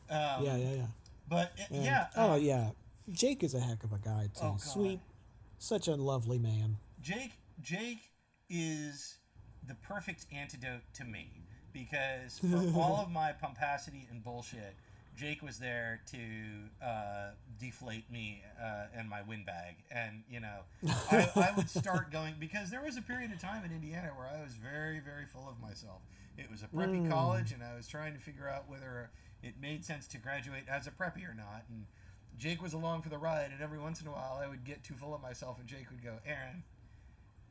Um, 0.10 0.44
yeah, 0.44 0.58
yeah, 0.58 0.72
yeah. 0.74 0.86
But 1.30 1.54
uh, 1.58 1.64
And- 1.74 1.86
yeah, 1.86 2.08
oh 2.18 2.34
um, 2.34 2.42
yeah. 2.42 2.70
Jake 3.14 3.42
is 3.44 3.54
a 3.54 3.60
heck 3.60 3.84
of 3.86 3.94
a 3.94 3.98
guy 3.98 4.30
too. 4.36 4.42
Oh, 4.44 4.58
Sweet, 4.60 5.00
such 5.60 5.88
a 5.88 5.96
lovely 5.96 6.38
man. 6.38 6.76
Jake 7.02 7.32
Jake 7.62 8.12
is 8.50 9.16
the 9.66 9.76
perfect 9.76 10.26
antidote 10.32 10.82
to 10.96 11.06
me 11.06 11.30
because 11.72 12.38
for 12.40 12.58
all 12.80 12.98
of 13.02 13.10
my 13.12 13.32
pumpacity 13.32 14.10
and 14.12 14.22
bullshit, 14.24 14.76
Jake 15.16 15.42
was 15.44 15.60
there 15.60 16.02
to 16.12 16.86
uh, 16.86 17.30
deflate 17.60 18.10
me 18.12 18.42
uh, 18.62 18.86
and 18.98 19.08
my 19.10 19.22
windbag, 19.22 19.76
and 19.92 20.24
you 20.30 20.40
know, 20.40 20.62
I, 21.12 21.30
I 21.36 21.52
would 21.56 21.70
start 21.70 22.12
going 22.12 22.36
because 22.40 22.72
there 22.72 22.82
was 22.82 22.98
a 22.98 23.02
period 23.02 23.32
of 23.32 23.40
time 23.40 23.64
in 23.64 23.72
Indiana 23.72 24.10
where 24.16 24.28
I 24.28 24.42
was 24.44 24.54
very, 24.56 25.00
very 25.00 25.26
full 25.26 25.48
of 25.48 25.60
myself. 25.62 26.02
It 26.38 26.50
was 26.50 26.64
a 26.64 26.68
preppy 26.68 27.06
Mm. 27.06 27.12
college, 27.12 27.52
and 27.52 27.62
I 27.64 27.76
was 27.76 27.88
trying 27.88 28.14
to 28.14 28.20
figure 28.20 28.50
out 28.50 28.68
whether 28.68 29.12
it 29.44 29.54
made 29.62 29.86
sense 29.86 30.08
to 30.08 30.18
graduate 30.18 30.64
as 30.68 30.88
a 30.88 30.92
preppy 30.92 31.30
or 31.30 31.36
not. 31.36 31.64
And 31.70 31.86
Jake 32.40 32.60
was 32.62 32.74
along 32.74 33.04
for 33.04 33.10
the 33.10 33.20
ride, 33.20 33.52
and 33.54 33.62
every 33.62 33.78
once 33.80 34.02
in 34.02 34.08
a 34.08 34.12
while, 34.12 34.40
I 34.44 34.48
would 34.48 34.64
get 34.64 34.84
too 34.84 34.96
full 34.96 35.14
of 35.14 35.22
myself, 35.22 35.60
and 35.60 35.68
Jake 35.68 35.92
would 35.92 36.04
go, 36.04 36.18
"Aaron, 36.26 36.64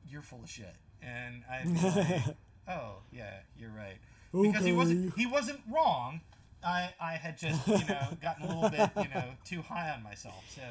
you're 0.09 0.23
full 0.23 0.41
of 0.43 0.51
shit," 0.51 0.75
and 1.01 1.45
I'd 1.49 1.73
be 1.73 1.81
like, 1.81 2.37
"Oh 2.69 2.97
yeah, 3.13 3.39
you're 3.57 3.71
right," 3.71 3.99
because 4.33 4.65
he 4.65 4.73
wasn't 4.73 5.15
he 5.17 5.27
wasn't 5.27 5.61
wrong. 5.73 6.23
I 6.65 6.93
I 7.01 7.13
had 7.15 7.37
just 7.39 7.67
you 7.67 7.85
know 7.87 8.09
gotten 8.23 8.45
a 8.45 8.49
little 8.55 8.71
bit 8.71 8.91
you 8.97 9.09
know 9.09 9.25
too 9.45 9.63
high 9.63 9.91
on 9.91 10.03
myself. 10.03 10.45
So 10.55 10.63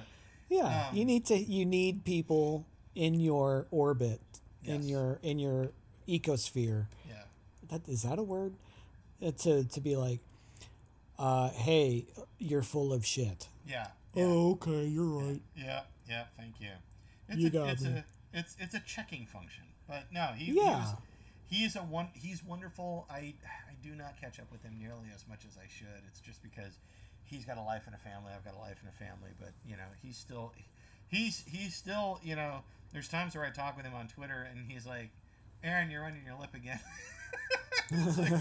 Yeah, 0.49 0.87
Um, 0.89 0.95
you 0.97 1.05
need 1.05 1.25
to. 1.27 1.35
You 1.37 1.65
need 1.65 2.03
people 2.03 2.65
in 2.95 3.19
your 3.19 3.67
orbit, 3.71 4.21
in 4.65 4.83
your 4.87 5.19
in 5.23 5.39
your 5.39 5.71
ecosphere. 6.07 6.87
yeah, 7.07 7.23
That 7.69 7.87
is 7.87 8.01
that 8.03 8.19
a 8.19 8.23
word? 8.23 8.53
Uh, 9.25 9.31
to 9.43 9.63
to 9.65 9.81
be 9.81 9.95
like, 9.95 10.19
uh, 11.19 11.49
hey, 11.49 12.05
you're 12.39 12.63
full 12.63 12.91
of 12.93 13.05
shit. 13.05 13.47
yeah, 13.67 13.87
yeah. 14.15 14.23
Oh, 14.25 14.51
okay, 14.53 14.85
you're 14.87 15.05
right. 15.05 15.41
Yeah, 15.55 15.81
yeah, 16.09 16.25
thank 16.37 16.59
you. 16.59 16.71
It's 17.29 17.37
You 17.39 17.47
a, 17.47 17.51
got 17.51 17.69
it's 17.69 17.83
me. 17.83 17.89
a 17.91 18.05
it's 18.33 18.55
it's 18.59 18.73
a 18.73 18.79
checking 18.81 19.25
function. 19.25 19.63
But 19.87 20.05
no, 20.11 20.27
he, 20.35 20.45
he 20.45 20.51
Yeah. 20.53 20.79
was 20.79 20.95
he 21.51 21.65
is 21.65 21.75
a 21.75 21.79
one 21.79 22.07
he's 22.13 22.43
wonderful. 22.43 23.05
I 23.09 23.35
I 23.45 23.75
do 23.83 23.93
not 23.93 24.19
catch 24.19 24.39
up 24.39 24.51
with 24.51 24.63
him 24.63 24.77
nearly 24.79 25.09
as 25.13 25.27
much 25.27 25.45
as 25.45 25.57
I 25.57 25.67
should. 25.67 26.01
It's 26.07 26.21
just 26.21 26.41
because 26.41 26.79
he's 27.25 27.45
got 27.45 27.57
a 27.57 27.61
life 27.61 27.83
and 27.85 27.93
a 27.93 27.99
family. 27.99 28.31
I've 28.35 28.45
got 28.45 28.55
a 28.55 28.59
life 28.59 28.77
and 28.81 28.89
a 28.89 28.97
family, 28.97 29.31
but 29.37 29.49
you 29.65 29.75
know, 29.75 29.89
he's 30.01 30.17
still 30.17 30.53
he's 31.09 31.43
he's 31.45 31.75
still, 31.75 32.19
you 32.23 32.35
know, 32.35 32.61
there's 32.93 33.09
times 33.09 33.35
where 33.35 33.45
I 33.45 33.49
talk 33.49 33.75
with 33.75 33.85
him 33.85 33.93
on 33.93 34.07
Twitter 34.07 34.47
and 34.49 34.65
he's 34.71 34.85
like, 34.87 35.09
"Aaron, 35.63 35.91
you're 35.91 36.01
running 36.01 36.23
your 36.25 36.39
lip 36.39 36.53
again." 36.55 36.79
Like, 37.91 38.31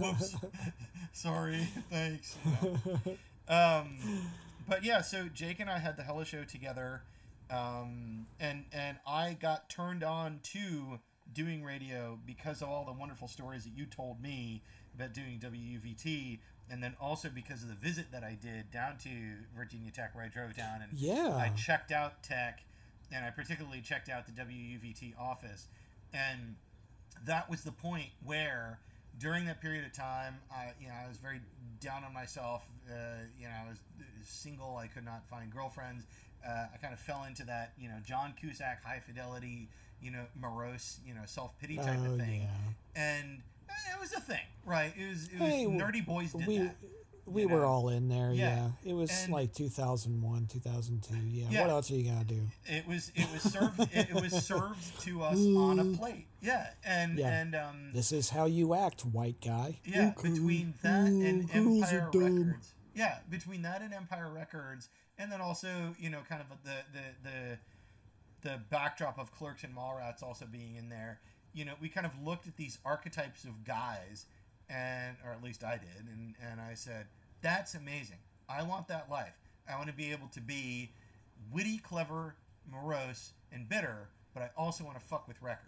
Whoops. 0.00 0.34
Sorry. 1.12 1.68
Thanks. 1.88 2.36
Um, 3.48 3.96
but 4.68 4.84
yeah, 4.84 5.02
so 5.02 5.28
Jake 5.32 5.60
and 5.60 5.70
I 5.70 5.78
had 5.78 5.96
the 5.96 6.02
Hella 6.02 6.24
Show 6.24 6.42
together, 6.42 7.02
um, 7.48 8.26
and 8.40 8.64
and 8.72 8.96
I 9.06 9.36
got 9.40 9.68
turned 9.68 10.02
on 10.02 10.40
to 10.52 10.98
doing 11.34 11.62
radio 11.62 12.18
because 12.26 12.62
of 12.62 12.68
all 12.68 12.84
the 12.84 12.92
wonderful 12.92 13.28
stories 13.28 13.64
that 13.64 13.72
you 13.76 13.86
told 13.86 14.20
me 14.20 14.62
about 14.94 15.14
doing 15.14 15.38
WUVT, 15.40 16.38
and 16.70 16.82
then 16.82 16.94
also 17.00 17.28
because 17.28 17.62
of 17.62 17.68
the 17.68 17.74
visit 17.74 18.12
that 18.12 18.22
I 18.22 18.36
did 18.40 18.70
down 18.70 18.96
to 18.98 19.10
Virginia 19.56 19.90
Tech, 19.90 20.14
where 20.14 20.24
I 20.24 20.28
drove 20.28 20.54
down 20.54 20.82
and 20.82 20.98
yeah. 20.98 21.36
I 21.36 21.50
checked 21.56 21.92
out 21.92 22.22
Tech, 22.22 22.64
and 23.12 23.24
I 23.24 23.30
particularly 23.30 23.80
checked 23.80 24.08
out 24.08 24.26
the 24.26 24.32
WUVT 24.32 25.18
office, 25.18 25.68
and 26.12 26.56
that 27.24 27.50
was 27.50 27.62
the 27.62 27.72
point 27.72 28.08
where 28.24 28.80
during 29.18 29.44
that 29.46 29.60
period 29.60 29.84
of 29.84 29.92
time, 29.92 30.36
I 30.50 30.70
you 30.80 30.88
know 30.88 30.94
I 31.04 31.08
was 31.08 31.18
very 31.18 31.40
down 31.80 32.04
on 32.04 32.12
myself. 32.12 32.62
Uh, 32.88 32.94
you 33.38 33.46
know, 33.46 33.54
I 33.66 33.68
was 33.68 33.78
single. 34.24 34.76
I 34.76 34.86
could 34.86 35.04
not 35.04 35.26
find 35.28 35.52
girlfriends. 35.52 36.04
Uh, 36.46 36.66
I 36.72 36.76
kind 36.80 36.94
of 36.94 37.00
fell 37.00 37.24
into 37.24 37.44
that 37.44 37.72
you 37.78 37.88
know 37.88 37.96
John 38.04 38.34
Cusack 38.40 38.84
high 38.84 39.00
fidelity, 39.00 39.68
you 40.02 40.10
know 40.10 40.24
morose, 40.40 41.00
you 41.06 41.14
know 41.14 41.22
self 41.26 41.58
pity 41.58 41.76
type 41.76 41.98
oh 42.02 42.12
of 42.12 42.18
thing, 42.18 42.42
yeah. 42.42 43.02
and 43.18 43.42
it 43.68 44.00
was 44.00 44.12
a 44.12 44.20
thing, 44.20 44.38
right? 44.64 44.92
It 44.96 45.08
was 45.08 45.28
it 45.28 45.38
was 45.40 45.48
Hey, 45.50 45.66
nerdy 45.66 46.04
boys 46.04 46.32
did 46.32 46.46
we 46.46 46.58
that. 46.58 46.74
we 47.26 47.46
were 47.46 47.60
know? 47.60 47.64
all 47.66 47.88
in 47.90 48.08
there. 48.08 48.32
Yeah, 48.32 48.68
Yeah, 48.84 48.90
it 48.90 48.94
was 48.94 49.10
and- 49.24 49.32
like 49.32 49.52
2001, 49.54 50.46
2002. 50.46 51.14
Yeah. 51.28 51.46
Yeah. 51.50 51.60
What 51.62 51.70
else 51.70 51.90
are 51.90 51.94
you 51.94 52.10
gonna 52.10 52.24
do? 52.24 52.42
It 52.66 52.86
was 52.88 53.12
it 53.14 53.26
was 53.32 53.42
served 53.42 53.80
it, 53.94 54.08
it 54.10 54.14
was 54.20 54.32
served 54.44 55.00
to 55.02 55.22
us 55.22 55.38
on 55.38 55.78
a 55.78 55.84
plate. 55.96 56.26
Yeah, 56.40 56.66
and 56.84 57.18
Yeah. 57.18 57.40
and 57.40 57.54
um, 57.54 57.90
This 57.94 58.10
is 58.12 58.30
how 58.30 58.46
you 58.46 58.74
act, 58.74 59.02
white 59.04 59.40
guy. 59.44 59.78
Yeah, 59.84 60.12
between 60.20 60.74
that 60.82 61.06
and 61.08 61.48
Oh, 61.54 61.56
Empire. 61.80 62.10
Records. 62.12 62.72
Yeah, 62.94 63.18
between 63.28 63.62
that 63.62 63.82
and 63.82 63.94
Empire 63.94 64.30
Records, 64.34 64.88
and 65.16 65.30
then 65.30 65.40
also 65.40 65.94
you 65.98 66.10
know 66.10 66.20
kind 66.28 66.42
of 66.42 66.48
the 66.64 66.76
the 66.92 67.30
the 67.30 67.58
the 68.42 68.60
backdrop 68.70 69.18
of 69.18 69.32
Clerks 69.32 69.64
and 69.64 69.74
Mallrats 69.74 70.22
also 70.22 70.46
being 70.50 70.76
in 70.76 70.88
there. 70.88 71.20
You 71.52 71.64
know, 71.64 71.72
we 71.80 71.88
kind 71.88 72.06
of 72.06 72.12
looked 72.24 72.46
at 72.46 72.56
these 72.56 72.78
archetypes 72.84 73.44
of 73.44 73.64
guys, 73.64 74.26
and 74.68 75.16
or 75.24 75.32
at 75.32 75.42
least 75.42 75.64
I 75.64 75.78
did, 75.78 76.06
and 76.12 76.34
and 76.50 76.60
I 76.60 76.74
said, 76.74 77.06
that's 77.42 77.74
amazing. 77.74 78.18
I 78.48 78.62
want 78.62 78.88
that 78.88 79.10
life. 79.10 79.34
I 79.68 79.76
want 79.76 79.88
to 79.88 79.94
be 79.94 80.10
able 80.12 80.28
to 80.28 80.40
be 80.40 80.90
witty, 81.52 81.78
clever, 81.78 82.34
morose, 82.70 83.32
and 83.52 83.68
bitter, 83.68 84.08
but 84.34 84.42
I 84.42 84.50
also 84.56 84.84
want 84.84 84.98
to 84.98 85.04
fuck 85.04 85.26
with 85.28 85.40
records. 85.42 85.66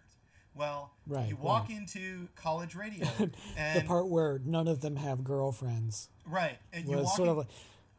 Well, 0.54 0.92
Right, 1.06 1.28
you 1.28 1.36
walk 1.36 1.68
right. 1.68 1.78
into 1.78 2.28
college 2.36 2.74
radio, 2.74 3.06
the 3.18 3.84
part 3.86 4.08
where 4.08 4.38
none 4.44 4.68
of 4.68 4.80
them 4.82 4.96
have 4.96 5.24
girlfriends 5.24 6.08
right, 6.26 6.58
and 6.72 6.86
you 6.86 6.96
was 6.96 7.06
walk 7.06 7.16
sort 7.16 7.26
in- 7.28 7.32
of 7.32 7.36
like, 7.38 7.46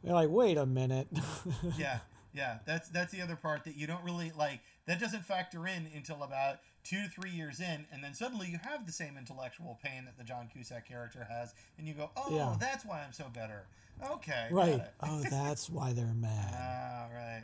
they're 0.03 0.13
like, 0.13 0.29
wait 0.29 0.57
a 0.57 0.65
minute. 0.65 1.07
yeah, 1.77 1.99
yeah. 2.33 2.57
That's 2.65 2.89
that's 2.89 3.11
the 3.11 3.21
other 3.21 3.35
part 3.35 3.63
that 3.65 3.75
you 3.75 3.87
don't 3.87 4.03
really 4.03 4.31
like. 4.37 4.59
That 4.85 4.99
doesn't 4.99 5.23
factor 5.25 5.67
in 5.67 5.87
until 5.95 6.23
about 6.23 6.57
two 6.83 7.01
to 7.03 7.07
three 7.09 7.29
years 7.31 7.59
in, 7.59 7.85
and 7.91 8.03
then 8.03 8.13
suddenly 8.13 8.47
you 8.47 8.59
have 8.63 8.85
the 8.85 8.91
same 8.91 9.17
intellectual 9.17 9.79
pain 9.83 10.05
that 10.05 10.17
the 10.17 10.23
John 10.23 10.49
Cusack 10.51 10.87
character 10.87 11.25
has, 11.29 11.53
and 11.77 11.87
you 11.87 11.93
go, 11.93 12.09
"Oh, 12.17 12.35
Yeah. 12.35 12.55
that's 12.59 12.85
why 12.85 13.01
I'm 13.03 13.13
so 13.13 13.25
better." 13.33 13.65
Okay, 14.11 14.47
right. 14.51 14.81
Oh, 15.01 15.21
that's 15.29 15.69
why 15.69 15.93
they're 15.93 16.05
mad. 16.15 16.53
Ah, 16.59 17.07
right. 17.13 17.43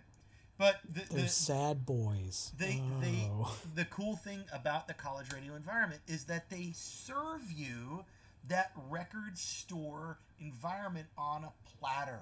But 0.58 0.82
the, 0.92 1.06
They're 1.10 1.22
the, 1.24 1.30
sad 1.30 1.86
boys. 1.86 2.52
they 2.58 2.82
they 3.00 3.30
oh. 3.32 3.56
the 3.76 3.86
cool 3.86 4.18
thing 4.18 4.44
about 4.52 4.88
the 4.90 4.94
college 4.94 5.32
radio 5.34 5.56
environment 5.56 6.02
is 6.06 6.26
that 6.26 6.50
they 6.50 6.72
serve 6.74 7.50
you 7.50 8.04
that 8.50 8.74
record 8.90 9.38
store 9.38 10.20
environment 10.42 11.08
on 11.18 11.46
a 11.46 11.54
platter 11.80 12.20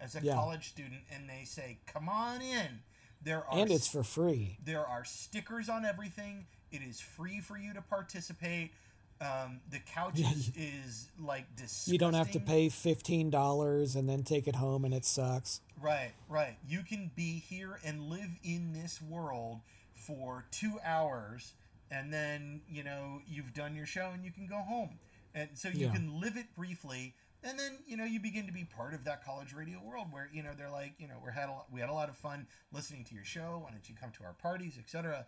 as 0.00 0.14
a 0.16 0.20
Yeah. 0.20 0.34
college 0.34 0.68
student 0.68 1.02
and 1.12 1.28
they 1.28 1.44
say 1.44 1.78
come 1.86 2.08
on 2.08 2.40
in 2.40 2.80
there 3.22 3.44
are 3.46 3.58
and 3.58 3.70
it's 3.70 3.88
for 3.88 4.02
free. 4.04 4.58
there 4.64 4.86
are 4.86 5.04
stickers 5.04 5.68
on 5.68 5.84
everything 5.84 6.46
it 6.70 6.82
is 6.82 7.00
free 7.00 7.40
for 7.40 7.56
you 7.58 7.72
to 7.74 7.82
participate 7.82 8.72
um, 9.20 9.60
the 9.70 9.80
couch 9.80 10.20
is, 10.20 10.52
is 10.56 11.08
like 11.18 11.44
disgusting. 11.56 11.92
You 11.92 11.98
don't 11.98 12.14
have 12.14 12.30
to 12.30 12.38
pay 12.38 12.68
fifteen 12.68 13.30
dollars 13.30 13.96
and 13.96 14.08
then 14.08 14.22
take 14.22 14.46
it 14.46 14.54
home 14.54 14.84
and 14.84 14.94
it 14.94 15.04
sucks. 15.04 15.60
Right, 15.82 16.12
right. 16.28 16.56
You 16.68 16.84
can 16.84 17.10
be 17.16 17.40
here 17.40 17.80
and 17.84 18.02
live 18.10 18.30
in 18.44 18.72
this 18.72 19.02
world 19.02 19.58
for 19.96 20.44
two 20.52 20.78
hours, 20.84 21.54
and 21.90 22.12
then 22.12 22.60
you 22.70 22.84
know 22.84 23.20
you've 23.26 23.52
done 23.54 23.74
your 23.74 23.86
show 23.86 24.10
and 24.14 24.24
you 24.24 24.30
can 24.30 24.46
go 24.46 24.58
home, 24.58 25.00
and 25.34 25.48
so 25.54 25.68
you 25.68 25.86
Yeah. 25.86 25.92
can 25.94 26.20
live 26.20 26.36
it 26.36 26.54
briefly, 26.54 27.12
and 27.44 27.58
then 27.58 27.78
you 27.86 27.96
know 27.96 28.04
you 28.04 28.20
begin 28.20 28.46
to 28.46 28.52
be 28.52 28.64
part 28.64 28.94
of 28.94 29.04
that 29.04 29.24
college 29.24 29.52
radio 29.52 29.78
world 29.84 30.06
where 30.10 30.28
you 30.32 30.42
know 30.42 30.50
they're 30.56 30.70
like 30.70 30.94
you 30.98 31.08
know 31.08 31.14
we 31.24 31.32
had 31.32 31.48
a, 31.48 31.56
we 31.72 31.80
had 31.80 31.88
a 31.88 31.92
lot 31.92 32.08
of 32.08 32.16
fun 32.16 32.46
listening 32.72 33.04
to 33.04 33.14
your 33.14 33.24
show. 33.24 33.60
Why 33.62 33.70
don't 33.70 33.88
you 33.88 33.94
come 34.00 34.10
to 34.18 34.24
our 34.24 34.34
parties, 34.34 34.76
etc. 34.78 35.26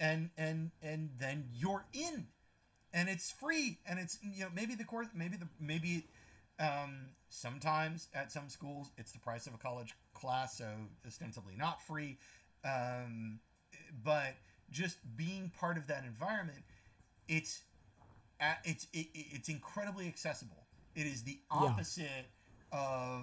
And 0.00 0.30
and 0.36 0.70
and 0.82 1.10
then 1.18 1.44
you're 1.54 1.84
in, 1.92 2.26
and 2.92 3.08
it's 3.08 3.30
free, 3.30 3.78
and 3.86 3.98
it's 3.98 4.18
you 4.22 4.44
know 4.44 4.50
maybe 4.54 4.74
the 4.74 4.84
course, 4.84 5.08
maybe 5.14 5.36
the 5.36 5.48
maybe 5.60 6.06
um, 6.58 7.06
sometimes 7.28 8.08
at 8.14 8.30
some 8.30 8.48
schools, 8.48 8.90
it's 8.96 9.12
the 9.12 9.18
price 9.18 9.46
of 9.46 9.54
a 9.54 9.58
college 9.58 9.94
class, 10.14 10.58
so 10.58 10.66
ostensibly 11.06 11.54
not 11.56 11.82
free. 11.82 12.18
Um, 12.64 13.40
but 14.04 14.34
just 14.70 14.98
being 15.16 15.50
part 15.58 15.76
of 15.76 15.86
that 15.88 16.04
environment, 16.04 16.62
it's 17.28 17.62
it's 18.64 18.86
it, 18.92 19.06
it's 19.14 19.48
incredibly 19.48 20.06
accessible. 20.06 20.61
It 20.94 21.06
is 21.06 21.22
the 21.22 21.38
opposite 21.50 22.26
of 22.72 23.22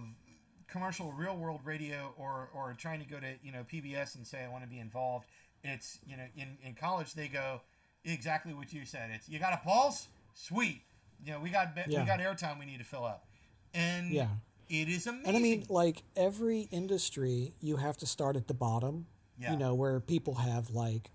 commercial 0.67 1.11
real 1.11 1.35
world 1.35 1.61
radio 1.63 2.13
or 2.17 2.49
or 2.53 2.75
trying 2.77 2.99
to 2.99 3.05
go 3.05 3.19
to 3.19 3.33
you 3.43 3.51
know 3.51 3.63
PBS 3.71 4.15
and 4.15 4.25
say 4.25 4.43
I 4.43 4.49
want 4.49 4.63
to 4.63 4.69
be 4.69 4.79
involved. 4.79 5.25
It's 5.63 5.99
you 6.07 6.17
know 6.17 6.25
in 6.35 6.57
in 6.63 6.73
college 6.73 7.13
they 7.13 7.27
go 7.27 7.61
exactly 8.05 8.53
what 8.53 8.71
you 8.73 8.85
said. 8.85 9.09
It's 9.13 9.27
you 9.29 9.39
got 9.39 9.53
a 9.53 9.57
pulse, 9.57 10.07
sweet. 10.33 10.81
You 11.25 11.33
know 11.33 11.39
we 11.39 11.49
got 11.49 11.73
Yeah. 11.87 12.01
we 12.01 12.05
got 12.07 12.19
airtime 12.19 12.59
we 12.59 12.65
need 12.65 12.79
to 12.79 12.85
fill 12.85 13.03
up, 13.05 13.25
and 13.73 14.11
Yeah. 14.11 14.29
it 14.69 14.87
is 14.89 15.05
amazing. 15.07 15.27
And 15.27 15.37
I 15.37 15.39
mean, 15.39 15.65
like 15.69 16.03
every 16.15 16.61
industry, 16.71 17.53
you 17.61 17.77
have 17.77 17.97
to 17.97 18.05
start 18.05 18.35
at 18.35 18.47
the 18.47 18.53
bottom. 18.53 19.07
Yeah. 19.37 19.51
You 19.53 19.57
know, 19.57 19.73
where 19.73 19.99
people 20.01 20.35
have 20.35 20.69
like 20.71 21.11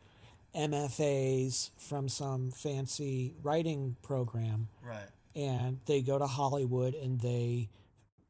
MFAs 0.55 1.70
from 1.78 2.09
some 2.09 2.50
fancy 2.50 3.34
writing 3.42 3.96
program, 4.02 4.68
right, 4.82 5.09
and 5.35 5.80
they 5.87 6.03
go 6.03 6.18
to 6.18 6.26
Hollywood 6.26 6.95
and 6.95 7.20
they 7.20 7.68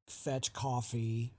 fetch 0.06 0.52
coffee. 0.52 1.32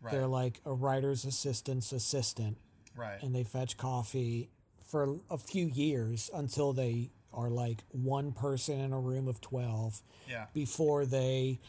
right, 0.00 0.12
They're 0.12 0.26
like 0.26 0.60
a 0.64 0.72
writer's 0.72 1.24
assistant's 1.24 1.92
assistant, 1.92 2.58
right, 2.96 3.22
and 3.22 3.34
they 3.34 3.44
fetch 3.44 3.76
coffee 3.76 4.50
for 4.86 5.20
a 5.30 5.38
few 5.38 5.66
years 5.66 6.30
until 6.34 6.72
they 6.72 7.10
are 7.32 7.48
like 7.48 7.82
one 7.90 8.32
person 8.32 8.78
in 8.78 8.92
a 8.92 9.00
room 9.00 9.26
of 9.26 9.40
12 9.40 10.02
yeah, 10.28 10.46
before 10.52 11.06
they 11.06 11.60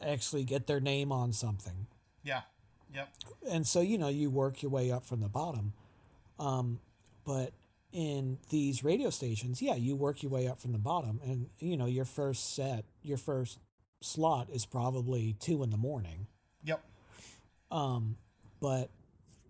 actually 0.00 0.44
get 0.44 0.66
their 0.66 0.80
name 0.80 1.12
on 1.12 1.32
something. 1.32 1.86
Yeah, 2.22 2.42
yep, 2.94 3.08
and 3.50 3.66
so 3.66 3.80
you 3.80 3.98
know 3.98 4.08
you 4.08 4.30
work 4.30 4.62
your 4.62 4.70
way 4.70 4.90
up 4.90 5.04
from 5.04 5.20
the 5.20 5.28
bottom. 5.28 5.72
Um, 6.38 6.80
but 7.24 7.52
in 7.92 8.38
these 8.50 8.84
radio 8.84 9.10
stations 9.10 9.60
yeah 9.60 9.74
you 9.74 9.96
work 9.96 10.22
your 10.22 10.30
way 10.30 10.46
up 10.46 10.58
from 10.60 10.72
the 10.72 10.78
bottom 10.78 11.20
and 11.24 11.48
you 11.58 11.76
know 11.76 11.86
your 11.86 12.04
first 12.04 12.54
set 12.54 12.84
your 13.02 13.18
first 13.18 13.58
slot 14.00 14.48
is 14.52 14.64
probably 14.64 15.34
two 15.40 15.62
in 15.62 15.70
the 15.70 15.76
morning 15.76 16.26
yep, 16.64 16.82
um, 17.70 18.16
but 18.60 18.88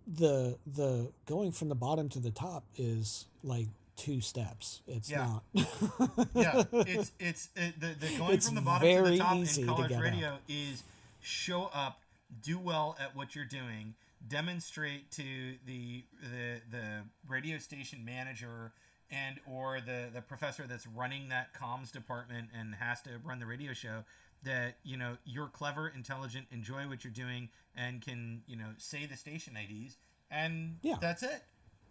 the 0.06 0.56
the 0.66 1.10
going 1.26 1.52
from 1.52 1.68
the 1.68 1.74
bottom 1.74 2.08
to 2.08 2.18
the 2.18 2.30
top 2.30 2.64
is 2.76 3.26
like 3.44 3.66
two 3.96 4.20
steps 4.20 4.80
it's 4.88 5.10
Yeah. 5.10 5.26
not 5.26 5.42
yeah. 6.34 6.62
It's 6.72 7.12
it's 7.20 7.48
it, 7.54 7.78
the, 7.78 7.88
the 8.00 8.16
going 8.18 8.32
It's 8.32 8.46
from 8.46 8.54
the 8.54 8.62
bottom 8.62 8.88
to 8.88 9.10
the 9.10 9.18
top 9.18 9.36
easy 9.36 9.60
in 9.62 9.68
to 9.68 9.74
college 9.74 9.92
up. 9.92 10.02
radio 10.02 10.38
is 10.48 10.82
show 11.20 11.70
up, 11.74 12.00
do 12.42 12.58
well 12.58 12.96
at 12.98 13.14
what 13.14 13.34
you're 13.34 13.44
doing, 13.44 13.94
demonstrate 14.28 15.10
to 15.12 15.54
the 15.66 16.04
the 16.22 16.60
the 16.70 16.84
radio 17.28 17.58
station 17.58 18.04
manager 18.04 18.72
and 19.10 19.40
or 19.50 19.80
the 19.80 20.08
the 20.12 20.20
professor 20.20 20.64
that's 20.68 20.86
running 20.86 21.28
that 21.28 21.52
comms 21.54 21.90
department 21.90 22.48
and 22.58 22.74
has 22.74 23.00
to 23.02 23.10
run 23.24 23.38
the 23.40 23.46
radio 23.46 23.72
show 23.72 24.04
that 24.42 24.76
you 24.84 24.96
know 24.96 25.16
you're 25.24 25.48
clever, 25.48 25.88
intelligent, 25.88 26.46
enjoy 26.50 26.88
what 26.88 27.04
you're 27.04 27.12
doing, 27.12 27.48
and 27.76 28.00
can 28.02 28.42
you 28.46 28.56
know 28.56 28.68
say 28.78 29.06
the 29.06 29.16
station 29.16 29.54
IDs, 29.56 29.96
and 30.30 30.78
Yeah. 30.82 30.96
that's 31.00 31.22
it. 31.22 31.42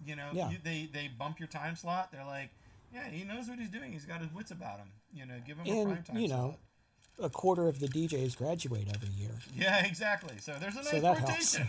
You 0.06 0.16
know, 0.16 0.30
Yeah. 0.34 0.50
you, 0.50 0.58
they 0.64 0.90
they 0.92 1.10
bump 1.10 1.40
your 1.40 1.48
time 1.48 1.76
slot. 1.76 2.12
They're 2.12 2.26
like, 2.26 2.50
yeah, 2.94 3.08
he 3.10 3.24
knows 3.24 3.50
what 3.50 3.60
he's 3.60 3.70
doing. 3.70 3.92
He's 3.92 4.06
got 4.06 4.22
his 4.22 4.32
wits 4.34 4.52
about 4.52 4.80
him. 4.80 4.92
You 5.14 5.26
know, 5.26 5.36
give 5.46 5.58
him 5.58 5.68
a 5.68 5.86
prime 5.86 6.04
time 6.04 6.18
you 6.18 6.28
know 6.28 6.36
slot. 6.50 6.60
A 7.22 7.30
quarter 7.30 7.68
of 7.68 7.80
the 7.80 7.88
djs 7.88 8.36
graduate 8.38 8.88
every 8.94 9.10
year 9.10 9.32
Yeah, 9.56 9.86
exactly. 9.86 10.36
So 10.40 10.56
there's 10.60 10.76
a 10.76 10.78
nice 10.78 10.92
So 10.92 11.00
that 11.02 11.18
helps. 11.18 11.60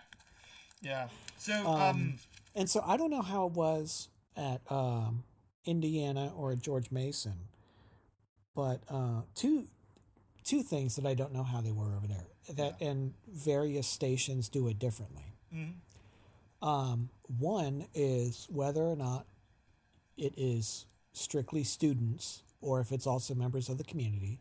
yeah. 0.82 1.08
So 1.38 1.66
um, 1.66 2.14
And 2.54 2.68
so 2.68 2.82
I 2.86 2.96
don't 2.96 3.10
know 3.10 3.22
how 3.22 3.46
it 3.46 3.52
was 3.52 4.08
at 4.36 4.60
um, 4.70 5.24
Indiana 5.64 6.32
or 6.36 6.54
George 6.54 6.90
Mason, 6.90 7.48
but 8.54 8.80
uh, 8.88 9.22
two 9.34 9.64
two 10.44 10.62
things 10.62 10.96
that 10.96 11.06
I 11.06 11.14
don't 11.14 11.32
know 11.32 11.42
how 11.44 11.60
they 11.60 11.70
were 11.70 11.94
over 11.96 12.06
there. 12.06 12.26
That 12.54 12.80
and 12.80 13.14
various 13.28 13.86
stations 13.86 14.48
do 14.48 14.68
it 14.68 14.78
differently. 14.78 15.34
mhm. 15.54 15.74
Um, 16.62 17.08
one 17.38 17.86
is 17.94 18.46
whether 18.50 18.82
or 18.82 18.96
not 18.96 19.24
it 20.18 20.34
is 20.36 20.84
strictly 21.14 21.64
students 21.64 22.42
or 22.60 22.80
if 22.80 22.92
it's 22.92 23.06
also 23.06 23.34
members 23.34 23.70
of 23.70 23.78
the 23.78 23.84
community, 23.84 24.40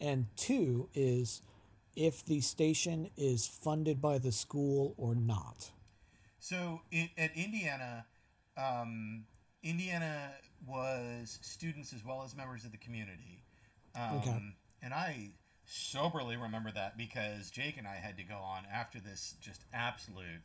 and 0.00 0.26
two 0.36 0.88
is 0.94 1.40
if 1.96 2.24
the 2.24 2.40
station 2.40 3.10
is 3.16 3.46
funded 3.46 4.00
by 4.00 4.18
the 4.18 4.32
school 4.32 4.94
or 4.96 5.14
not. 5.14 5.70
so 6.38 6.80
it, 6.90 7.10
at 7.16 7.30
Indiana, 7.36 8.04
um, 8.56 9.24
Indiana 9.62 10.32
was 10.66 11.38
students 11.42 11.92
as 11.92 12.04
well 12.04 12.22
as 12.24 12.34
members 12.36 12.64
of 12.64 12.72
the 12.72 12.78
community. 12.78 13.42
Um, 13.94 14.18
Okay. 14.18 14.42
And 14.82 14.92
I 14.92 15.30
soberly 15.66 16.36
remember 16.36 16.70
that 16.72 16.98
because 16.98 17.50
Jake 17.50 17.78
and 17.78 17.86
I 17.86 17.94
had 17.94 18.18
to 18.18 18.22
go 18.22 18.34
on 18.34 18.64
after 18.70 19.00
this 19.00 19.34
just 19.40 19.64
absolute, 19.72 20.42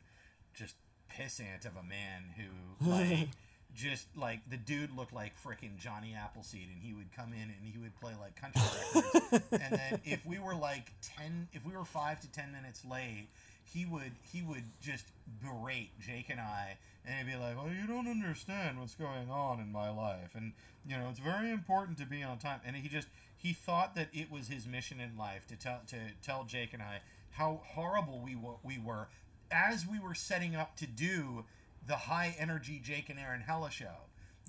just 0.54 0.76
pissant 1.10 1.66
of 1.66 1.76
a 1.76 1.82
man 1.82 2.34
who 2.36 2.86
like. 2.90 3.28
Just 3.74 4.06
like 4.16 4.40
the 4.50 4.56
dude 4.56 4.94
looked 4.96 5.12
like 5.12 5.32
frickin' 5.40 5.78
Johnny 5.78 6.14
Appleseed, 6.14 6.68
and 6.72 6.82
he 6.82 6.92
would 6.92 7.12
come 7.14 7.32
in 7.32 7.42
and 7.42 7.64
he 7.64 7.78
would 7.78 7.94
play 8.00 8.12
like 8.20 8.34
country 8.36 8.62
records. 8.94 9.44
and 9.52 9.78
then 9.78 10.00
if 10.04 10.24
we 10.26 10.38
were 10.38 10.54
like 10.54 10.92
ten, 11.02 11.48
if 11.52 11.64
we 11.64 11.76
were 11.76 11.84
five 11.84 12.20
to 12.20 12.30
ten 12.32 12.52
minutes 12.52 12.84
late, 12.84 13.28
he 13.64 13.86
would 13.86 14.12
he 14.32 14.42
would 14.42 14.64
just 14.80 15.06
berate 15.42 15.90
Jake 16.00 16.30
and 16.30 16.40
I, 16.40 16.76
and 17.06 17.14
he'd 17.16 17.32
be 17.32 17.38
like, 17.38 17.56
"Well, 17.56 17.72
you 17.72 17.86
don't 17.86 18.08
understand 18.08 18.80
what's 18.80 18.94
going 18.94 19.30
on 19.30 19.60
in 19.60 19.70
my 19.70 19.90
life, 19.90 20.30
and 20.34 20.52
you 20.86 20.96
know 20.96 21.08
it's 21.10 21.20
very 21.20 21.50
important 21.50 21.98
to 21.98 22.06
be 22.06 22.22
on 22.22 22.38
time." 22.38 22.60
And 22.66 22.74
he 22.74 22.88
just 22.88 23.08
he 23.36 23.52
thought 23.52 23.94
that 23.94 24.08
it 24.12 24.30
was 24.30 24.48
his 24.48 24.66
mission 24.66 25.00
in 25.00 25.16
life 25.16 25.46
to 25.46 25.56
tell 25.56 25.80
to 25.88 25.96
tell 26.22 26.44
Jake 26.44 26.74
and 26.74 26.82
I 26.82 27.00
how 27.30 27.60
horrible 27.64 28.20
we 28.20 28.36
we 28.64 28.78
were 28.78 29.08
as 29.50 29.86
we 29.86 29.98
were 29.98 30.14
setting 30.14 30.54
up 30.54 30.76
to 30.76 30.86
do 30.86 31.44
the 31.90 31.96
high 31.96 32.34
energy 32.38 32.80
Jake 32.82 33.10
and 33.10 33.18
Aaron 33.18 33.40
Hella 33.40 33.68
show. 33.70 33.86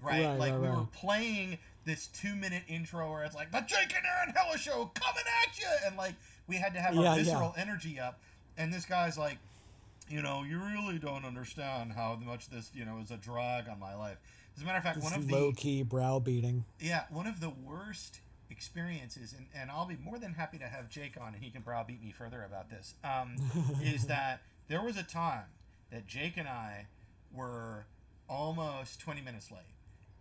Right, 0.04 0.24
Right, 0.26 0.39
like 0.39 0.52
right, 0.54 0.62
we 0.62 0.68
were 0.68 0.86
playing 0.94 1.58
this 1.86 2.08
two 2.08 2.36
minute 2.36 2.62
intro 2.68 3.12
where 3.12 3.24
it's 3.24 3.36
like 3.36 3.52
the 3.52 3.62
Jake 3.62 3.94
and 3.96 4.06
Aaron 4.06 4.34
Hella 4.36 4.58
show 4.58 4.89
coming 4.94 5.24
at 5.44 5.60
you, 5.60 5.68
and 5.86 5.98
like 5.98 6.14
we 6.48 6.56
had 6.56 6.74
to 6.76 6.80
have 6.80 6.94
Yeah, 6.94 7.00
our 7.00 7.06
yeah. 7.06 7.16
visceral 7.24 7.54
energy 7.58 8.00
up, 8.00 8.20
and 8.58 8.72
this 8.72 8.86
guy's 8.86 9.18
like, 9.18 9.38
you 10.10 10.22
know, 10.22 10.44
you 10.44 10.60
really 10.60 11.00
don't 11.00 11.26
understand 11.26 11.92
how 11.94 12.16
much 12.24 12.50
this, 12.50 12.70
you 12.76 12.86
know, 12.86 13.00
is 13.00 13.10
a 13.12 13.18
drag 13.18 13.68
on 13.70 13.80
my 13.80 13.96
life. 13.96 14.18
As 14.56 14.62
a 14.64 14.66
matter 14.66 14.78
of 14.78 14.84
fact, 14.84 14.96
This 14.98 15.04
one 15.04 15.14
of 15.14 15.28
the 15.28 15.34
low 15.36 15.52
key 15.54 15.82
browbeating. 15.84 16.64
yeah, 16.80 17.04
one 17.10 17.26
of 17.28 17.39
the 17.39 17.50
worst 17.66 18.20
experiences, 18.50 19.34
and, 19.38 19.48
and 19.56 19.72
I'll 19.72 19.86
be 19.88 19.98
more 20.04 20.20
than 20.20 20.34
happy 20.34 20.58
to 20.60 20.66
have 20.68 20.89
Jake 20.89 21.14
on, 21.20 21.34
and 21.34 21.44
he 21.44 21.50
can 21.50 21.62
browbeat 21.62 22.04
me 22.04 22.12
further 22.12 22.44
about 22.44 22.70
this. 22.70 22.94
Um, 23.04 23.36
is 23.84 24.06
that 24.08 24.42
there 24.68 24.84
was 24.84 24.98
a 24.98 25.04
time 25.04 25.46
that 25.92 26.06
Jake 26.08 26.38
and 26.38 26.48
I 26.48 26.86
were 27.34 27.86
almost 28.30 29.00
20 29.00 29.22
minutes 29.22 29.52
late, 29.52 29.62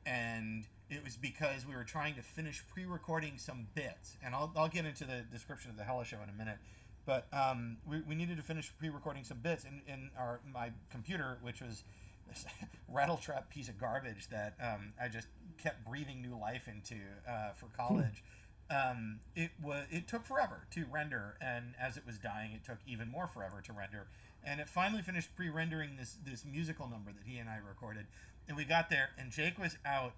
and 0.07 0.65
it 0.89 1.05
was 1.05 1.17
because 1.17 1.67
we 1.67 1.75
were 1.75 1.85
trying 1.85 2.15
to 2.15 2.23
finish 2.23 2.65
pre-recording 2.73 3.39
some 3.39 3.67
bits, 3.75 4.17
and 4.25 4.35
I'll, 4.35 4.53
I'll 4.57 4.69
get 4.69 4.85
into 4.85 5.05
the 5.05 5.25
description 5.31 5.71
of 5.71 5.77
the 5.77 5.85
Hella 5.85 6.05
Show 6.05 6.19
in 6.23 6.29
a 6.29 6.33
minute. 6.37 6.59
But 7.07 7.27
um, 7.33 7.79
we, 7.89 8.01
we 8.03 8.15
needed 8.15 8.37
to 8.37 8.43
finish 8.43 8.73
pre-recording 8.79 9.25
some 9.25 9.39
bits 9.39 9.65
in, 9.65 9.83
in 9.93 10.11
our 10.19 10.41
my 10.53 10.71
computer, 10.91 11.39
which 11.43 11.61
was 11.63 11.85
this 12.29 12.45
rattletrap 12.95 13.49
piece 13.51 13.69
of 13.69 13.79
garbage 13.79 14.29
that 14.29 14.55
um, 14.63 14.93
I 15.01 15.09
just 15.09 15.29
kept 15.59 15.85
breathing 15.87 16.21
new 16.23 16.39
life 16.39 16.69
into 16.69 16.97
uh, 17.29 17.53
for 17.55 17.67
college. 17.77 18.23
um, 18.71 19.21
it 19.35 19.51
was 19.63 19.85
it 19.91 20.07
took 20.09 20.25
forever 20.25 20.67
to 20.73 20.85
render, 20.91 21.37
and 21.41 21.75
as 21.81 21.97
it 21.97 22.05
was 22.07 22.19
dying, 22.19 22.53
it 22.53 22.65
took 22.65 22.79
even 22.87 23.09
more 23.11 23.27
forever 23.27 23.61
to 23.65 23.73
render. 23.73 24.07
And 24.45 24.61
it 24.61 24.69
finally 24.69 25.03
finished 25.03 25.35
pre-rendering 25.37 25.97
this 25.99 26.17
this 26.25 26.45
musical 26.45 26.89
number 26.89 27.13
that 27.13 27.23
he 27.25 27.39
and 27.39 27.49
I 27.49 27.59
recorded. 27.67 28.07
And 28.49 28.57
we 28.57 28.65
got 28.65 28.91
there, 28.91 29.11
and 29.19 29.31
Jake 29.31 29.59
was 29.59 29.77
out 29.85 30.13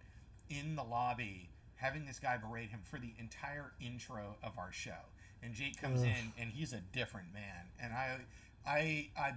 in 0.49 0.77
the 0.77 0.83
lobby 0.83 1.49
having 1.77 2.07
this 2.07 2.21
guy 2.21 2.37
berate 2.37 2.71
him 2.71 2.81
for 2.85 2.99
the 2.99 3.13
entire 3.19 3.73
intro 3.81 4.37
of 4.43 4.57
our 4.57 4.71
show. 4.71 5.11
And 5.43 5.53
Jake 5.53 5.81
comes 5.81 6.01
Ugh. 6.03 6.07
in, 6.07 6.43
and 6.43 6.51
he's 6.53 6.73
a 6.73 6.81
different 6.93 7.27
man. 7.35 7.67
And 7.83 7.93
I, 7.93 8.19
I, 8.65 9.09
I, 9.19 9.33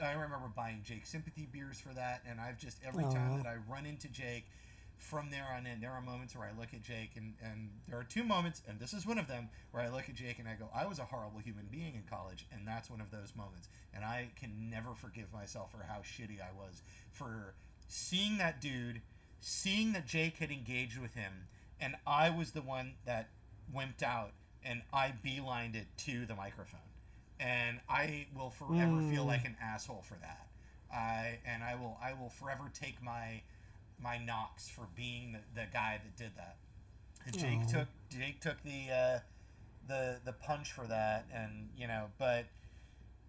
I 0.00 0.12
remember 0.12 0.46
buying 0.54 0.82
Jake 0.84 1.06
sympathy 1.06 1.48
beers 1.52 1.80
for 1.80 1.92
that. 1.94 2.22
And 2.28 2.40
I've 2.40 2.56
just 2.56 2.78
every 2.86 3.02
time 3.04 3.42
that 3.42 3.46
I 3.46 3.56
run 3.68 3.84
into 3.84 4.06
Jake, 4.08 4.46
from 4.98 5.30
there 5.30 5.46
on 5.56 5.66
in, 5.66 5.80
there 5.80 5.92
are 5.92 6.00
moments 6.00 6.36
where 6.36 6.46
I 6.46 6.58
look 6.58 6.74
at 6.74 6.82
Jake, 6.82 7.12
and 7.16 7.34
and 7.42 7.70
there 7.88 7.98
are 7.98 8.04
two 8.04 8.24
moments, 8.24 8.62
and 8.68 8.78
this 8.80 8.92
is 8.92 9.06
one 9.06 9.18
of 9.18 9.26
them, 9.28 9.48
where 9.70 9.82
I 9.82 9.88
look 9.88 10.08
at 10.08 10.14
Jake 10.14 10.38
and 10.38 10.48
I 10.48 10.54
go, 10.54 10.68
I 10.74 10.86
was 10.86 10.98
a 10.98 11.04
horrible 11.04 11.40
human 11.40 11.66
being 11.70 11.94
in 11.94 12.02
college, 12.08 12.46
and 12.52 12.66
that's 12.66 12.90
one 12.90 13.00
of 13.00 13.10
those 13.10 13.34
moments. 13.36 13.68
And 13.94 14.04
I 14.04 14.28
can 14.38 14.68
never 14.70 14.94
forgive 14.94 15.32
myself 15.32 15.70
for 15.72 15.82
how 15.84 16.00
shitty 16.00 16.40
I 16.40 16.52
was 16.56 16.82
for 17.12 17.54
seeing 17.88 18.38
that 18.38 18.60
dude, 18.60 19.00
seeing 19.40 19.92
that 19.92 20.06
Jake 20.06 20.36
had 20.38 20.50
engaged 20.50 20.98
with 20.98 21.14
him, 21.14 21.32
and 21.80 21.94
I 22.06 22.30
was 22.30 22.50
the 22.52 22.62
one 22.62 22.94
that 23.06 23.28
wimped 23.74 24.02
out, 24.02 24.32
and 24.64 24.82
I 24.92 25.12
beelined 25.24 25.74
it 25.74 25.86
to 25.98 26.26
the 26.26 26.34
microphone, 26.34 26.80
and 27.40 27.78
I 27.88 28.26
will 28.36 28.50
forever 28.50 29.00
feel 29.10 29.24
Mm. 29.24 29.28
like 29.28 29.44
an 29.44 29.56
asshole 29.60 30.02
for 30.02 30.14
that. 30.16 30.48
I 30.92 31.38
and 31.44 31.62
I 31.62 31.74
will 31.76 31.98
I 32.02 32.14
will 32.14 32.30
forever 32.30 32.70
take 32.72 33.00
my 33.02 33.42
my 34.02 34.18
knocks 34.18 34.68
for 34.68 34.86
being 34.96 35.32
the, 35.32 35.62
the 35.62 35.66
guy 35.72 36.00
that 36.02 36.16
did 36.16 36.36
that. 36.36 36.56
Jake 37.36 37.66
Aw. 37.66 37.66
took 37.66 37.88
Jake 38.08 38.40
took 38.40 38.62
the 38.62 38.90
uh, 38.92 39.18
the 39.86 40.20
the 40.24 40.32
punch 40.32 40.72
for 40.72 40.86
that, 40.86 41.26
and 41.32 41.68
you 41.76 41.86
know, 41.86 42.06
but 42.18 42.46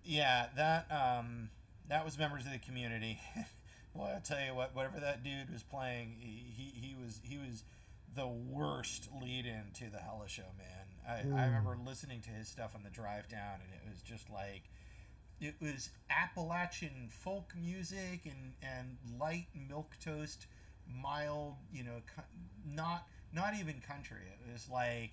yeah, 0.03 0.47
that 0.55 0.89
um, 0.91 1.49
that 1.89 2.05
was 2.05 2.17
members 2.17 2.45
of 2.45 2.51
the 2.51 2.59
community. 2.59 3.19
Boy, 3.95 4.11
I'll 4.15 4.21
tell 4.21 4.39
you 4.45 4.53
what, 4.53 4.75
whatever 4.75 4.99
that 4.99 5.23
dude 5.23 5.51
was 5.51 5.63
playing, 5.63 6.15
he 6.19 6.71
he, 6.75 6.95
was 7.03 7.19
he 7.23 7.37
was 7.37 7.63
the 8.15 8.27
worst 8.27 9.09
lead 9.21 9.45
in 9.45 9.63
to 9.75 9.89
the 9.91 9.97
Hella 9.99 10.27
Show, 10.27 10.43
man. 10.57 11.25
I, 11.35 11.41
I 11.41 11.45
Mm. 11.45 11.47
remember 11.47 11.77
listening 11.85 12.21
to 12.21 12.29
his 12.29 12.47
stuff 12.47 12.75
on 12.75 12.83
the 12.83 12.89
drive 12.89 13.27
down, 13.29 13.55
and 13.63 13.73
it 13.73 13.89
was 13.89 14.01
just 14.01 14.29
like 14.29 14.63
it 15.41 15.55
was 15.61 15.89
Appalachian 16.09 17.09
folk 17.09 17.53
music 17.59 18.21
and 18.25 18.53
and 18.61 18.97
light 19.19 19.47
milk 19.69 19.95
toast, 20.03 20.47
mild, 21.01 21.55
you 21.73 21.83
know, 21.83 22.01
not 22.75 23.07
not 23.33 23.53
even 23.59 23.75
country. 23.87 24.21
It 24.47 24.51
was 24.51 24.69
like 24.69 25.11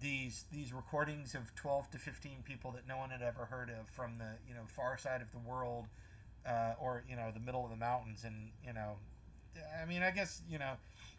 these 0.00 0.44
these 0.52 0.72
recordings 0.72 1.34
of 1.34 1.54
12 1.56 1.90
to 1.92 1.98
15 1.98 2.44
people 2.44 2.70
that 2.72 2.86
no 2.86 2.96
one 2.96 3.10
had 3.10 3.22
ever 3.22 3.44
heard 3.46 3.68
of 3.70 3.88
from 3.88 4.18
the 4.18 4.30
you 4.48 4.54
know 4.54 4.62
far 4.66 4.96
side 4.96 5.20
of 5.20 5.30
the 5.32 5.38
world 5.38 5.86
uh, 6.46 6.74
or 6.80 7.02
you 7.08 7.16
know 7.16 7.30
the 7.32 7.40
middle 7.40 7.64
of 7.64 7.70
the 7.70 7.76
mountains. 7.76 8.24
And 8.24 8.50
you 8.64 8.72
know 8.72 8.96
i 9.82 9.84
mean 9.86 10.02
i 10.04 10.12
guess 10.12 10.40
you 10.48 10.58
know 10.58 10.74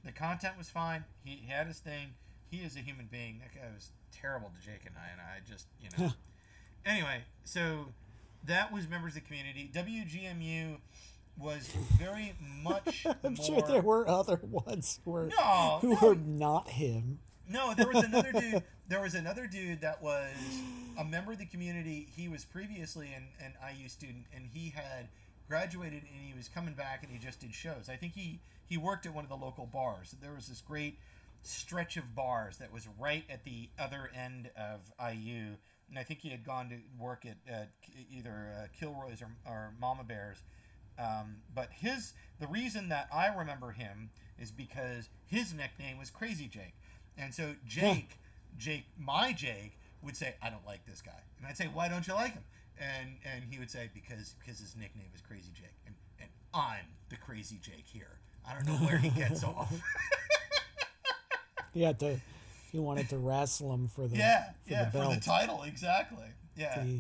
the 0.06 0.12
content 0.12 0.58
was 0.58 0.70
fine. 0.70 1.04
He, 1.24 1.42
he 1.44 1.52
had 1.52 1.68
his 1.68 1.80
thing. 1.80 2.14
He 2.50 2.58
is 2.58 2.76
a 2.76 2.80
human 2.80 3.08
being. 3.12 3.40
That 3.40 3.54
guy 3.54 3.68
was 3.74 3.90
terrible 4.12 4.50
to 4.50 4.66
jake 4.66 4.82
and 4.86 4.96
i 4.98 5.12
and 5.12 5.22
i 5.22 5.40
just 5.48 5.68
you 5.82 5.90
know. 5.98 6.14
Anyway 6.86 7.24
so 7.44 7.88
that 8.46 8.72
was 8.72 8.88
members 8.88 9.16
of 9.16 9.22
the 9.24 9.28
community. 9.28 9.70
Wgmu 9.74 10.78
was 11.40 11.68
very 11.98 12.34
much 12.64 13.06
I'm 13.24 13.34
more 13.36 13.46
sure 13.46 13.62
there 13.62 13.82
were 13.82 14.08
other 14.08 14.40
ones 14.44 15.00
who 15.06 15.12
were, 15.12 15.30
No, 15.38 15.78
who 15.82 15.90
no. 15.90 16.00
were 16.02 16.16
not 16.16 16.70
him. 16.70 17.20
No, 17.48 17.74
there 17.76 17.88
was 17.88 18.04
another 18.04 18.32
dude. 18.32 18.64
There 18.90 19.02
was 19.02 19.14
another 19.14 19.46
dude 19.46 19.82
that 19.82 20.02
was 20.02 20.34
a 20.98 21.04
member 21.06 21.32
of 21.34 21.38
the 21.38 21.46
community. 21.46 22.08
He 22.16 22.28
was 22.28 22.44
previously 22.44 23.14
an, 23.16 23.28
an 23.40 23.54
IU 23.78 23.88
student, 23.88 24.26
and 24.36 24.48
he 24.52 24.70
had 24.72 25.10
graduated, 25.48 26.02
and 26.12 26.28
he 26.28 26.34
was 26.36 26.48
coming 26.48 26.74
back, 26.74 27.04
and 27.04 27.12
he 27.12 27.20
just 27.20 27.40
did 27.40 27.54
shows. 27.54 27.88
I 27.88 27.96
think 27.98 28.14
he 28.14 28.40
he 28.66 28.78
worked 28.78 29.06
at 29.06 29.14
one 29.14 29.24
of 29.24 29.30
the 29.30 29.36
local 29.38 29.68
bars. 29.68 30.16
There 30.20 30.34
was 30.34 30.48
this 30.48 30.62
great 30.62 30.98
stretch 31.44 31.98
of 31.98 32.16
bars 32.16 32.58
that 32.58 32.74
was 32.74 32.88
right 32.98 33.24
at 33.30 33.44
the 33.44 33.70
other 33.78 34.10
end 34.16 34.50
of 34.58 34.80
IU, 35.00 35.56
and 35.88 36.00
I 36.00 36.02
think 36.04 36.22
he 36.22 36.30
had 36.30 36.44
gone 36.44 36.70
to 36.70 36.78
work 37.00 37.26
at 37.28 37.38
uh, 37.48 37.66
either 38.12 38.54
uh, 38.58 38.68
Kilroy's 38.80 39.22
or, 39.22 39.30
or 39.46 39.74
Mama 39.80 40.04
Bear's. 40.04 40.40
Um, 41.00 41.38
but 41.56 41.70
his 41.72 42.14
the 42.40 42.48
reason 42.48 42.90
that 42.90 43.08
I 43.14 43.28
remember 43.28 43.72
him 43.72 44.10
is 44.38 44.52
because 44.52 45.10
his 45.26 45.54
nickname 45.54 45.98
was 45.98 46.10
Crazy 46.10 46.48
Jake, 46.48 46.76
and 47.18 47.34
so 47.34 47.54
Jake, 47.66 48.20
Jake, 48.58 48.86
my 48.98 49.32
Jake 49.32 49.78
would 50.04 50.18
say, 50.18 50.36
"I 50.42 50.50
don't 50.50 50.66
like 50.66 50.86
this 50.86 51.02
guy," 51.02 51.22
and 51.38 51.48
I'd 51.48 51.58
say, 51.58 51.68
"Why 51.68 51.88
don't 51.88 52.06
you 52.06 52.14
like 52.14 52.34
him?" 52.34 52.44
And 52.78 53.16
and 53.24 53.44
he 53.50 53.60
would 53.60 53.72
say, 53.72 53.90
"Because 53.94 54.36
because 54.40 54.60
his 54.60 54.76
nickname 54.76 55.10
is 55.16 55.22
Crazy 55.22 55.52
Jake, 55.54 55.78
and 55.86 55.96
and 56.20 56.30
I'm 56.54 56.86
the 57.10 57.18
Crazy 57.18 57.60
Jake 57.62 57.86
here. 57.86 58.20
I 58.46 58.54
don't 58.54 58.66
know 58.66 58.86
where 58.86 58.98
he 58.98 59.10
gets 59.10 59.44
off." 59.46 59.74
He 61.74 61.84
had 61.84 62.00
to. 62.00 62.20
He 62.72 62.80
wanted 62.80 63.10
to 63.10 63.18
wrestle 63.18 63.74
him 63.74 63.88
for 63.88 64.08
the 64.08 64.18
yeah, 64.18 64.52
for 64.66 64.72
yeah, 64.72 64.86
the 64.86 64.92
for 64.92 65.16
the 65.16 65.22
title, 65.22 65.64
exactly. 65.64 66.26
Yeah, 66.56 66.84
the, 66.84 67.00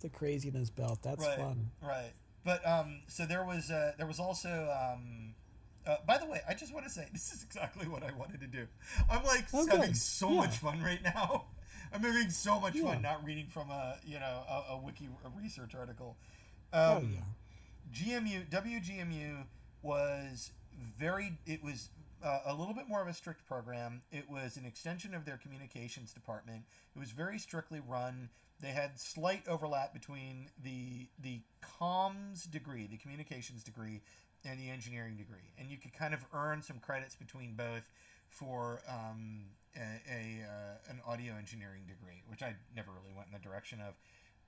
the 0.00 0.08
craziness 0.10 0.70
belt. 0.70 1.00
That's 1.02 1.24
right, 1.26 1.38
fun. 1.38 1.70
Right. 1.82 2.12
But 2.44 2.66
um, 2.66 3.02
so 3.06 3.24
there 3.26 3.44
was 3.44 3.70
uh, 3.70 3.92
there 3.98 4.06
was 4.06 4.18
also 4.18 4.48
um, 4.48 5.34
uh, 5.86 5.96
by 6.06 6.18
the 6.18 6.26
way, 6.26 6.40
I 6.48 6.54
just 6.54 6.72
want 6.74 6.86
to 6.86 6.90
say 6.92 7.06
this 7.12 7.32
is 7.32 7.42
exactly 7.42 7.88
what 7.88 8.02
I 8.02 8.12
wanted 8.12 8.40
to 8.40 8.46
do. 8.46 8.66
I'm 9.10 9.24
like 9.24 9.44
Oh, 9.54 9.66
having 9.66 9.80
good. 9.88 9.96
so 9.96 10.30
Yeah. 10.30 10.36
much 10.36 10.56
fun 10.58 10.82
right 10.82 11.02
now. 11.02 11.46
I'm 11.92 12.00
having 12.00 12.30
so 12.30 12.58
much 12.60 12.74
Yeah. 12.76 12.84
fun 12.94 13.02
not 13.02 13.24
reading 13.24 13.46
from 13.48 13.70
a 13.70 13.96
you 14.04 14.18
know 14.18 14.42
a, 14.48 14.72
a 14.72 14.78
wiki 14.78 15.08
a 15.24 15.28
research 15.40 15.74
article. 15.74 16.16
oh 16.72 16.96
Um, 16.98 17.12
yeah. 17.14 17.20
GMU 17.92 18.48
WGMU 18.50 19.44
was 19.82 20.50
very 20.98 21.32
it 21.46 21.62
was 21.62 21.90
uh, 22.24 22.38
a 22.46 22.54
little 22.54 22.74
bit 22.74 22.88
more 22.88 23.02
of 23.02 23.08
a 23.08 23.14
strict 23.14 23.44
program. 23.46 24.00
It 24.12 24.30
was 24.30 24.56
an 24.56 24.64
extension 24.64 25.14
of 25.14 25.24
their 25.24 25.36
communications 25.36 26.12
department. 26.12 26.62
It 26.94 26.98
was 26.98 27.10
very 27.10 27.38
strictly 27.38 27.80
run. 27.86 28.30
They 28.62 28.68
had 28.68 28.98
slight 28.98 29.48
overlap 29.48 29.92
between 29.92 30.48
the 30.62 31.08
the 31.20 31.40
comms 31.80 32.48
degree, 32.48 32.86
the 32.86 32.96
communications 32.96 33.64
degree, 33.64 34.00
and 34.44 34.58
the 34.58 34.70
engineering 34.70 35.16
degree, 35.16 35.52
and 35.58 35.68
you 35.68 35.76
could 35.76 35.92
kind 35.92 36.14
of 36.14 36.24
earn 36.32 36.62
some 36.62 36.78
credits 36.78 37.16
between 37.16 37.54
both 37.54 37.90
for 38.28 38.80
um, 38.88 39.42
a, 39.76 39.80
a 39.80 40.46
uh, 40.46 40.90
an 40.90 41.00
audio 41.06 41.34
engineering 41.36 41.82
degree, 41.88 42.22
which 42.28 42.42
I 42.42 42.54
never 42.74 42.90
really 42.92 43.14
went 43.14 43.28
in 43.28 43.32
the 43.32 43.46
direction 43.46 43.80
of. 43.80 43.94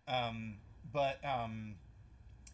Um, 0.06 0.58
but 0.92 1.18
um, 1.24 1.74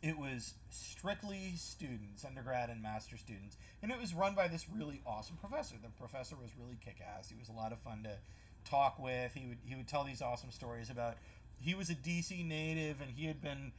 it 0.03 0.19
was 0.19 0.55
strictly 0.71 1.53
students, 1.57 2.25
undergrad 2.25 2.71
and 2.71 2.83
master 2.83 3.19
students, 3.19 3.59
and 3.83 3.93
it 3.93 4.01
was 4.01 4.15
run 4.15 4.35
by 4.35 4.49
this 4.49 4.67
really 4.75 5.03
awesome 5.07 5.37
professor. 5.37 5.77
The 5.83 5.91
professor 5.91 6.37
was 6.37 6.51
really 6.59 6.79
kick-ass. 6.83 7.29
He 7.29 7.37
was 7.39 7.49
a 7.49 7.53
lot 7.53 7.73
of 7.73 7.79
fun 7.81 8.03
to 8.05 8.17
talk 8.65 8.99
with. 8.99 9.35
He 9.35 9.47
would 9.47 9.59
he 9.65 9.77
would 9.77 9.89
tell 9.89 10.05
these 10.05 10.23
awesome 10.23 10.51
stories 10.51 10.91
about. 10.91 11.17
He 11.61 11.75
was 11.75 11.91
a 11.91 11.95
DC 11.95 12.45
native, 12.47 13.01
and 13.01 13.11
he 13.11 13.27
had 13.27 13.41
been 13.41 13.73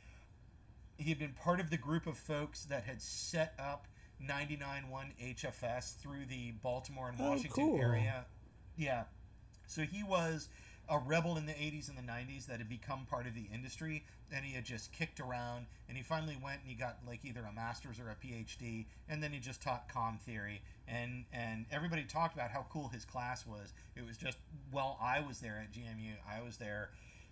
he 0.97 1.09
had 1.09 1.17
been 1.19 1.33
part 1.33 1.59
of 1.59 1.69
the 1.71 1.77
group 1.77 2.05
of 2.05 2.15
folks 2.17 2.65
that 2.65 2.83
had 2.83 3.01
set 3.01 3.53
up 3.57 3.87
99.1 4.23 4.83
HFS 5.35 5.95
through 5.97 6.25
the 6.29 6.51
Baltimore 6.61 7.09
and 7.09 7.17
Washington 7.17 7.51
Oh, 7.63 7.65
Washington 7.65 7.79
cool. 7.79 7.81
area. 7.81 8.25
Yeah. 8.77 9.03
So 9.65 9.81
he 9.81 10.03
was 10.03 10.49
a 10.89 10.99
rebel 10.99 11.37
in 11.37 11.45
the 11.47 11.53
80s 11.53 11.89
and 11.89 11.97
the 11.97 12.01
90s 12.11 12.45
that 12.47 12.59
had 12.59 12.69
become 12.69 13.05
part 13.09 13.25
of 13.25 13.33
the 13.33 13.45
industry 13.53 14.03
and 14.31 14.43
he 14.45 14.53
had 14.53 14.65
just 14.65 14.91
kicked 14.91 15.19
around 15.19 15.65
and 15.87 15.95
he 15.97 16.03
finally 16.03 16.37
went 16.43 16.59
and 16.61 16.69
he 16.69 16.75
got 16.75 16.97
like 17.07 17.19
either 17.23 17.41
a 17.49 17.53
master's 17.53 17.97
or 17.99 18.09
a 18.09 18.15
phd 18.15 18.85
and 19.07 19.23
then 19.23 19.31
he 19.31 19.39
just 19.39 19.61
taught 19.61 19.87
com 19.87 20.17
theory 20.17 20.61
and 20.87 21.23
and 21.31 21.65
everybody 21.71 22.03
talked 22.03 22.33
about 22.33 22.49
how 22.49 22.65
cool 22.69 22.89
his 22.89 23.05
class 23.05 23.45
was 23.45 23.73
it 23.95 24.05
was 24.05 24.17
just 24.17 24.37
well 24.73 24.97
i 25.01 25.21
was 25.21 25.39
there 25.39 25.63
at 25.63 25.71
gmu 25.71 26.13
i 26.29 26.41
was 26.41 26.57
there 26.57 26.89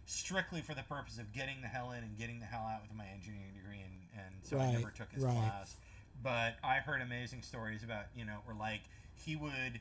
strictly 0.10 0.62
for 0.62 0.74
the 0.74 0.82
purpose 0.84 1.20
of 1.20 1.32
getting 1.32 1.62
the 1.62 1.68
hell 1.68 1.92
in 1.92 2.04
and 2.04 2.18
getting 2.18 2.40
the 2.40 2.46
hell 2.46 2.66
out 2.68 2.82
with 2.82 2.98
my 2.98 3.06
engineering 3.14 3.54
degree 3.54 3.80
and, 3.80 4.26
and 4.26 4.36
so 4.42 4.58
i 4.58 4.72
never 4.72 4.90
took 4.90 5.12
his 5.12 5.24
right. 5.24 5.36
class. 5.36 5.76
But 6.24 6.56
i 6.64 6.78
heard 6.78 7.02
amazing 7.02 7.44
stories 7.44 7.84
about 7.84 8.06
you 8.16 8.26
know 8.26 8.38
where 8.46 8.56
like 8.56 8.82
he 9.14 9.36
would 9.36 9.80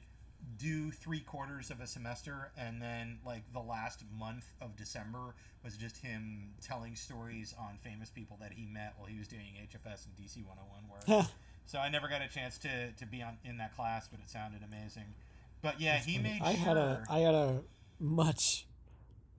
do 0.58 0.90
three 0.90 1.20
quarters 1.20 1.70
of 1.70 1.80
a 1.80 1.86
semester 1.86 2.52
and 2.58 2.80
then 2.80 3.18
like 3.24 3.42
the 3.52 3.60
last 3.60 4.04
month 4.16 4.52
of 4.60 4.76
december 4.76 5.34
was 5.64 5.76
just 5.76 5.96
him 5.96 6.50
telling 6.60 6.94
stories 6.94 7.54
on 7.58 7.76
famous 7.78 8.08
people 8.08 8.36
that 8.40 8.52
he 8.52 8.64
met 8.66 8.94
while 8.98 9.08
he 9.08 9.18
was 9.18 9.26
doing 9.26 9.56
hfs 9.64 10.06
and 10.06 10.14
dc 10.16 10.36
101 10.46 11.18
work. 11.18 11.26
So 11.64 11.78
i 11.78 11.88
never 11.88 12.06
got 12.06 12.22
a 12.22 12.28
chance 12.28 12.58
to 12.58 12.92
to 12.92 13.06
be 13.06 13.22
on 13.22 13.38
in 13.44 13.56
that 13.58 13.74
class 13.74 14.08
but 14.08 14.20
it 14.20 14.28
sounded 14.28 14.60
amazing. 14.62 15.14
But 15.62 15.80
yeah 15.80 15.96
he 15.96 16.18
made 16.18 16.40
I 16.42 16.54
sure 16.54 16.64
had 16.64 16.76
a 16.76 17.04
I 17.08 17.18
had 17.20 17.34
a 17.34 17.62
much 17.98 18.66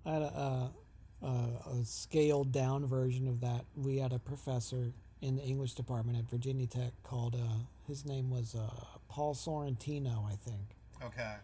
I 0.06 0.12
had 0.14 0.22
a, 0.22 0.72
a, 1.22 1.26
a 1.28 1.82
scaled 1.84 2.52
down 2.52 2.86
version 2.86 3.28
of 3.28 3.42
that. 3.42 3.66
We 3.76 3.98
had 3.98 4.14
a 4.14 4.20
professor 4.20 4.94
in 5.22 5.36
the 5.36 5.44
English 5.44 5.74
department 5.74 6.18
at 6.18 6.30
Virginia 6.30 6.66
Tech 6.68 6.92
called 7.04 7.36
uh, 7.36 7.64
his 7.88 8.06
name 8.06 8.30
was 8.30 8.56
uh, 8.56 8.70
Paul 9.10 9.36
Sorrentino, 9.36 10.26
I 10.32 10.36
think. 10.36 10.76
okay 11.04 11.36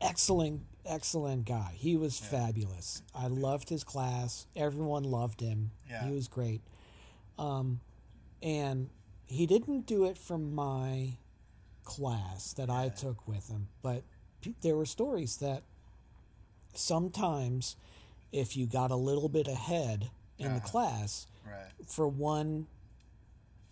Excellent, 0.00 0.62
excellent 0.84 1.46
guy. 1.46 1.72
He 1.76 1.96
was 1.96 2.20
Yeah. 2.20 2.28
fabulous. 2.46 3.02
I 3.14 3.28
loved 3.28 3.68
his 3.70 3.84
class. 3.84 4.46
Everyone 4.54 5.04
loved 5.04 5.40
him. 5.40 5.70
Yeah. 5.88 6.04
He 6.06 6.12
was 6.12 6.28
great. 6.28 6.60
Um, 7.38 7.80
and 8.42 8.90
he 9.26 9.46
didn't 9.46 9.86
do 9.86 10.04
it 10.04 10.18
for 10.18 10.36
my 10.36 11.16
class 11.84 12.52
that 12.54 12.68
I 12.70 12.88
took 12.90 13.26
with 13.26 13.48
him, 13.48 13.68
but 13.82 14.02
there 14.60 14.76
were 14.76 14.84
stories 14.86 15.38
that 15.38 15.62
sometimes 16.78 17.76
if 18.32 18.56
you 18.56 18.66
got 18.66 18.90
a 18.90 18.96
little 18.96 19.28
bit 19.28 19.46
ahead 19.48 20.10
in 20.38 20.54
the 20.54 20.60
Uh-huh. 20.60 20.68
class 20.68 21.26
right 21.46 21.72
for 21.86 22.08
one 22.08 22.66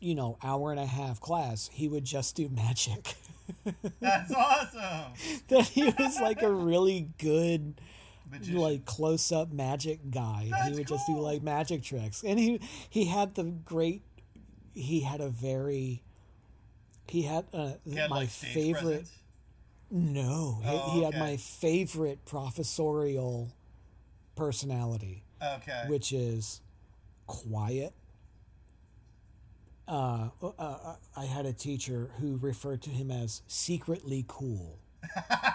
you 0.01 0.15
know 0.15 0.37
hour 0.43 0.71
and 0.71 0.81
a 0.81 0.87
half 0.87 1.21
class 1.21 1.71
he 1.73 1.89
would 1.89 2.05
just 2.05 2.35
do 2.37 2.49
magic 2.49 3.15
that's 4.01 4.33
awesome 4.33 5.13
that 5.49 5.67
he 5.69 5.85
was 5.99 6.21
like 6.21 6.43
a 6.43 6.51
really 6.53 7.09
good 7.19 7.75
Magician. 8.31 8.57
like 8.57 8.85
close 8.85 9.31
up 9.33 9.53
magic 9.53 10.11
guy 10.11 10.51
and 10.55 10.65
he 10.65 10.73
That's 10.73 10.79
would 10.79 10.87
just 10.89 11.07
do 11.07 11.19
like 11.19 11.43
magic 11.43 11.83
tricks 11.83 12.23
and 12.25 12.39
he 12.39 12.61
he 12.89 13.05
had 13.07 13.35
the 13.35 13.45
great 13.45 14.03
he 14.75 15.01
had 15.01 15.21
a 15.21 15.29
very 15.29 16.03
he 17.09 17.23
had 17.23 17.47
uh, 17.53 17.73
He 17.85 17.95
had, 17.97 18.11
my 18.11 18.21
like, 18.21 18.29
favorite 18.29 18.83
presence? 18.83 19.13
No 19.93 20.59
he, 20.65 20.69
Oh, 20.71 20.91
he 20.95 21.03
had 21.03 21.15
okay. 21.15 21.21
my 21.21 21.37
favorite 21.37 22.25
professorial 22.25 23.53
personality 24.35 25.23
okay 25.43 25.85
which 25.89 26.13
is 26.13 26.61
quiet. 27.27 27.93
Uh, 29.89 30.29
uh, 30.43 30.49
uh, 30.59 30.95
I 31.17 31.25
had 31.25 31.45
a 31.45 31.53
teacher 31.53 32.11
who 32.21 32.37
referred 32.41 32.83
to 32.83 32.91
him 32.91 33.11
as 33.11 33.43
secretly 33.49 34.25
cool. 34.29 34.79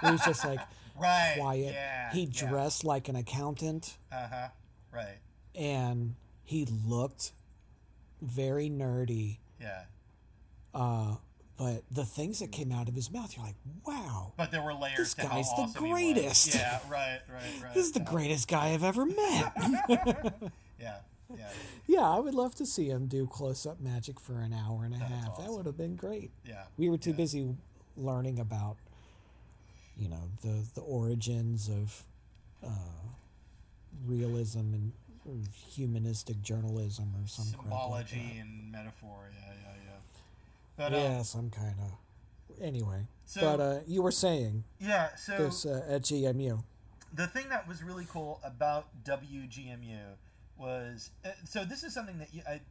he 0.04 0.12
was 0.12 0.22
just 0.26 0.44
like 0.46 0.60
right. 1.00 1.36
quiet. 1.38 1.74
Yeah. 1.74 2.12
he 2.14 2.24
yeah. 2.24 2.48
dressed 2.50 2.84
like 2.84 3.08
an 3.10 3.16
accountant, 3.16 3.98
Uh 4.12 4.28
huh. 4.30 4.48
Right. 4.92 5.18
and 5.56 6.16
he 6.44 6.66
looked 6.86 7.32
very 8.22 8.70
nerdy. 8.70 9.38
Yeah. 9.62 9.84
Uh, 10.74 11.16
but 11.58 11.84
the 11.92 12.06
things 12.06 12.40
that 12.40 12.52
came 12.52 12.72
out 12.72 12.88
of 12.88 12.96
his 12.96 13.10
mouth, 13.12 13.36
you're 13.36 13.46
like, 13.46 13.56
wow, 13.86 14.34
But 14.38 14.52
there 14.52 14.62
were 14.62 14.74
layers. 14.74 14.98
This 14.98 15.14
to 15.16 15.22
guy's 15.24 15.46
the 15.56 15.64
awesome 15.64 15.86
he 15.86 15.92
was. 15.92 16.02
greatest. 16.02 16.56
Yeah. 16.56 16.80
Right. 16.90 17.20
Right. 17.32 17.44
Right. 17.64 17.74
this 17.74 17.86
is 17.88 17.92
the 17.94 18.00
yeah. 18.02 18.12
greatest 18.12 18.48
guy 18.48 18.70
I've 18.74 18.84
ever 18.84 19.06
met. 19.06 19.54
Yeah. 20.80 20.98
Yeah. 21.36 21.50
yeah, 21.88 22.10
I 22.10 22.20
would 22.20 22.36
love 22.36 22.54
to 22.56 22.66
see 22.66 22.88
him 22.90 23.08
do 23.08 23.26
close 23.28 23.66
up 23.66 23.82
magic 23.82 24.20
for 24.20 24.40
an 24.40 24.54
hour 24.54 24.86
and 24.86 24.94
a 24.94 25.00
That's 25.00 25.12
half. 25.12 25.38
That 25.40 25.50
would 25.52 25.66
have 25.66 25.76
been 25.76 25.96
great. 25.96 26.30
Yeah. 26.46 26.64
We 26.78 26.90
were 26.90 26.98
too 26.98 27.10
Yeah. 27.10 27.16
busy 27.18 27.56
learning 27.98 28.40
about, 28.40 28.78
you 29.98 30.08
know, 30.08 30.30
the 30.44 30.64
the 30.76 30.82
origins 30.82 31.68
of 31.68 32.04
uh, 32.64 32.70
realism 34.06 34.60
and 34.74 34.92
humanistic 35.70 36.42
journalism 36.42 37.12
or 37.22 37.28
some 37.28 37.46
like 37.48 37.62
Symbology 37.62 38.34
that. 38.36 38.42
and 38.46 38.72
metaphor. 38.72 39.30
Yeah. 39.34 39.54
Yeah. 39.64 39.67
Yeah. 40.78 40.90
But 40.90 40.92
yeah, 40.94 41.18
um, 41.18 41.24
some 41.24 41.50
kind 41.50 41.76
of. 41.80 41.98
Anyway, 42.62 43.08
So- 43.26 43.42
but 43.42 43.60
uh, 43.62 43.80
you 43.88 44.02
were 44.02 44.12
saying 44.12 44.64
yeah. 44.80 45.16
So 45.16 45.38
this 45.38 45.66
uh, 45.66 45.86
at 45.88 46.04
GMU. 46.04 46.64
the 47.14 47.28
thing 47.28 47.50
that 47.50 47.68
was 47.68 47.84
really 47.84 48.06
cool 48.10 48.40
about 48.44 48.88
WGMU 49.04 50.00
was 50.58 51.12
uh, 51.26 51.30
so 51.46 51.64
this 51.66 51.84
is 51.84 51.94
something 51.94 52.18
that 52.20 52.34
you, 52.34 52.42
I 52.50 52.62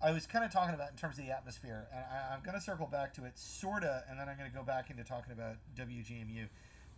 I 0.00 0.12
was 0.12 0.26
kind 0.26 0.44
of 0.44 0.52
talking 0.52 0.74
about 0.74 0.90
in 0.90 0.96
terms 0.96 1.18
of 1.18 1.24
the 1.26 1.32
atmosphere, 1.32 1.88
and 1.92 2.04
I, 2.12 2.34
I'm 2.34 2.42
going 2.44 2.54
to 2.54 2.60
circle 2.60 2.86
back 2.86 3.12
to 3.14 3.24
it 3.24 3.32
sorta, 3.36 4.04
and 4.08 4.18
then 4.18 4.28
I'm 4.28 4.36
going 4.38 4.48
to 4.50 4.56
go 4.56 4.62
back 4.62 4.90
into 4.90 5.02
talking 5.02 5.32
about 5.32 5.56
WGMU. 5.76 6.46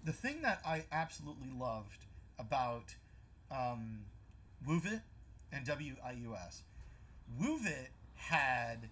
The 0.05 0.13
thing 0.13 0.43
that 0.43 0.61
I 0.67 0.85
absolutely 0.93 1.49
loved 1.59 2.05
about 2.39 2.95
um, 3.51 4.01
WUVT 4.69 5.01
and 5.53 5.67
WIUS, 5.67 6.63
WUVT 7.41 7.73
had 8.17 8.89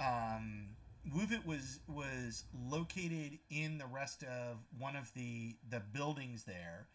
um, 0.00 0.66
WUVT 1.12 1.44
was 1.44 1.80
was 1.86 2.44
located 2.52 3.38
in 3.50 3.78
the 3.78 3.86
rest 3.86 4.22
of 4.22 4.58
one 4.78 4.96
of 4.96 5.12
the 5.14 5.56
the 5.68 5.80
buildings 5.80 6.44
there, 6.44 6.88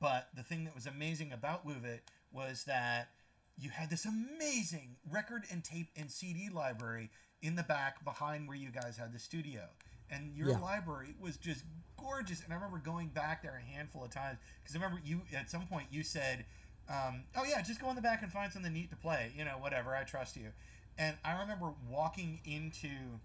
but 0.00 0.28
the 0.34 0.42
thing 0.42 0.64
that 0.64 0.74
was 0.74 0.86
amazing 0.86 1.32
about 1.32 1.66
WUVT 1.66 2.00
was 2.32 2.64
that 2.64 3.08
you 3.56 3.70
had 3.70 3.90
this 3.90 4.04
amazing 4.04 4.96
record 5.08 5.44
and 5.50 5.62
tape 5.62 5.88
and 5.96 6.10
CD 6.10 6.48
library 6.48 7.10
in 7.42 7.54
the 7.54 7.62
back 7.62 8.04
behind 8.04 8.48
where 8.48 8.56
you 8.56 8.70
guys 8.70 8.96
had 8.96 9.12
the 9.12 9.18
studio. 9.18 9.62
And 10.10 10.36
your 10.36 10.48
Yeah. 10.48 10.58
library 10.60 11.14
was 11.20 11.36
just 11.36 11.64
gorgeous. 11.96 12.42
And 12.42 12.52
I 12.52 12.56
remember 12.56 12.78
going 12.78 13.08
back 13.08 13.42
there 13.42 13.56
a 13.56 13.62
handful 13.76 14.04
of 14.04 14.10
times 14.10 14.38
because 14.62 14.74
I 14.74 14.78
remember 14.82 15.00
you 15.04 15.22
at 15.36 15.48
some 15.48 15.66
point 15.66 15.86
you 15.92 16.02
said, 16.02 16.44
um, 16.88 17.24
"Oh 17.36 17.44
yeah, 17.44 17.62
just 17.62 17.80
go 17.80 17.88
in 17.90 17.96
the 17.96 18.02
back 18.02 18.22
and 18.22 18.32
find 18.32 18.52
something 18.52 18.72
neat 18.72 18.90
to 18.90 18.96
play. 18.96 19.32
You 19.36 19.44
know, 19.44 19.58
whatever. 19.58 19.94
I 19.94 20.02
trust 20.02 20.36
you." 20.36 20.52
And 20.98 21.16
I 21.24 21.40
remember 21.40 21.72
walking 21.88 22.40
into 22.44 23.20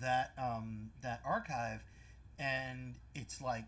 that 0.00 0.32
um, 0.38 0.90
that 1.02 1.20
archive, 1.24 1.82
and 2.38 2.94
it's 3.14 3.40
like 3.40 3.64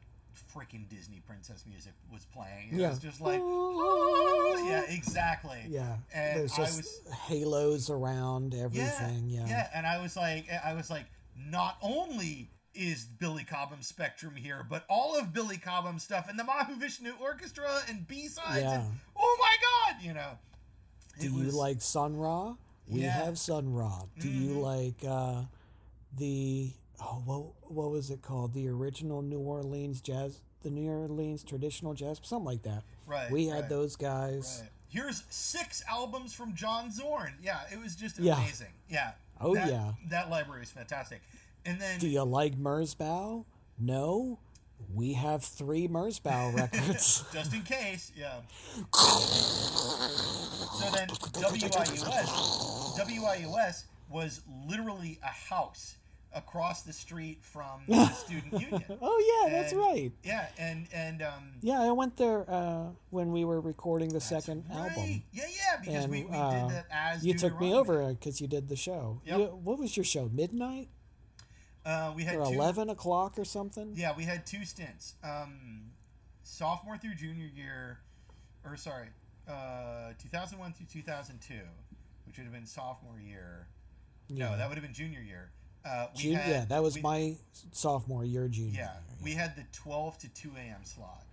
freaking 0.55 0.89
Disney 0.89 1.23
princess 1.27 1.65
music 1.69 1.93
was 2.13 2.25
playing. 2.33 2.71
It 2.73 2.79
Yeah. 2.81 2.91
was 2.91 2.99
just 2.99 3.21
like, 3.21 3.41
"Oh," 3.43 4.65
yeah, 4.69 4.83
exactly. 4.93 5.61
Yeah, 5.69 5.97
And 6.13 6.41
there's 6.41 6.53
I 6.55 6.57
just 6.57 6.77
was- 6.79 7.01
halos 7.13 7.91
around 7.91 8.55
everything. 8.55 9.29
Yeah, 9.29 9.47
yeah, 9.47 9.71
and 9.75 9.87
I 9.87 10.01
was 10.03 10.17
like, 10.17 10.47
I 10.65 10.75
was 10.75 10.91
like, 10.91 11.07
not 11.37 11.77
only 11.83 12.51
is 12.75 13.05
Billy 13.05 13.45
Cobham's 13.45 13.87
Spectrum 13.87 14.35
here, 14.35 14.67
but 14.69 14.85
all 14.89 15.17
of 15.17 15.33
Billy 15.33 15.59
Cobham's 15.59 16.03
stuff 16.03 16.29
and 16.29 16.37
the 16.37 16.43
Mahavishnu 16.43 17.21
Orchestra 17.21 17.71
and 17.89 18.07
B 18.09 18.27
sides. 18.27 18.63
Yeah. 18.63 18.81
And, 18.81 18.93
oh 19.17 19.37
my 19.41 19.93
God, 19.95 20.03
you 20.03 20.13
know. 20.15 20.33
Do 21.21 21.27
It 21.27 21.33
you 21.33 21.51
like 21.53 21.81
Sun 21.81 22.17
Ra? 22.17 22.55
We 22.89 23.03
Yeah. 23.03 23.13
have 23.13 23.39
Sun 23.39 23.73
Ra. 23.73 24.03
Do 24.19 24.29
you 24.29 24.57
Mhm. 24.57 24.63
like 24.63 25.05
uh, 25.09 25.45
the 26.17 26.73
oh 27.01 27.23
what 27.25 27.73
what 27.73 27.91
was 27.91 28.11
it 28.11 28.23
called? 28.23 28.55
The 28.55 28.69
original 28.69 29.23
New 29.23 29.39
Orleans 29.41 30.01
jazz, 30.01 30.41
the 30.63 30.71
New 30.71 30.89
Orleans 30.91 31.43
traditional 31.45 31.95
jazz, 31.95 32.21
something 32.23 32.45
like 32.47 32.63
that. 32.63 32.83
Right. 33.07 33.31
we 33.31 33.47
had 33.47 33.61
right, 33.63 33.69
those 33.69 33.97
guys. 33.97 34.61
Right. 34.63 34.71
Here's 34.89 35.25
six 35.29 35.83
albums 35.89 36.33
from 36.35 36.55
John 36.55 36.91
Zorn. 36.93 37.35
Yeah, 37.43 37.61
it 37.73 37.81
was 37.81 37.97
just 37.97 38.19
Yeah. 38.19 38.37
amazing. 38.39 38.73
Yeah. 38.89 39.13
Oh, 39.41 39.55
That- 39.55 39.69
yeah. 39.69 39.93
That 40.09 40.31
library 40.31 40.63
is 40.63 40.71
fantastic. 40.71 41.21
And 41.67 41.81
then 41.81 41.99
Do 41.99 42.09
you 42.09 42.23
like 42.23 42.55
Merzbow? 42.57 43.45
No, 43.79 44.39
we 44.95 45.15
have 45.15 45.43
three 45.43 45.89
Merzbow 45.89 46.55
records. 46.57 47.25
just 47.33 47.53
in 47.55 47.63
case, 47.63 48.13
yeah. 48.17 48.41
So 50.75 50.91
then 50.91 51.09
WIUS, 51.09 52.97
WIUS 52.99 53.85
was 54.11 54.41
literally 54.69 55.19
a 55.23 55.29
house 55.29 55.97
across 56.35 56.83
the 56.83 56.93
street 56.93 57.39
from 57.43 57.83
the 57.89 58.07
student 58.09 58.53
union. 58.61 58.85
oh 59.01 59.45
yeah, 59.45 59.51
that's 59.51 59.73
right. 59.73 60.13
Yeah, 60.23 60.47
and 60.59 60.87
and 60.93 61.23
um, 61.23 61.53
Yeah, 61.63 61.81
I 61.81 61.93
went 61.93 62.17
there 62.17 62.45
uh, 62.51 62.89
when 63.11 63.33
we 63.33 63.45
were 63.45 63.61
recording 63.61 64.09
the 64.13 64.21
second 64.21 64.65
right. 64.69 64.91
album. 64.91 65.23
Yeah, 65.33 65.45
yeah, 65.49 65.81
because 65.81 66.05
And 66.05 66.13
we, 66.13 66.25
we 66.25 66.37
uh, 66.37 66.51
did 66.69 66.71
that 66.77 66.87
as 66.91 67.25
you 67.25 67.35
took 67.35 67.61
me 67.61 67.73
over 67.73 68.09
because 68.13 68.41
you 68.41 68.47
did 68.49 68.69
the 68.69 68.77
show. 68.77 69.21
Yep. 69.25 69.39
You- 69.39 69.45
what 69.63 69.79
was 69.79 69.97
your 69.97 70.05
show? 70.05 70.29
Midnight 70.33 70.89
Uh, 71.87 72.13
we 72.17 72.25
had 72.25 72.37
or 72.37 72.47
two, 72.47 72.53
eleven 72.55 72.89
o'clock 72.91 73.39
or 73.39 73.45
something? 73.45 73.93
Yeah, 73.95 74.15
we 74.17 74.25
had 74.25 74.47
two 74.47 74.65
stints. 74.65 75.15
Um, 75.23 75.91
sophomore 76.43 76.97
through 76.99 77.15
junior 77.15 77.47
year, 77.47 77.99
or 78.65 78.77
sorry, 78.77 79.09
uh, 79.49 80.13
2001 80.23 80.73
through 80.73 80.87
2002, 80.87 81.55
which 82.27 82.37
would 82.39 82.45
have 82.45 82.53
been 82.53 82.67
sophomore 82.67 83.21
year. 83.21 83.69
No, 84.31 84.57
that 84.57 84.69
would 84.69 84.77
have 84.77 84.85
been 84.85 84.95
junior 84.95 85.21
year. 85.21 85.51
Uh, 85.85 86.07
we 86.17 86.23
Jun- 86.23 86.33
had, 86.35 86.51
yeah, 86.51 86.65
that 86.67 86.83
was 86.83 86.95
we- 86.97 87.03
my 87.03 87.37
sophomore 87.73 88.25
year, 88.25 88.49
junior. 88.49 88.73
Yeah, 88.73 88.93
year, 88.93 88.93
we 89.23 89.33
had 89.33 89.55
the 89.57 89.65
12 89.73 90.19
to 90.19 90.29
2 90.31 90.51
a.m. 90.57 90.85
slot. 90.85 91.25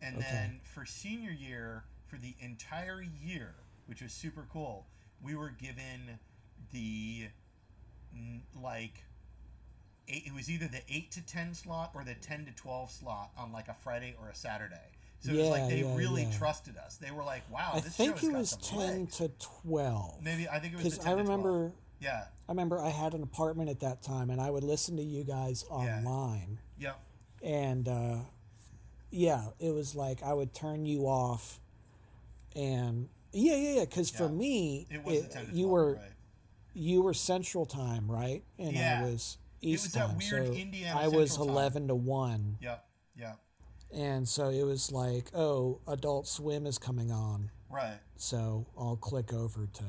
And 0.00 0.16
Okay. 0.18 0.26
then 0.30 0.60
for 0.62 0.86
senior 0.86 1.32
year, 1.32 1.82
for 2.06 2.16
the 2.16 2.34
entire 2.40 3.02
year, 3.02 3.54
which 3.86 4.00
was 4.00 4.12
super 4.12 4.46
cool, 4.52 4.86
we 5.20 5.34
were 5.34 5.50
given 5.50 6.18
the 6.72 7.28
like 8.62 9.02
eight, 10.08 10.24
it 10.26 10.32
was 10.34 10.48
either 10.48 10.68
the 10.68 10.82
8 10.88 11.10
to 11.12 11.20
10 11.26 11.54
slot 11.54 11.90
or 11.94 12.04
the 12.04 12.14
10 12.14 12.46
to 12.46 12.52
12 12.52 12.90
slot 12.90 13.30
on 13.36 13.52
like 13.52 13.68
a 13.68 13.74
Friday 13.74 14.14
or 14.20 14.28
a 14.28 14.34
Saturday. 14.34 14.76
So 15.20 15.32
it 15.32 15.38
was 15.38 15.48
like 15.48 15.68
they 15.68 15.82
yeah, 15.82 15.96
really 15.96 16.22
yeah. 16.22 16.38
trusted 16.38 16.76
us. 16.76 16.94
They 16.94 17.10
were 17.10 17.24
like, 17.24 17.42
"Wow, 17.50 17.72
I 17.74 17.80
think 17.80 18.22
it 18.22 18.32
was 18.32 18.56
ten 18.62 18.78
legs." 18.78 19.16
to 19.16 19.28
twelve. 19.40 20.22
Maybe 20.22 20.48
I 20.48 20.60
think 20.60 20.74
it 20.74 20.76
was 20.76 20.84
because 20.84 20.98
10 21.04 21.06
I 21.12 21.16
to 21.16 21.24
12. 21.24 21.28
remember, 21.28 21.72
Yeah. 22.00 22.24
I 22.48 22.52
remember 22.52 22.80
I 22.80 22.90
had 22.90 23.14
an 23.14 23.22
apartment 23.22 23.68
at 23.70 23.80
that 23.80 24.02
time, 24.02 24.30
and 24.30 24.40
I 24.40 24.50
would 24.50 24.64
listen 24.64 24.96
to 24.96 25.02
you 25.02 25.24
guys 25.24 25.64
online. 25.70 26.58
Yep. 26.78 27.00
and 27.42 27.88
uh, 27.88 28.16
yeah, 29.10 29.46
it 29.58 29.70
was 29.74 29.94
like 29.94 30.22
I 30.22 30.32
would 30.34 30.52
turn 30.54 30.86
you 30.86 31.02
off, 31.06 31.60
and 32.56 33.08
yeah, 33.32 33.56
yeah, 33.56 33.74
yeah. 33.76 33.80
Because 33.84 34.10
for 34.10 34.28
me, 34.28 34.86
It 34.90 35.04
was 35.04 35.16
it- 35.24 35.30
10 35.30 35.42
to 35.46 35.50
12, 35.50 35.56
you 35.58 35.68
were 35.68 35.94
right? 35.96 36.12
you 36.74 37.02
were 37.02 37.14
Central 37.14 37.66
Time, 37.66 38.10
right? 38.10 38.44
And 38.58 38.72
Yeah. 38.74 39.00
I 39.00 39.10
was 39.10 39.38
East 39.60 39.86
was 39.86 39.92
that 39.94 40.06
Time, 40.08 40.18
weird 40.18 40.46
so 40.46 40.52
Indiana 40.52 41.00
I 41.00 41.08
was 41.08 41.30
Central 41.30 41.46
Time. 41.46 41.54
eleven 41.56 41.88
to 41.88 41.94
one, 41.96 42.58
Yep. 42.60 42.84
Yep. 43.16 43.38
and 43.92 44.28
so 44.28 44.48
it 44.50 44.62
was 44.62 44.92
like, 44.92 45.30
oh, 45.34 45.80
Adult 45.88 46.26
Swim 46.28 46.66
is 46.66 46.78
coming 46.78 47.10
on, 47.10 47.50
Right. 47.68 47.98
so 48.16 48.66
I'll 48.78 48.96
click 48.96 49.32
over 49.32 49.66
to 49.66 49.84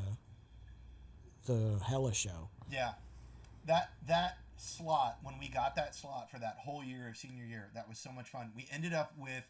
the 1.50 1.80
Hella 1.84 2.14
Show. 2.14 2.50
Yeah, 2.72 2.92
that 3.66 3.90
that 4.08 4.38
slot 4.58 5.18
when 5.24 5.40
we 5.40 5.50
got 5.50 5.76
that 5.76 5.96
slot 5.96 6.30
for 6.30 6.38
that 6.40 6.58
whole 6.60 6.84
year 6.84 7.08
of 7.10 7.18
senior 7.18 7.44
year, 7.46 7.70
that 7.76 7.88
was 7.90 7.98
so 7.98 8.12
much 8.12 8.30
fun. 8.30 8.52
We 8.56 8.68
ended 8.72 8.94
up 8.94 9.12
with 9.18 9.44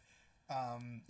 um, 0.50 1.02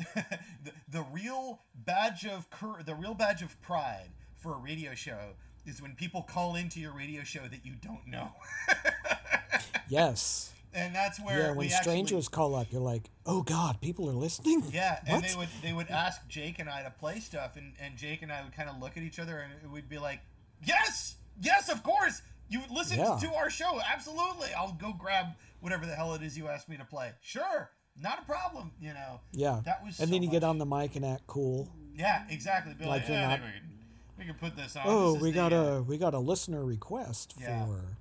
the, 0.64 0.72
the 0.90 1.04
real 1.12 1.60
badge 1.74 2.26
of 2.26 2.50
cur- 2.50 2.82
the 2.84 2.94
real 2.94 3.14
badge 3.14 3.42
of 3.42 3.60
pride 3.62 4.10
for 4.36 4.54
a 4.54 4.58
radio 4.58 4.94
show 4.94 5.18
is 5.66 5.80
when 5.80 5.94
people 5.94 6.22
call 6.22 6.56
into 6.56 6.80
your 6.80 6.92
radio 6.92 7.22
show 7.22 7.42
that 7.50 7.64
you 7.64 7.72
don't 7.82 8.06
know, 8.06 8.32
Yes. 9.88 10.52
and 10.72 10.94
that's 10.94 11.20
where 11.20 11.38
Yeah, 11.38 11.48
when 11.48 11.56
we 11.58 11.64
actually- 11.66 11.82
strangers 11.82 12.28
call 12.28 12.54
up, 12.54 12.68
you're 12.70 12.80
like, 12.80 13.10
"Oh 13.26 13.42
God, 13.42 13.80
people 13.80 14.08
are 14.08 14.14
listening." 14.14 14.62
Yeah, 14.72 15.00
and 15.06 15.22
they 15.22 15.34
would 15.36 15.48
they 15.62 15.72
would 15.72 15.88
ask 15.90 16.26
Jake 16.28 16.58
and 16.58 16.68
I 16.68 16.82
to 16.82 16.90
play 16.90 17.18
stuff, 17.20 17.56
and, 17.56 17.72
and 17.80 17.96
Jake 17.96 18.22
and 18.22 18.30
I 18.32 18.42
would 18.42 18.54
kind 18.56 18.68
of 18.70 18.78
look 18.80 18.96
at 18.96 19.02
each 19.02 19.18
other, 19.18 19.38
and 19.62 19.72
we'd 19.72 19.88
be 19.88 19.98
like, 19.98 20.20
"Yes, 20.64 21.16
yes, 21.40 21.68
of 21.68 21.82
course, 21.82 22.22
you 22.48 22.62
listen 22.70 22.98
Yeah. 22.98 23.16
to 23.20 23.34
our 23.34 23.50
show, 23.50 23.80
absolutely. 23.80 24.52
I'll 24.54 24.72
go 24.72 24.92
grab 24.92 25.34
whatever 25.60 25.86
the 25.86 25.94
hell 25.94 26.14
it 26.14 26.22
is 26.22 26.36
you 26.36 26.48
asked 26.48 26.68
me 26.68 26.76
to 26.76 26.84
play. 26.84 27.12
Sure, 27.20 27.70
not 27.96 28.20
a 28.20 28.24
problem. 28.24 28.72
You 28.80 28.94
know, 28.94 29.20
Yeah. 29.32 29.60
That 29.64 29.84
was 29.84 29.98
and 30.00 30.08
so 30.08 30.12
then 30.12 30.22
you 30.22 30.30
get 30.30 30.44
on 30.44 30.58
the 30.58 30.66
mic 30.66 30.96
and 30.96 31.04
act 31.04 31.26
cool. 31.26 31.68
yeah, 31.94 32.24
exactly. 32.28 32.74
Like 32.78 32.86
like, 32.88 33.08
you're 33.08 33.16
"Yeah, 33.18 33.28
not- 33.28 33.40
we, 33.40 33.46
can, 33.46 33.70
we 34.18 34.24
can 34.24 34.34
put 34.34 34.56
this 34.56 34.76
on. 34.76 34.82
Oh, 34.86 35.08
This 35.12 35.16
is 35.16 35.22
we 35.22 35.30
the, 35.30 35.34
got 35.34 35.52
uh, 35.52 35.56
a 35.56 35.82
we 35.82 35.98
got 35.98 36.14
a 36.14 36.18
listener 36.18 36.64
request 36.64 37.34
Yeah. 37.38 37.64
for 37.66 37.96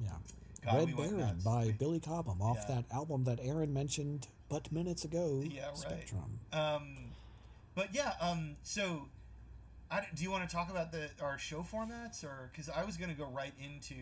yeah. 0.00 0.10
God, 0.62 0.74
Red 0.76 0.86
we 0.96 1.08
Baron 1.08 1.40
by 1.44 1.66
We- 1.66 1.72
Billy 1.72 2.00
Cobham 2.00 2.40
off 2.40 2.58
Yeah. 2.68 2.76
that 2.76 2.84
album 2.92 3.24
that 3.24 3.38
Aaron 3.42 3.72
mentioned 3.74 4.28
but 4.48 4.70
minutes 4.72 5.04
ago. 5.04 5.42
Yeah, 5.44 5.66
right. 5.68 5.76
Spectrum. 5.78 6.40
Um, 6.52 7.12
but 7.74 7.92
yeah, 7.94 8.12
um, 8.20 8.56
so 8.62 9.08
do 10.14 10.22
you 10.22 10.30
want 10.30 10.48
to 10.48 10.54
talk 10.54 10.70
about 10.70 10.92
the 10.92 11.08
our 11.22 11.38
show 11.38 11.60
formats, 11.60 12.24
or 12.24 12.50
because 12.52 12.68
I 12.68 12.84
was 12.84 12.96
going 12.96 13.10
to 13.10 13.16
go 13.16 13.26
right 13.26 13.52
into 13.62 13.94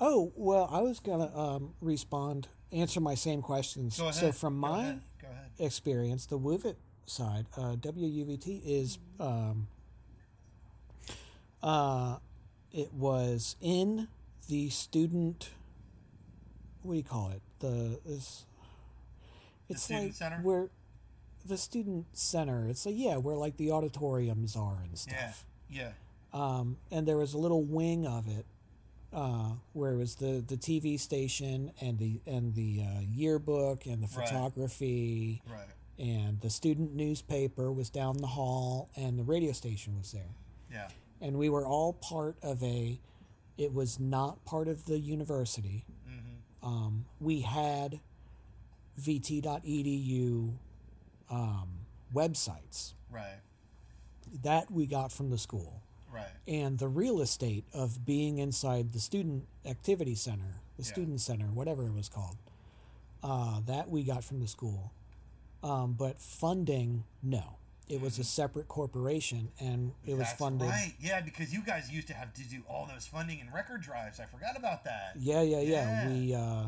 Oh 0.00 0.32
well, 0.36 0.68
I 0.72 0.80
was 0.80 1.00
gonna 1.00 1.36
um, 1.36 1.74
respond, 1.80 2.48
answer 2.72 3.00
my 3.00 3.14
same 3.14 3.42
questions. 3.42 3.96
go 3.98 4.04
ahead. 4.08 4.14
So 4.14 4.32
from 4.32 4.54
go 4.54 4.68
my 4.68 4.80
ahead, 4.82 5.00
go 5.20 5.28
ahead. 5.28 5.50
experience, 5.58 6.26
the 6.26 6.38
WUVT 6.38 6.76
side, 7.06 7.46
uh, 7.56 7.76
WUVT 7.76 8.62
is 8.64 8.98
um, 9.18 9.68
uh, 11.62 12.18
it 12.72 12.92
was 12.92 13.56
in 13.60 14.08
the 14.48 14.68
student. 14.70 15.50
What 16.82 16.92
do 16.92 16.98
you 16.98 17.04
call 17.04 17.30
it? 17.30 17.42
The 17.60 17.98
is. 18.06 18.44
It's 19.68 19.84
student 19.84 20.06
like 20.06 20.14
center? 20.14 20.36
where 20.42 20.68
the 21.44 21.56
student 21.56 22.06
center. 22.12 22.66
It's 22.68 22.86
like 22.86 22.94
yeah, 22.98 23.16
where 23.16 23.36
like 23.36 23.56
the 23.56 23.70
auditoriums 23.72 24.56
are 24.56 24.78
and 24.82 24.98
stuff. 24.98 25.44
Yeah, 25.68 25.90
yeah, 26.32 26.38
Um, 26.58 26.76
and 26.90 27.06
there 27.06 27.16
was 27.16 27.34
a 27.34 27.38
little 27.38 27.62
wing 27.64 28.06
of 28.06 28.28
it 28.28 28.46
uh, 29.14 29.50
where 29.72 29.92
it 29.92 29.96
was 29.96 30.16
the, 30.16 30.44
the 30.46 30.56
TV 30.56 30.98
station 30.98 31.72
and 31.80 31.98
the 31.98 32.20
and 32.26 32.54
the 32.54 32.82
uh, 32.82 33.00
yearbook 33.00 33.86
and 33.86 34.02
the 34.02 34.08
Right. 34.18 34.28
photography 34.28 35.42
right. 35.48 35.68
and 35.98 36.40
the 36.40 36.50
student 36.50 36.94
newspaper 36.94 37.70
was 37.72 37.90
down 37.90 38.18
the 38.18 38.26
hall 38.26 38.90
and 38.96 39.18
the 39.18 39.22
radio 39.22 39.52
station 39.52 39.96
was 39.96 40.12
there 40.12 40.36
Yeah, 40.70 40.88
and 41.20 41.38
we 41.38 41.48
were 41.48 41.64
all 41.66 41.92
part 41.92 42.36
of 42.42 42.62
a 42.62 42.98
it 43.56 43.72
was 43.72 44.00
not 44.00 44.44
part 44.44 44.66
of 44.66 44.86
the 44.86 44.98
university 44.98 45.84
mm-hmm. 46.08 46.66
um, 46.66 47.04
we 47.20 47.42
had 47.42 48.00
vt.edu 49.00 50.54
um, 51.30 51.68
websites 52.14 52.94
right, 53.10 53.40
that 54.42 54.70
we 54.70 54.86
got 54.86 55.12
from 55.12 55.30
the 55.30 55.38
school 55.38 55.82
right. 56.12 56.26
and 56.46 56.78
the 56.78 56.88
real 56.88 57.20
estate 57.20 57.64
of 57.72 58.04
being 58.04 58.38
inside 58.38 58.92
the 58.92 59.00
student 59.00 59.46
activity 59.64 60.14
center, 60.14 60.60
the 60.76 60.82
Yeah. 60.84 60.92
student 60.92 61.20
center, 61.20 61.46
whatever 61.46 61.86
it 61.86 61.92
was 61.92 62.08
called, 62.08 62.36
uh, 63.22 63.60
that 63.66 63.88
we 63.88 64.02
got 64.04 64.24
from 64.24 64.40
the 64.40 64.48
school. 64.48 64.92
Um, 65.62 65.94
but 65.94 66.20
funding, 66.20 67.04
no, 67.22 67.58
it 67.88 68.00
was 68.00 68.18
a 68.18 68.24
separate 68.24 68.68
corporation, 68.68 69.50
and 69.58 69.92
it 70.04 70.14
was 70.14 70.26
Mm-hmm. 70.28 70.36
Funded. 70.36 70.68
right. 70.68 70.94
Yeah, 71.00 71.20
because 71.22 71.52
you 71.54 71.62
guys 71.62 71.90
used 71.90 72.06
to 72.08 72.14
have 72.14 72.34
to 72.34 72.42
do 72.44 72.62
all 72.68 72.86
those 72.86 73.06
funding 73.06 73.40
and 73.40 73.52
record 73.52 73.80
drives. 73.82 74.20
I 74.20 74.26
forgot 74.26 74.56
about 74.58 74.84
that. 74.84 75.12
Yeah, 75.16 75.40
yeah, 75.42 75.60
yeah. 75.60 76.04
Yeah. 76.04 76.08
We 76.08 76.34
uh, 76.34 76.64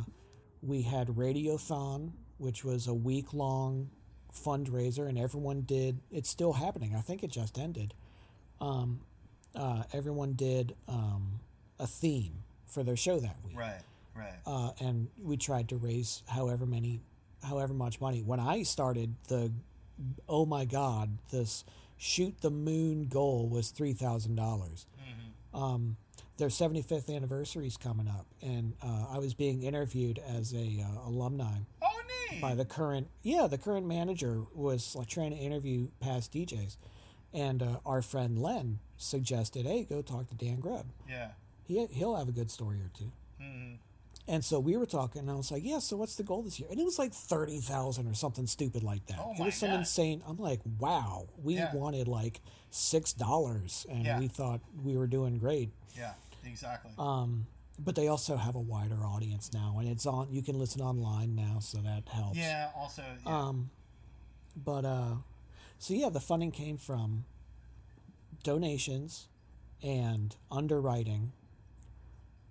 we 0.63 0.83
had 0.83 1.09
Radiothon, 1.09 2.13
which 2.39 2.65
was 2.65 2.87
a 2.87 2.95
week 2.95 3.35
long 3.35 3.91
fundraiser, 4.37 5.09
and 5.09 5.18
everyone 5.18 5.62
did. 5.62 5.99
It's 6.11 6.28
still 6.28 6.53
happening. 6.55 6.95
I 6.97 7.01
think 7.01 7.22
it 7.22 7.30
just 7.30 7.59
ended. 7.59 7.95
Um, 8.61 9.01
uh, 9.55 9.84
everyone 9.93 10.32
did 10.34 10.74
um, 10.89 11.41
a 11.78 11.87
theme 11.87 12.43
for 12.66 12.82
their 12.82 12.97
show 12.97 13.18
that 13.20 13.37
week, 13.45 13.59
Right, 13.59 13.80
right. 14.14 14.34
uh, 14.47 14.70
and 14.80 15.09
we 15.22 15.37
tried 15.37 15.68
to 15.70 15.76
raise 15.76 16.22
however 16.28 16.66
many, 16.66 17.01
however 17.43 17.72
much 17.74 18.01
money. 18.01 18.22
When 18.22 18.41
I 18.41 18.62
started 18.64 19.14
the, 19.28 19.53
oh 20.28 20.45
my 20.47 20.64
God, 20.64 21.18
this 21.30 21.64
shoot 21.97 22.34
the 22.43 22.51
moon 22.51 23.07
goal 23.09 23.49
was 23.49 23.70
three 23.70 23.95
thousand 23.95 24.34
dollars 24.37 24.87
Mm-hmm. 25.01 25.62
um, 25.62 25.97
their 26.39 26.49
75th 26.49 27.09
anniversary 27.14 27.66
is 27.66 27.78
coming 27.78 28.09
up, 28.09 28.26
and 28.43 28.74
uh, 28.82 29.07
I 29.11 29.18
was 29.18 29.32
being 29.32 29.62
interviewed 29.62 30.18
as 30.18 30.53
a 30.53 30.84
uh, 30.84 31.09
alumni 31.09 31.61
Oh, 31.80 31.95
by 32.41 32.55
the 32.55 32.64
current 32.64 33.09
yeah 33.22 33.47
the 33.47 33.59
current 33.59 33.87
manager 33.87 34.43
was 34.55 34.95
like 34.97 35.09
trying 35.09 35.31
to 35.31 35.37
interview 35.37 35.89
past 36.01 36.33
DJs, 36.33 36.77
and 37.33 37.62
uh, 37.62 37.79
our 37.85 38.03
friend 38.03 38.39
Len 38.39 38.79
suggested, 38.97 39.66
hey, 39.66 39.85
go 39.85 40.03
talk 40.03 40.29
to 40.29 40.35
Dan 40.35 40.61
Grubb. 40.61 40.87
yeah. 41.09 41.29
He 41.64 41.85
he'll 41.87 42.14
have 42.16 42.29
a 42.29 42.33
good 42.33 42.51
story 42.51 42.77
or 42.79 42.91
two. 42.97 43.11
Mm-hmm. 43.43 43.74
And 44.29 44.45
so 44.45 44.59
we 44.59 44.77
were 44.77 44.87
talking, 44.87 45.22
and 45.22 45.31
I 45.31 45.35
was 45.35 45.51
like, 45.53 45.62
"Yeah, 45.64 45.79
so 45.79 45.97
what's 45.97 46.16
the 46.16 46.22
goal 46.24 46.43
this 46.43 46.59
year?" 46.59 46.68
And 46.70 46.81
it 46.81 46.85
was 46.85 46.99
like 46.99 47.12
thirty 47.12 47.59
thousand 47.59 48.07
or 48.09 48.14
something 48.14 48.47
stupid 48.47 48.83
like 48.83 49.07
that. 49.07 49.18
Oh 49.20 49.35
it 49.39 49.45
was 49.45 49.55
some 49.55 49.70
God. 49.70 49.81
insane. 49.81 50.22
I'm 50.27 50.37
like, 50.37 50.61
"Wow, 50.81 51.29
we 51.43 51.55
Yeah. 51.55 51.72
wanted 51.74 52.09
like 52.09 52.41
six 52.70 53.12
dollars, 53.12 53.85
and 53.89 54.05
Yeah. 54.05 54.18
we 54.18 54.27
thought 54.29 54.61
we 54.83 54.97
were 54.97 55.07
doing 55.07 55.39
great." 55.39 55.70
Yeah, 55.97 56.14
exactly. 56.45 56.91
Um, 56.99 57.47
but 57.79 57.95
they 57.95 58.09
also 58.09 58.37
have 58.37 58.55
a 58.55 58.61
wider 58.61 59.05
audience 59.05 59.51
now, 59.53 59.77
and 59.79 59.89
it's 59.89 60.07
on. 60.07 60.29
You 60.31 60.43
can 60.43 60.59
listen 60.59 60.81
online 60.81 61.35
now, 61.35 61.59
so 61.61 61.79
that 61.79 62.09
helps. 62.09 62.39
yeah, 62.39 62.70
also, 62.77 63.03
yeah. 63.24 63.39
Um, 63.39 63.70
but 64.57 64.85
uh, 64.85 65.14
so 65.79 65.95
yeah, 65.95 66.09
the 66.09 66.20
funding 66.20 66.51
came 66.51 66.77
from 66.79 67.24
donations 68.43 69.29
and 69.83 70.35
underwriting, 70.51 71.33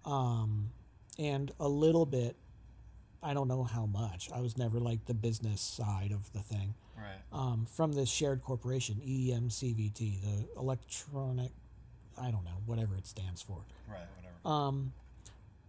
um, 0.06 0.70
and 1.18 1.52
a 1.60 1.68
little 1.68 2.06
bit. 2.06 2.36
I 3.24 3.34
don't 3.34 3.48
know 3.48 3.64
how 3.64 3.88
much. 3.88 4.30
I 4.32 4.42
was 4.42 4.56
never 4.56 4.80
like 4.80 5.06
the 5.06 5.16
business 5.16 5.60
side 5.60 6.12
of 6.12 6.32
the 6.34 6.42
thing. 6.42 6.76
right. 6.96 7.18
Um, 7.34 7.66
from 7.66 7.94
this 7.94 8.08
shared 8.08 8.44
corporation, 8.44 9.02
EMCVT, 9.04 10.22
the 10.22 10.60
electronic, 10.60 11.50
I 12.22 12.30
don't 12.30 12.44
know, 12.46 12.62
whatever 12.68 12.96
it 12.96 13.08
stands 13.08 13.42
for. 13.42 13.66
Right, 13.90 14.06
whatever. 14.16 14.48
Um, 14.48 14.94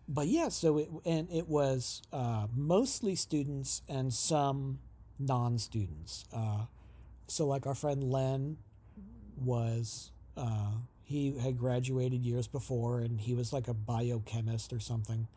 but 0.08 0.26
yeah, 0.26 0.48
so 0.48 0.78
it 0.78 0.88
and 1.04 1.28
it 1.32 1.48
was 1.48 2.02
uh, 2.12 2.46
mostly 2.54 3.14
students 3.14 3.82
and 3.88 4.12
some 4.12 4.78
non-students. 5.18 6.24
Uh, 6.32 6.66
so 7.26 7.46
like 7.46 7.66
our 7.66 7.74
friend 7.74 8.04
Len 8.04 8.58
was 9.36 10.10
uh, 10.36 10.72
he 11.02 11.36
had 11.38 11.58
graduated 11.58 12.24
years 12.24 12.46
before, 12.46 13.00
and 13.00 13.20
he 13.20 13.34
was 13.34 13.52
like 13.52 13.68
a 13.68 13.74
biochemist 13.74 14.72
or 14.72 14.80
something. 14.80 15.28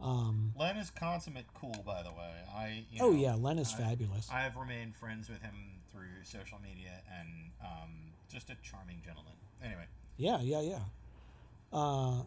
Um, 0.00 0.52
Len 0.58 0.76
is 0.76 0.90
consummate 0.90 1.46
cool, 1.54 1.82
by 1.86 2.02
the 2.02 2.10
way. 2.10 2.32
I. 2.54 2.84
You 2.90 2.98
oh 3.02 3.12
yeah, 3.12 3.34
Len 3.34 3.58
is 3.58 3.72
I- 3.74 3.78
fabulous. 3.82 4.28
I 4.32 4.40
have 4.40 4.56
remained 4.56 4.96
friends 4.96 5.28
with 5.28 5.42
him 5.42 5.54
through 5.92 6.24
social 6.24 6.58
media, 6.60 7.02
and 7.20 7.28
um, 7.62 7.90
just 8.28 8.50
a 8.50 8.56
charming 8.62 9.00
gentleman. 9.04 9.34
Anyway, 9.62 9.84
Yeah, 10.16 10.40
yeah, 10.40 10.60
yeah. 10.60 10.78
Uh, 11.72 12.22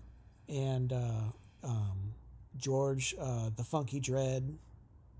and 0.47 0.93
uh, 0.93 1.31
um, 1.65 2.13
George, 2.57 3.15
uh, 3.19 3.49
the 3.55 3.63
Funky 3.63 3.99
Dread, 3.99 4.57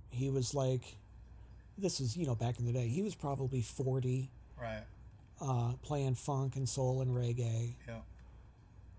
he 0.09 0.29
was 0.29 0.53
like, 0.53 0.97
this 1.77 1.99
was, 1.99 2.15
you 2.15 2.25
know, 2.25 2.35
back 2.35 2.59
in 2.59 2.65
the 2.65 2.71
day, 2.71 2.87
he 2.87 3.01
was 3.01 3.15
probably 3.15 3.61
40, 3.61 4.29
right. 4.61 4.83
uh, 5.41 5.73
playing 5.81 6.15
funk 6.15 6.55
and 6.55 6.69
soul 6.69 7.01
and 7.01 7.11
reggae. 7.11 7.75
Yeah. 7.87 7.99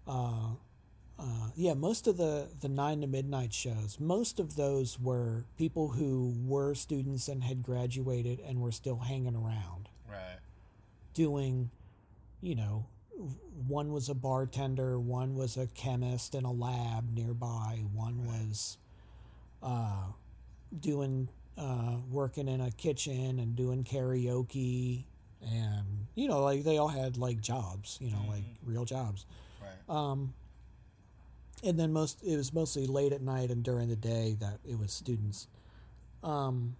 Uh, 0.06 0.48
uh, 1.18 1.48
yeah, 1.56 1.72
most 1.72 2.06
of 2.06 2.18
the, 2.18 2.48
the 2.60 2.68
9 2.68 3.00
to 3.00 3.06
midnight 3.06 3.54
shows, 3.54 3.96
most 3.98 4.38
of 4.38 4.56
those 4.56 5.00
were 5.00 5.44
people 5.56 5.88
who 5.88 6.34
were 6.44 6.74
students 6.74 7.28
and 7.28 7.42
had 7.44 7.62
graduated 7.62 8.38
and 8.40 8.60
were 8.60 8.72
still 8.72 8.98
hanging 8.98 9.34
around 9.34 9.88
Right. 10.08 10.38
doing, 11.14 11.70
you 12.42 12.54
know, 12.54 12.86
one 13.66 13.92
was 13.92 14.08
a 14.08 14.14
bartender, 14.14 14.98
one 14.98 15.34
was 15.34 15.56
a 15.56 15.66
chemist 15.68 16.34
in 16.34 16.44
a 16.44 16.52
lab 16.52 17.12
nearby, 17.12 17.82
one 17.92 18.26
was 18.26 18.78
uh, 19.62 20.04
doing 20.78 21.28
uh, 21.58 21.96
working 22.10 22.48
in 22.48 22.60
a 22.60 22.70
kitchen 22.70 23.38
and 23.38 23.56
doing 23.56 23.84
karaoke, 23.84 25.04
and 25.42 26.06
you 26.14 26.28
know, 26.28 26.40
like 26.42 26.64
they 26.64 26.78
all 26.78 26.88
had 26.88 27.16
like 27.16 27.40
jobs, 27.40 27.98
you 28.00 28.10
know, 28.10 28.24
like 28.28 28.44
real 28.64 28.84
jobs. 28.84 29.24
Right. 29.60 29.94
Um, 29.94 30.34
and 31.64 31.78
then 31.78 31.92
most 31.92 32.22
it 32.22 32.36
was 32.36 32.52
mostly 32.52 32.86
late 32.86 33.12
at 33.12 33.22
night 33.22 33.50
and 33.50 33.62
during 33.62 33.88
the 33.88 33.96
day 33.96 34.36
that 34.40 34.58
it 34.68 34.78
was 34.78 34.92
students. 34.92 35.48
Um, 36.22 36.76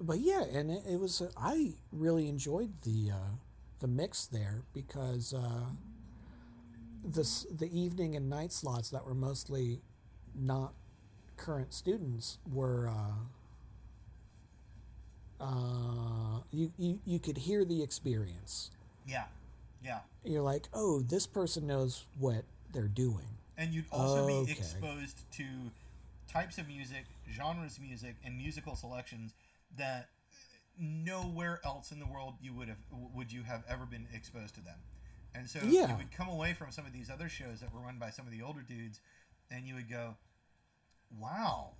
but 0.00 0.18
yeah, 0.18 0.42
and 0.42 0.70
it, 0.70 0.82
it 0.90 1.00
was 1.00 1.22
I 1.36 1.74
really 1.92 2.28
enjoyed 2.28 2.72
the 2.82 3.12
uh, 3.12 3.36
the 3.82 3.88
mix 3.88 4.26
there 4.26 4.62
because 4.74 5.34
uh, 5.34 5.66
this 7.04 7.46
the 7.50 7.68
evening 7.78 8.14
and 8.16 8.28
night 8.30 8.52
slots 8.52 8.90
that 8.90 9.04
were 9.06 9.14
mostly 9.14 9.82
not 10.34 10.74
current 11.36 11.72
students 11.74 12.38
were. 12.52 12.88
Uh, 12.88 13.14
uh, 15.40 16.40
you, 16.52 16.72
you 16.78 17.00
you 17.04 17.18
could 17.18 17.38
hear 17.38 17.64
the 17.64 17.82
experience. 17.82 18.70
yeah. 19.06 19.24
Yeah. 19.82 20.00
You're 20.24 20.42
like, 20.42 20.68
oh, 20.72 21.00
this 21.00 21.26
person 21.26 21.66
knows 21.66 22.04
what 22.18 22.44
they're 22.72 22.88
doing. 22.88 23.26
And 23.56 23.72
you'd 23.74 23.86
also 23.92 24.20
Okay. 24.22 24.26
be 24.26 24.50
exposed 24.50 25.30
to 25.32 25.44
types 26.28 26.58
of 26.58 26.68
music, 26.68 27.04
genres 27.30 27.76
of 27.76 27.82
music, 27.82 28.16
and 28.24 28.36
musical 28.36 28.76
selections 28.76 29.32
that 29.76 30.08
nowhere 30.78 31.60
else 31.64 31.92
in 31.92 31.98
the 32.00 32.06
world 32.06 32.34
you 32.40 32.52
would 32.54 32.68
have 32.68 32.78
would 33.14 33.30
you 33.32 33.42
have 33.42 33.62
ever 33.68 33.84
been 33.86 34.06
exposed 34.14 34.54
to 34.54 34.60
them. 34.60 34.78
And 35.34 35.48
so 35.48 35.60
Yeah. 35.64 35.90
you 35.92 35.96
would 35.96 36.12
come 36.12 36.28
away 36.28 36.52
from 36.54 36.70
some 36.70 36.86
of 36.86 36.92
these 36.92 37.08
other 37.10 37.28
shows 37.28 37.60
that 37.60 37.72
were 37.72 37.80
run 37.80 37.98
by 37.98 38.10
some 38.10 38.26
of 38.26 38.32
the 38.32 38.42
older 38.42 38.62
dudes, 38.62 39.00
and 39.50 39.66
you 39.66 39.74
would 39.74 39.88
go, 39.88 40.14
wow, 41.18 41.70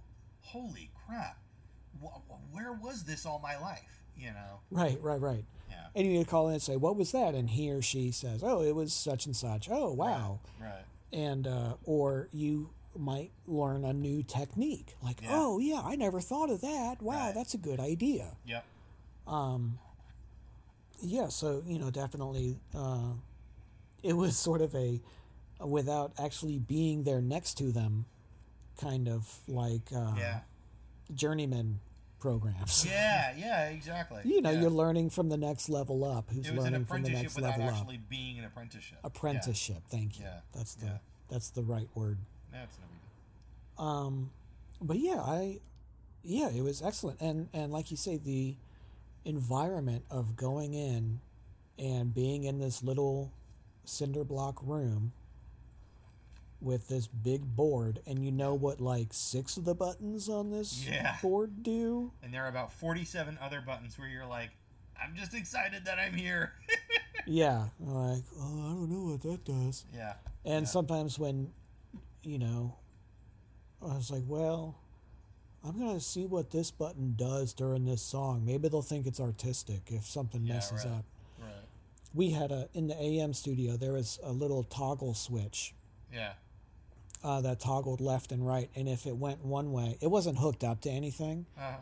holy 0.40 0.90
crap, 1.06 1.38
Wh- 2.02 2.54
where 2.54 2.72
was 2.72 3.04
this 3.04 3.26
all 3.26 3.38
my 3.38 3.58
life? 3.58 4.00
You 4.16 4.28
know? 4.32 4.60
Right, 4.70 4.98
right, 5.02 5.20
right. 5.20 5.44
Yeah. 5.68 5.86
And 5.94 6.06
you 6.10 6.18
would 6.18 6.28
call 6.28 6.48
in 6.48 6.54
and 6.54 6.62
say, 6.62 6.76
"What 6.76 6.96
was 6.96 7.12
that?" 7.12 7.34
And 7.34 7.50
he 7.50 7.70
or 7.70 7.82
she 7.82 8.10
says, 8.12 8.42
"Oh, 8.42 8.62
it 8.62 8.74
was 8.74 8.92
such 8.94 9.26
and 9.26 9.34
such." 9.36 9.68
Oh, 9.70 9.92
wow. 9.92 10.40
Right. 10.60 10.84
And 11.12 11.46
uh, 11.46 11.74
or 11.84 12.28
you 12.32 12.70
might 12.96 13.30
learn 13.46 13.84
a 13.84 13.92
new 13.92 14.22
technique, 14.22 14.94
like, 15.02 15.20
Yeah. 15.22 15.28
"Oh, 15.32 15.58
yeah, 15.58 15.80
I 15.84 15.96
never 15.96 16.20
thought 16.20 16.50
of 16.50 16.60
that. 16.62 17.00
Wow, 17.02 17.26
Right. 17.26 17.34
that's 17.34 17.52
a 17.54 17.58
good 17.58 17.78
idea." 17.80 18.36
Yep. 18.46 18.64
Yeah, 19.26 21.28
so 21.28 21.62
you 21.66 21.78
know, 21.78 21.90
definitely, 21.90 22.60
uh, 22.74 23.12
it 24.02 24.12
was 24.12 24.36
sort 24.38 24.62
of 24.62 24.74
a, 24.74 25.00
without 25.60 26.12
actually 26.18 26.58
being 26.58 27.04
there 27.04 27.20
next 27.20 27.54
to 27.58 27.72
them, 27.72 28.06
kind 28.80 29.08
of 29.08 29.38
like 29.48 29.82
uh, 29.94 30.12
Yeah. 30.16 30.40
journeyman 31.14 31.80
programs. 32.20 32.86
Yeah. 32.88 33.34
Yeah. 33.36 33.68
Exactly. 33.70 34.20
You 34.24 34.42
know, 34.42 34.50
yeah. 34.50 34.60
you're 34.60 34.70
learning 34.70 35.10
from 35.10 35.28
the 35.28 35.36
next 35.36 35.68
level 35.68 36.04
up. 36.04 36.30
Who's 36.30 36.46
It 36.46 36.54
was 36.54 36.64
an 36.66 36.72
learning 36.72 36.84
from 36.86 37.02
the 37.02 37.10
next 37.10 37.38
level 37.40 37.64
up? 37.66 37.74
actually 37.74 37.98
being 38.08 38.38
an 38.38 38.44
apprenticeship. 38.44 38.98
Yeah. 39.02 39.06
Apprenticeship. 39.08 39.82
Thank 39.90 40.18
you. 40.18 40.26
Yeah, 40.26 40.40
That's 40.54 40.74
the 40.74 40.86
yeah. 40.86 40.98
that's 41.30 41.50
the 41.50 41.62
right 41.62 41.88
word. 41.94 42.18
That's 42.52 42.76
no 42.78 42.84
big. 43.78 43.84
Um, 43.84 44.30
but 44.80 44.98
yeah, 44.98 45.20
I, 45.20 45.60
yeah, 46.22 46.50
it 46.50 46.62
was 46.62 46.82
excellent, 46.82 47.20
and 47.20 47.48
and 47.52 47.72
like 47.72 47.90
you 47.90 47.96
say, 47.96 48.18
the 48.18 48.56
environment 49.24 50.04
of 50.10 50.36
going 50.36 50.74
in 50.74 51.20
and 51.78 52.14
being 52.14 52.44
in 52.44 52.58
this 52.58 52.82
little 52.82 53.32
cinder 53.84 54.24
block 54.24 54.58
room 54.62 55.12
with 56.60 56.86
this 56.88 57.08
big 57.08 57.56
board, 57.56 58.00
and 58.06 58.24
you 58.24 58.30
know 58.30 58.54
what 58.54 58.80
like 58.80 59.08
six 59.10 59.56
of 59.56 59.64
the 59.64 59.74
buttons 59.74 60.28
on 60.28 60.50
this 60.50 60.86
Yeah. 60.86 61.16
board 61.20 61.62
do. 61.64 62.12
And 62.22 62.32
there 62.32 62.44
are 62.44 62.48
about 62.48 62.72
47 62.72 63.36
other 63.40 63.60
buttons 63.60 63.98
where 63.98 64.06
you're 64.08 64.26
like, 64.26 64.50
I'm 65.00 65.16
just 65.16 65.34
excited 65.34 65.84
that 65.86 65.98
I'm 65.98 66.14
here. 66.14 66.52
Yeah, 67.24 67.68
like 67.78 68.24
oh, 68.36 68.58
I 68.66 68.68
don't 68.70 68.90
know 68.90 69.12
what 69.12 69.22
that 69.22 69.44
does. 69.44 69.84
yeah. 69.94 70.14
And 70.44 70.62
Yeah. 70.64 70.68
sometimes 70.68 71.20
when, 71.20 71.52
you 72.24 72.36
know, 72.36 72.74
I 73.80 73.94
was 73.94 74.10
like, 74.10 74.24
well, 74.26 74.74
I'm 75.64 75.78
going 75.78 75.94
to 75.94 76.00
see 76.04 76.26
what 76.26 76.50
this 76.50 76.70
button 76.70 77.14
does 77.16 77.52
during 77.52 77.84
this 77.84 78.02
song. 78.02 78.44
Maybe 78.44 78.68
they'll 78.68 78.82
think 78.82 79.06
it's 79.06 79.20
artistic 79.20 79.82
if 79.88 80.04
something 80.06 80.44
Yeah, 80.44 80.54
messes 80.54 80.84
right. 80.84 80.94
up. 80.94 81.04
Right. 81.40 81.50
We 82.14 82.30
had 82.30 82.50
a, 82.50 82.68
in 82.74 82.88
the 82.88 83.00
AM 83.00 83.32
studio, 83.32 83.76
there 83.76 83.92
was 83.92 84.18
a 84.22 84.32
little 84.32 84.64
toggle 84.64 85.14
switch 85.14 85.74
Yeah. 86.12 86.32
uh, 87.22 87.40
that 87.42 87.60
toggled 87.60 88.00
left 88.00 88.32
and 88.32 88.44
right. 88.46 88.70
And 88.74 88.88
if 88.88 89.06
it 89.06 89.16
went 89.16 89.44
one 89.44 89.72
way, 89.72 89.98
it 90.00 90.08
wasn't 90.08 90.38
hooked 90.38 90.64
up 90.64 90.80
to 90.82 90.90
anything, 90.90 91.46
Uh, 91.58 91.74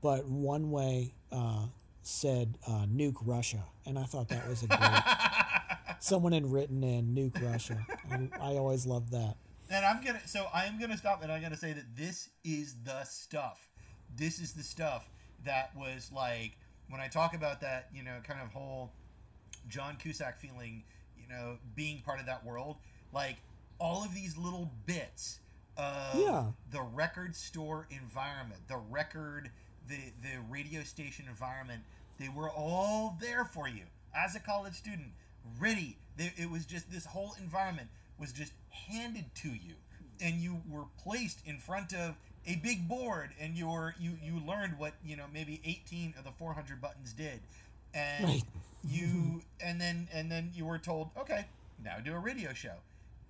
but 0.00 0.26
one 0.26 0.70
way 0.70 1.12
uh, 1.30 1.66
said 2.02 2.56
uh, 2.66 2.86
nuke 2.86 3.16
Russia. 3.20 3.64
And 3.84 3.98
I 3.98 4.04
thought 4.04 4.28
that 4.30 4.48
was 4.48 4.62
a 4.62 4.66
great. 4.66 5.98
Someone 6.00 6.32
had 6.32 6.50
written 6.50 6.82
in 6.82 7.14
nuke 7.14 7.40
Russia. 7.42 7.86
I, 8.10 8.30
I 8.40 8.56
always 8.56 8.86
loved 8.86 9.10
that. 9.12 9.36
And 9.70 9.84
I'm 9.84 10.02
gonna 10.04 10.20
so 10.26 10.46
I 10.52 10.66
am 10.66 10.78
gonna 10.78 10.96
stop 10.96 11.22
and 11.22 11.30
I'm 11.32 11.40
gonna 11.42 11.56
say 11.56 11.72
that 11.72 11.96
this 11.96 12.28
is 12.44 12.76
the 12.84 13.04
stuff. 13.04 13.68
This 14.16 14.40
is 14.40 14.52
the 14.52 14.62
stuff 14.62 15.08
that 15.44 15.70
was 15.76 16.10
like 16.14 16.56
when 16.88 17.00
I 17.00 17.08
talk 17.08 17.34
about 17.34 17.60
that, 17.60 17.88
you 17.94 18.02
know, 18.02 18.16
kind 18.24 18.40
of 18.42 18.48
whole 18.52 18.90
John 19.68 19.96
Cusack 19.96 20.38
feeling, 20.40 20.82
you 21.16 21.28
know, 21.28 21.56
being 21.76 22.00
part 22.02 22.20
of 22.20 22.26
that 22.26 22.44
world, 22.44 22.76
like 23.12 23.36
all 23.78 24.04
of 24.04 24.14
these 24.14 24.36
little 24.36 24.70
bits 24.86 25.38
of 25.76 26.18
Yeah. 26.20 26.46
the 26.72 26.82
record 26.82 27.34
store 27.36 27.86
environment, 27.90 28.60
the 28.68 28.76
record, 28.76 29.50
the 29.88 29.98
the 30.22 30.40
radio 30.48 30.82
station 30.82 31.26
environment, 31.28 31.82
they 32.18 32.28
were 32.28 32.50
all 32.50 33.16
there 33.20 33.44
for 33.44 33.68
you 33.68 33.84
as 34.14 34.34
a 34.34 34.40
college 34.40 34.74
student, 34.74 35.12
ready. 35.58 35.96
They, 36.16 36.32
it 36.36 36.50
was 36.50 36.66
just 36.66 36.90
this 36.90 37.06
whole 37.06 37.34
environment 37.40 37.88
was 38.20 38.32
just 38.32 38.52
handed 38.88 39.34
to 39.36 39.48
you, 39.48 39.74
and 40.20 40.36
you 40.36 40.62
were 40.68 40.84
placed 41.02 41.40
in 41.46 41.58
front 41.58 41.92
of 41.94 42.16
a 42.46 42.56
big 42.56 42.88
board, 42.88 43.30
and 43.40 43.56
you 43.56 43.68
were 43.68 43.94
you 43.98 44.12
you 44.22 44.38
learned 44.40 44.78
what 44.78 44.94
you 45.04 45.16
know 45.16 45.26
maybe 45.32 45.60
18 45.64 46.14
of 46.18 46.24
the 46.24 46.32
400 46.32 46.80
buttons 46.80 47.12
did, 47.12 47.40
and 47.94 48.26
Right. 48.26 48.44
you 48.84 49.42
and 49.60 49.80
then 49.80 50.08
and 50.12 50.30
then 50.30 50.50
you 50.54 50.66
were 50.66 50.78
told, 50.78 51.10
okay, 51.18 51.46
now 51.82 51.98
do 52.04 52.14
a 52.14 52.18
radio 52.18 52.52
show. 52.52 52.76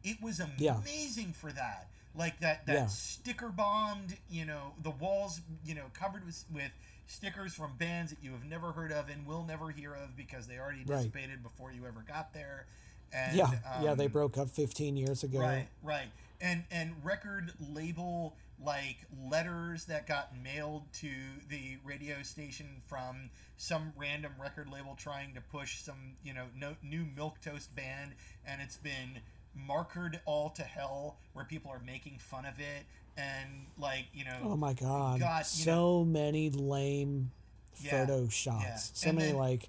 It 0.03 0.21
was 0.23 0.41
Yeah. 0.59 0.81
amazing 0.81 1.33
for 1.35 1.53
that. 1.53 1.91
Like 2.15 2.41
that 2.41 2.67
that 2.67 2.75
Yeah. 2.75 2.89
sticker 2.91 3.51
bombed, 3.51 4.17
you 4.29 4.45
know, 4.45 4.75
the 4.83 4.91
walls, 4.91 5.41
you 5.65 5.75
know, 5.75 5.87
covered 5.93 6.25
with 6.27 6.45
with 6.53 6.73
stickers 7.07 7.55
from 7.55 7.77
bands 7.77 8.11
that 8.13 8.23
you 8.23 8.33
have 8.33 8.45
never 8.45 8.73
heard 8.73 8.93
of 8.93 9.09
and 9.09 9.27
will 9.27 9.45
never 9.45 9.71
hear 9.71 9.95
of 9.95 10.17
because 10.17 10.47
they 10.47 10.59
already 10.59 10.85
Right. 10.87 11.13
dissipated 11.13 11.43
before 11.43 11.73
you 11.73 11.87
ever 11.87 12.05
got 12.07 12.33
there. 12.33 12.67
And, 13.13 13.37
yeah, 13.37 13.51
yeah, 13.83 13.95
they 13.95 14.07
um, 14.07 14.13
broke 14.13 14.39
up 14.39 14.49
15 14.51 14.97
years 14.97 15.23
ago. 15.25 15.41
Right, 15.41 15.67
right. 15.83 16.07
And 16.41 16.65
and 16.71 16.93
record 17.05 17.53
label 17.75 18.35
like 18.63 18.97
letters 19.29 19.87
that 19.87 20.07
got 20.07 20.31
mailed 20.43 20.83
to 20.93 21.09
the 21.49 21.77
radio 21.85 22.23
station 22.23 22.67
from 22.87 23.31
some 23.57 23.93
random 23.97 24.33
record 24.41 24.69
label 24.71 24.95
trying 24.97 25.35
to 25.35 25.41
push 25.41 25.83
some, 25.83 26.15
you 26.23 26.33
know, 26.35 26.45
no, 26.59 26.75
new 26.83 27.05
milk 27.17 27.41
toast 27.43 27.75
band 27.75 28.13
and 28.47 28.61
it's 28.63 28.77
been 28.77 29.19
markered 29.69 30.21
all 30.27 30.51
to 30.51 30.63
hell 30.63 31.17
where 31.33 31.45
people 31.45 31.71
are 31.71 31.81
making 31.85 32.19
fun 32.19 32.45
of 32.45 32.59
it 32.61 32.85
and 33.17 33.49
like, 33.79 34.05
you 34.15 34.25
know, 34.25 34.37
Oh 34.45 34.57
my 34.57 34.73
god, 34.75 35.21
you 35.21 35.27
so 35.45 36.05
many 36.05 36.51
lame 36.51 37.31
Yeah, 37.83 38.07
photo 38.07 38.29
shots. 38.29 38.63
yeah. 38.65 38.77
So 38.77 39.09
And 39.09 39.19
many 39.19 39.31
then- 39.31 39.39
like, 39.39 39.69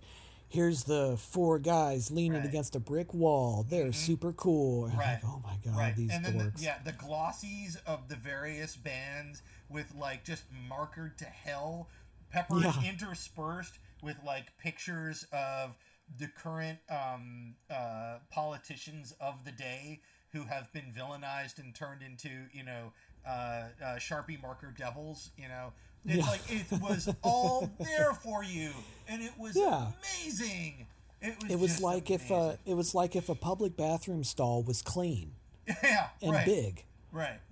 here's 0.52 0.84
the 0.84 1.16
four 1.18 1.58
guys 1.60 2.12
leaning 2.12 2.34
Right. 2.34 2.40
Mm-hmm. 2.42 2.50
against 2.50 2.76
a 2.76 2.80
brick 2.80 3.14
wall. 3.14 3.66
They're 3.70 3.94
super 3.94 4.34
cool. 4.34 4.88
Right. 4.96 5.20
Like, 5.24 5.26
oh 5.26 5.42
my 5.44 5.56
god, 5.64 5.78
right. 5.78 5.96
these 5.96 6.12
and 6.12 6.24
then 6.26 6.38
the, 6.38 6.44
dorks. 6.46 6.62
yeah, 6.62 6.78
the 6.84 6.92
glossies 6.94 7.78
of 7.88 8.08
the 8.10 8.16
various 8.18 8.76
bands 8.76 9.42
with 9.70 9.94
like 9.96 10.24
just 10.26 10.44
markered 10.70 11.18
to 11.18 11.26
hell, 11.26 11.88
peppered 12.30 12.64
Yeah. 12.64 12.74
interspersed 12.90 13.80
with 14.04 14.18
like 14.26 14.56
pictures 14.58 15.26
of 15.32 15.76
the 16.20 16.28
current 16.28 16.80
um, 16.90 17.56
uh, 17.70 18.18
politicians 18.30 19.14
of 19.22 19.46
the 19.46 19.52
day 19.52 20.02
who 20.34 20.44
have 20.44 20.72
been 20.74 20.92
villainized 20.98 21.60
and 21.60 21.74
turned 21.76 22.02
into 22.02 22.30
you 22.54 22.64
know 22.64 22.92
uh, 23.28 23.30
uh, 23.84 23.96
sharpie 23.98 24.42
marker 24.42 24.74
devils. 24.78 25.30
You 25.38 25.48
know, 25.48 25.72
it's 26.06 26.16
Yeah. 26.26 26.32
like 26.32 26.42
it 26.52 26.72
was 26.82 27.10
all 27.24 27.70
there 27.80 28.14
for 28.14 28.44
you, 28.44 28.72
and 29.08 29.22
it 29.22 29.32
was 29.38 29.56
Yeah. 29.56 29.92
amazing. 30.24 30.88
It 31.22 31.36
was. 31.42 31.52
It 31.52 31.60
was 31.60 31.82
like 31.82 32.10
if 32.10 32.32
uh, 32.32 32.36
amazing. 32.36 32.60
it 32.66 32.74
was 32.74 32.96
like 32.96 33.16
if 33.16 33.30
a 33.30 33.36
public 33.36 33.78
bathroom 33.78 34.24
stall 34.24 34.64
was 34.64 34.82
clean 34.82 35.34
yeah, 35.84 36.10
and 36.22 36.32
right, 36.32 36.46
big. 36.46 36.84
right, 37.12 37.40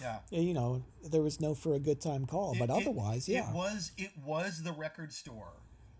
yeah. 0.00 0.18
you 0.30 0.54
know, 0.54 0.82
there 1.10 1.22
was 1.22 1.40
no 1.40 1.54
for 1.54 1.74
a 1.74 1.78
good 1.78 2.00
time 2.00 2.26
call, 2.26 2.54
but 2.58 2.70
It- 2.70 2.72
it- 2.72 2.82
otherwise, 2.82 3.28
yeah. 3.28 3.48
It 3.50 3.54
was 3.54 3.92
it 3.98 4.10
was 4.24 4.62
the 4.62 4.72
record 4.72 5.12
store 5.12 5.52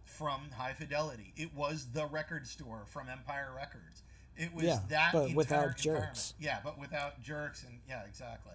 from 0.05 0.51
High 0.57 0.72
Fidelity. 0.72 1.32
It 1.36 1.55
was 1.55 1.88
the 1.92 2.07
record 2.07 2.47
store 2.47 2.84
from 2.86 3.09
Empire 3.09 3.53
Records. 3.55 4.03
It 4.36 4.55
was 4.55 4.64
Yeah, 4.64 4.80
that 4.88 5.12
but 5.12 5.34
without 5.34 5.76
jerks. 5.76 6.34
Yeah, 6.38 6.61
but 6.64 6.78
without 6.78 7.20
jerks 7.22 7.64
and 7.64 7.78
yeah, 7.88 8.03
exactly. 8.05 8.53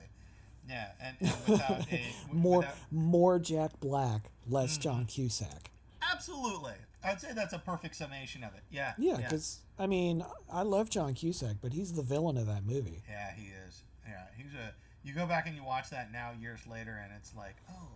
Yeah, 0.71 0.87
and, 1.03 1.17
and 1.19 1.33
without 1.47 1.91
a 1.91 2.01
more 2.31 2.59
without- 2.59 2.75
more 2.91 3.39
Jack 3.39 3.79
Black, 3.81 4.31
less 4.47 4.73
mm-hmm. 4.73 4.81
John 4.81 5.05
Cusack. 5.05 5.69
absolutely. 6.11 6.73
I'd 7.03 7.19
say 7.19 7.29
that's 7.33 7.53
a 7.53 7.59
perfect 7.59 7.95
summation 7.95 8.43
of 8.43 8.53
it. 8.53 8.61
Yeah. 8.69 8.93
Yeah, 8.97 9.17
because 9.17 9.59
I 9.79 9.87
mean, 9.87 10.23
I 10.51 10.61
love 10.61 10.89
John 10.89 11.13
Cusack, 11.13 11.57
but 11.61 11.73
he's 11.73 11.93
the 11.93 12.03
villain 12.03 12.37
of 12.37 12.47
that 12.47 12.65
movie. 12.65 13.01
Yeah, 13.09 13.31
he 13.35 13.47
is. 13.67 13.83
Yeah, 14.07 14.25
he's 14.37 14.53
a. 14.53 14.73
You 15.03 15.13
go 15.13 15.25
back 15.25 15.47
and 15.47 15.55
you 15.55 15.63
watch 15.63 15.89
that 15.89 16.11
now 16.11 16.31
years 16.39 16.59
later, 16.67 17.01
and 17.03 17.11
it's 17.17 17.35
like, 17.35 17.55
oh, 17.71 17.87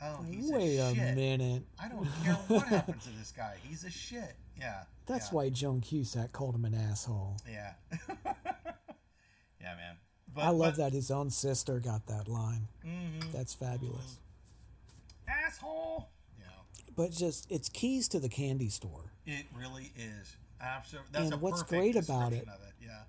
oh, 0.00 0.22
he's 0.30 0.50
Wait 0.50 0.78
a 0.78 0.90
a 0.90 1.14
minute. 1.14 1.64
I 1.82 1.88
don't 1.88 2.06
care 2.24 2.34
what 2.46 2.66
happens 2.68 3.02
to 3.04 3.10
this 3.18 3.32
guy. 3.36 3.56
He's 3.64 3.82
a 3.84 3.90
shit. 3.90 4.36
Yeah. 4.58 4.84
That's 5.06 5.28
yeah. 5.28 5.36
why 5.36 5.48
Joan 5.50 5.80
Cusack 5.80 6.32
called 6.32 6.54
him 6.54 6.64
an 6.64 6.74
asshole. 6.74 7.36
Yeah. 7.50 7.72
yeah, 9.60 9.74
man. 9.74 9.96
But, 10.34 10.44
I 10.44 10.50
love 10.50 10.76
but- 10.76 10.84
that 10.84 10.92
his 10.92 11.10
own 11.10 11.30
sister 11.30 11.80
got 11.80 12.06
that 12.06 12.28
line. 12.28 12.68
Mhm. 12.84 13.32
That's 13.32 13.52
fabulous. 13.54 14.18
Asshole. 15.26 16.08
Yeah. 16.38 16.46
But 16.96 17.10
just 17.12 17.50
it's 17.50 17.68
keys 17.68 18.08
to 18.08 18.20
the 18.20 18.28
candy 18.28 18.68
store 18.68 19.12
It 19.26 19.46
really 19.54 19.92
is. 19.96 20.36
Absolutely. 20.60 21.10
That's 21.12 21.32
And 21.32 21.40
what's 21.40 21.62
great 21.62 21.96
about 21.96 22.32
it- 22.32 22.46
it. 22.46 22.74
Yeah. 22.80 23.04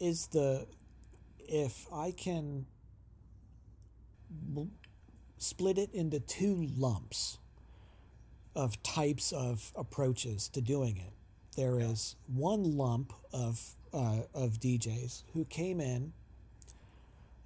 is 0.00 0.28
the 0.28 0.66
if 1.38 1.90
I 1.92 2.12
can 2.12 2.66
split 5.38 5.78
it 5.78 5.92
into 5.94 6.20
two 6.20 6.66
lumps 6.76 7.38
of 8.54 8.82
types 8.82 9.32
of 9.32 9.72
approaches 9.76 10.48
to 10.48 10.60
doing 10.60 10.96
it. 10.96 11.12
There 11.56 11.80
is 11.80 12.16
one 12.26 12.76
lump 12.76 13.12
of 13.32 13.74
uh, 13.92 14.22
of 14.34 14.60
DJs 14.60 15.22
who 15.32 15.44
came 15.46 15.80
in 15.80 16.12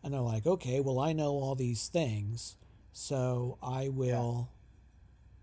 and 0.03 0.13
they're 0.13 0.21
like, 0.21 0.47
okay, 0.47 0.81
well, 0.81 0.99
I 0.99 1.13
know 1.13 1.31
all 1.33 1.55
these 1.55 1.89
things, 1.89 2.57
so 2.93 3.59
I 3.63 3.89
will 3.89 4.51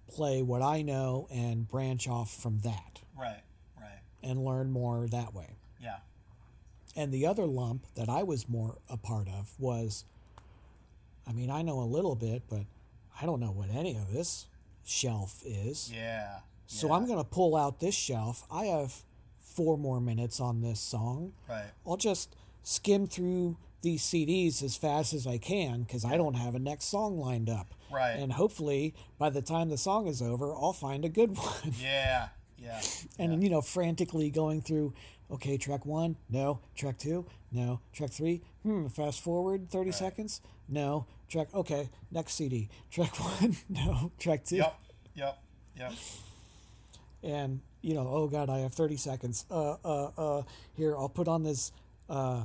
play 0.08 0.42
what 0.42 0.62
I 0.62 0.82
know 0.82 1.28
and 1.32 1.68
branch 1.68 2.08
off 2.08 2.34
from 2.34 2.60
that 2.62 3.02
Right. 3.18 3.42
Right. 3.80 4.00
and 4.24 4.44
learn 4.44 4.72
more 4.72 5.08
that 5.08 5.34
way. 5.34 5.58
Yeah. 5.82 5.98
And 6.96 7.12
the 7.12 7.26
other 7.28 7.46
lump 7.46 7.86
that 7.96 8.10
I 8.10 8.24
was 8.24 8.50
more 8.50 8.80
a 8.90 8.98
part 8.98 9.28
of 9.28 9.54
was 9.60 10.04
I 11.28 11.32
mean, 11.32 11.52
I 11.52 11.62
know 11.62 11.80
a 11.80 11.86
little 11.86 12.16
bit, 12.16 12.44
but 12.50 12.66
I 13.22 13.26
don't 13.28 13.40
know 13.40 13.52
what 13.52 13.70
any 13.70 13.96
of 13.96 14.12
this 14.12 14.48
shelf 14.84 15.44
is. 15.46 15.92
Yeah. 15.96 16.40
So 16.66 16.88
yeah. 16.88 16.94
I'm 16.94 17.06
going 17.06 17.20
to 17.20 17.24
pull 17.24 17.56
out 17.56 17.80
this 17.80 17.94
shelf. 17.94 18.48
I 18.52 18.66
have 18.66 19.04
four 19.38 19.78
more 19.78 20.02
minutes 20.02 20.40
on 20.40 20.62
this 20.62 20.80
song. 20.80 21.34
Right. 21.48 21.70
I'll 21.86 21.98
just 21.98 22.36
skim 22.64 23.06
through 23.06 23.58
these 23.82 24.02
CDs 24.04 24.62
as 24.64 24.76
fast 24.76 25.14
as 25.14 25.26
I 25.28 25.38
can 25.38 25.84
because 25.84 26.04
I 26.06 26.18
don't 26.18 26.36
have 26.36 26.56
a 26.56 26.60
next 26.60 26.86
song 26.86 27.18
lined 27.18 27.50
up. 27.50 27.74
Right. 27.92 28.12
And 28.14 28.34
hopefully, 28.34 28.94
by 29.18 29.30
the 29.30 29.42
time 29.42 29.70
the 29.70 29.78
song 29.78 30.08
is 30.08 30.22
over, 30.22 30.54
I'll 30.54 30.74
find 30.74 31.04
a 31.06 31.10
good 31.10 31.36
one. 31.38 31.74
Yeah. 31.80 32.30
Yeah. 32.62 32.82
and 33.18 33.42
you 33.42 33.50
know 33.50 33.62
frantically 33.62 34.30
going 34.30 34.62
through 34.62 34.94
okay 35.32 35.58
track 35.58 35.86
one 35.86 36.18
no 36.30 36.60
track 36.76 36.98
two 36.98 37.26
no 37.54 37.80
track 37.94 38.10
three 38.12 38.42
hmm 38.64 38.88
fast 38.88 39.22
forward 39.22 39.70
30 39.72 39.94
seconds 39.94 40.42
no 40.68 41.06
track 41.30 41.48
okay 41.54 41.90
next 42.12 42.34
cd 42.34 42.68
track 42.92 43.18
one 43.42 43.56
no 43.70 44.12
track 44.20 44.44
two 44.44 44.58
Yep. 44.58 44.78
Yep. 45.16 45.40
Yep. 45.78 45.94
and 47.24 47.62
you 47.82 47.94
know 47.94 48.08
oh 48.10 48.28
god 48.28 48.50
i 48.50 48.60
have 48.60 48.74
30 48.74 48.98
seconds 48.98 49.46
uh 49.50 49.76
uh 49.86 50.10
uh 50.18 50.42
here 50.76 50.98
i'll 50.98 51.08
put 51.08 51.30
on 51.30 51.44
this 51.44 51.72
uh 52.10 52.44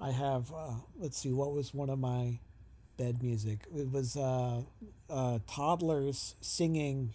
i 0.00 0.10
have 0.10 0.52
uh 0.52 0.74
let's 0.98 1.18
see 1.18 1.32
what 1.32 1.52
was 1.52 1.74
one 1.74 1.90
of 1.90 1.98
my 1.98 2.38
bed 2.96 3.22
music? 3.22 3.60
It 3.74 3.90
was 3.90 4.14
uh 4.16 4.60
uh 5.08 5.38
toddlers 5.46 6.34
singing 6.42 7.12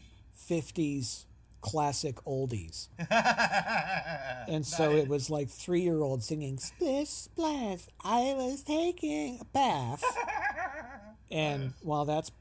50s 0.49 1.25
classic 1.61 2.15
oldies. 2.25 2.87
And 4.47 4.65
so 4.65 4.91
it 4.91 5.07
was 5.07 5.29
like 5.29 5.49
three 5.49 5.81
year 5.81 6.01
old 6.01 6.23
singing 6.23 6.57
splish 6.59 7.09
splash 7.09 7.81
i 8.03 8.33
was 8.35 8.63
taking 8.63 9.39
a 9.41 9.45
bath. 9.45 10.03
And 11.31 11.73
while 11.81 12.05
that's 12.05 12.31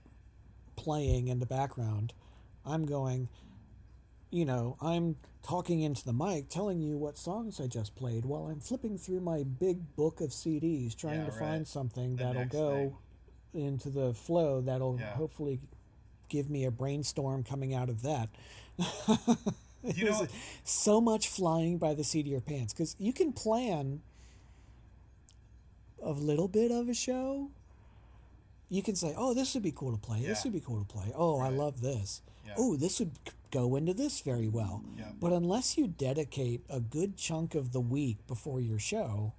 playing 0.76 1.28
in 1.28 1.38
the 1.40 1.46
background 1.46 2.12
i'm 2.66 2.84
going 2.84 3.28
you 4.34 4.44
know 4.44 4.76
i'm 4.82 5.14
talking 5.44 5.80
into 5.82 6.04
the 6.04 6.12
mic 6.12 6.48
telling 6.48 6.80
you 6.80 6.96
what 6.98 7.16
songs 7.16 7.60
i 7.60 7.66
just 7.68 7.94
played 7.94 8.24
while 8.24 8.46
i'm 8.46 8.58
flipping 8.58 8.98
through 8.98 9.20
my 9.20 9.44
big 9.44 9.94
book 9.94 10.20
of 10.20 10.30
cds 10.30 10.96
trying 10.96 11.20
Yeah, 11.20 11.26
to 11.26 11.30
right. 11.30 11.38
find 11.40 11.66
something 11.68 12.16
The 12.16 12.24
that'll 12.24 12.44
go 12.46 12.98
into 13.52 13.90
the 13.90 14.12
flow 14.12 14.60
that'll 14.60 14.98
Yeah. 14.98 15.14
hopefully 15.14 15.60
give 16.28 16.50
me 16.50 16.64
a 16.64 16.72
brainstorm 16.72 17.44
coming 17.44 17.74
out 17.74 17.88
of 17.88 18.02
that 18.02 18.28
You 19.84 20.06
know 20.06 20.26
so 20.64 21.00
much 21.00 21.28
flying 21.28 21.76
by 21.78 21.92
the 21.94 22.02
seat 22.02 22.22
of 22.26 22.32
your 22.32 22.40
pants 22.40 22.72
because 22.72 22.96
you 22.98 23.12
can 23.12 23.32
plan 23.34 24.00
a 26.02 26.10
little 26.12 26.48
bit 26.48 26.70
of 26.72 26.88
a 26.88 26.94
show. 26.94 27.50
You 28.70 28.82
can 28.82 28.96
say, 28.96 29.12
"Oh, 29.16 29.34
this 29.34 29.52
would 29.52 29.62
be 29.62 29.72
cool 29.72 29.92
to 29.92 29.98
play. 29.98 30.22
This 30.22 30.42
would 30.44 30.54
be 30.54 30.60
cool 30.60 30.78
to 30.82 30.86
play. 30.90 31.12
Oh, 31.14 31.38
I 31.38 31.50
love 31.50 31.82
this. 31.82 32.22
Yeah. 32.46 32.54
Oh, 32.56 32.76
this 32.76 32.98
would 32.98 33.12
go 33.58 33.76
into 33.76 33.94
this 33.94 34.20
very 34.20 34.48
well." 34.48 34.82
Yeah. 34.98 35.12
But 35.20 35.32
unless 35.32 35.78
you 35.78 35.86
dedicate 35.88 36.64
a 36.68 36.80
good 36.80 37.16
chunk 37.16 37.54
of 37.54 37.72
the 37.72 37.80
week 37.80 38.26
before 38.26 38.60
your 38.60 38.78
show, 38.78 39.32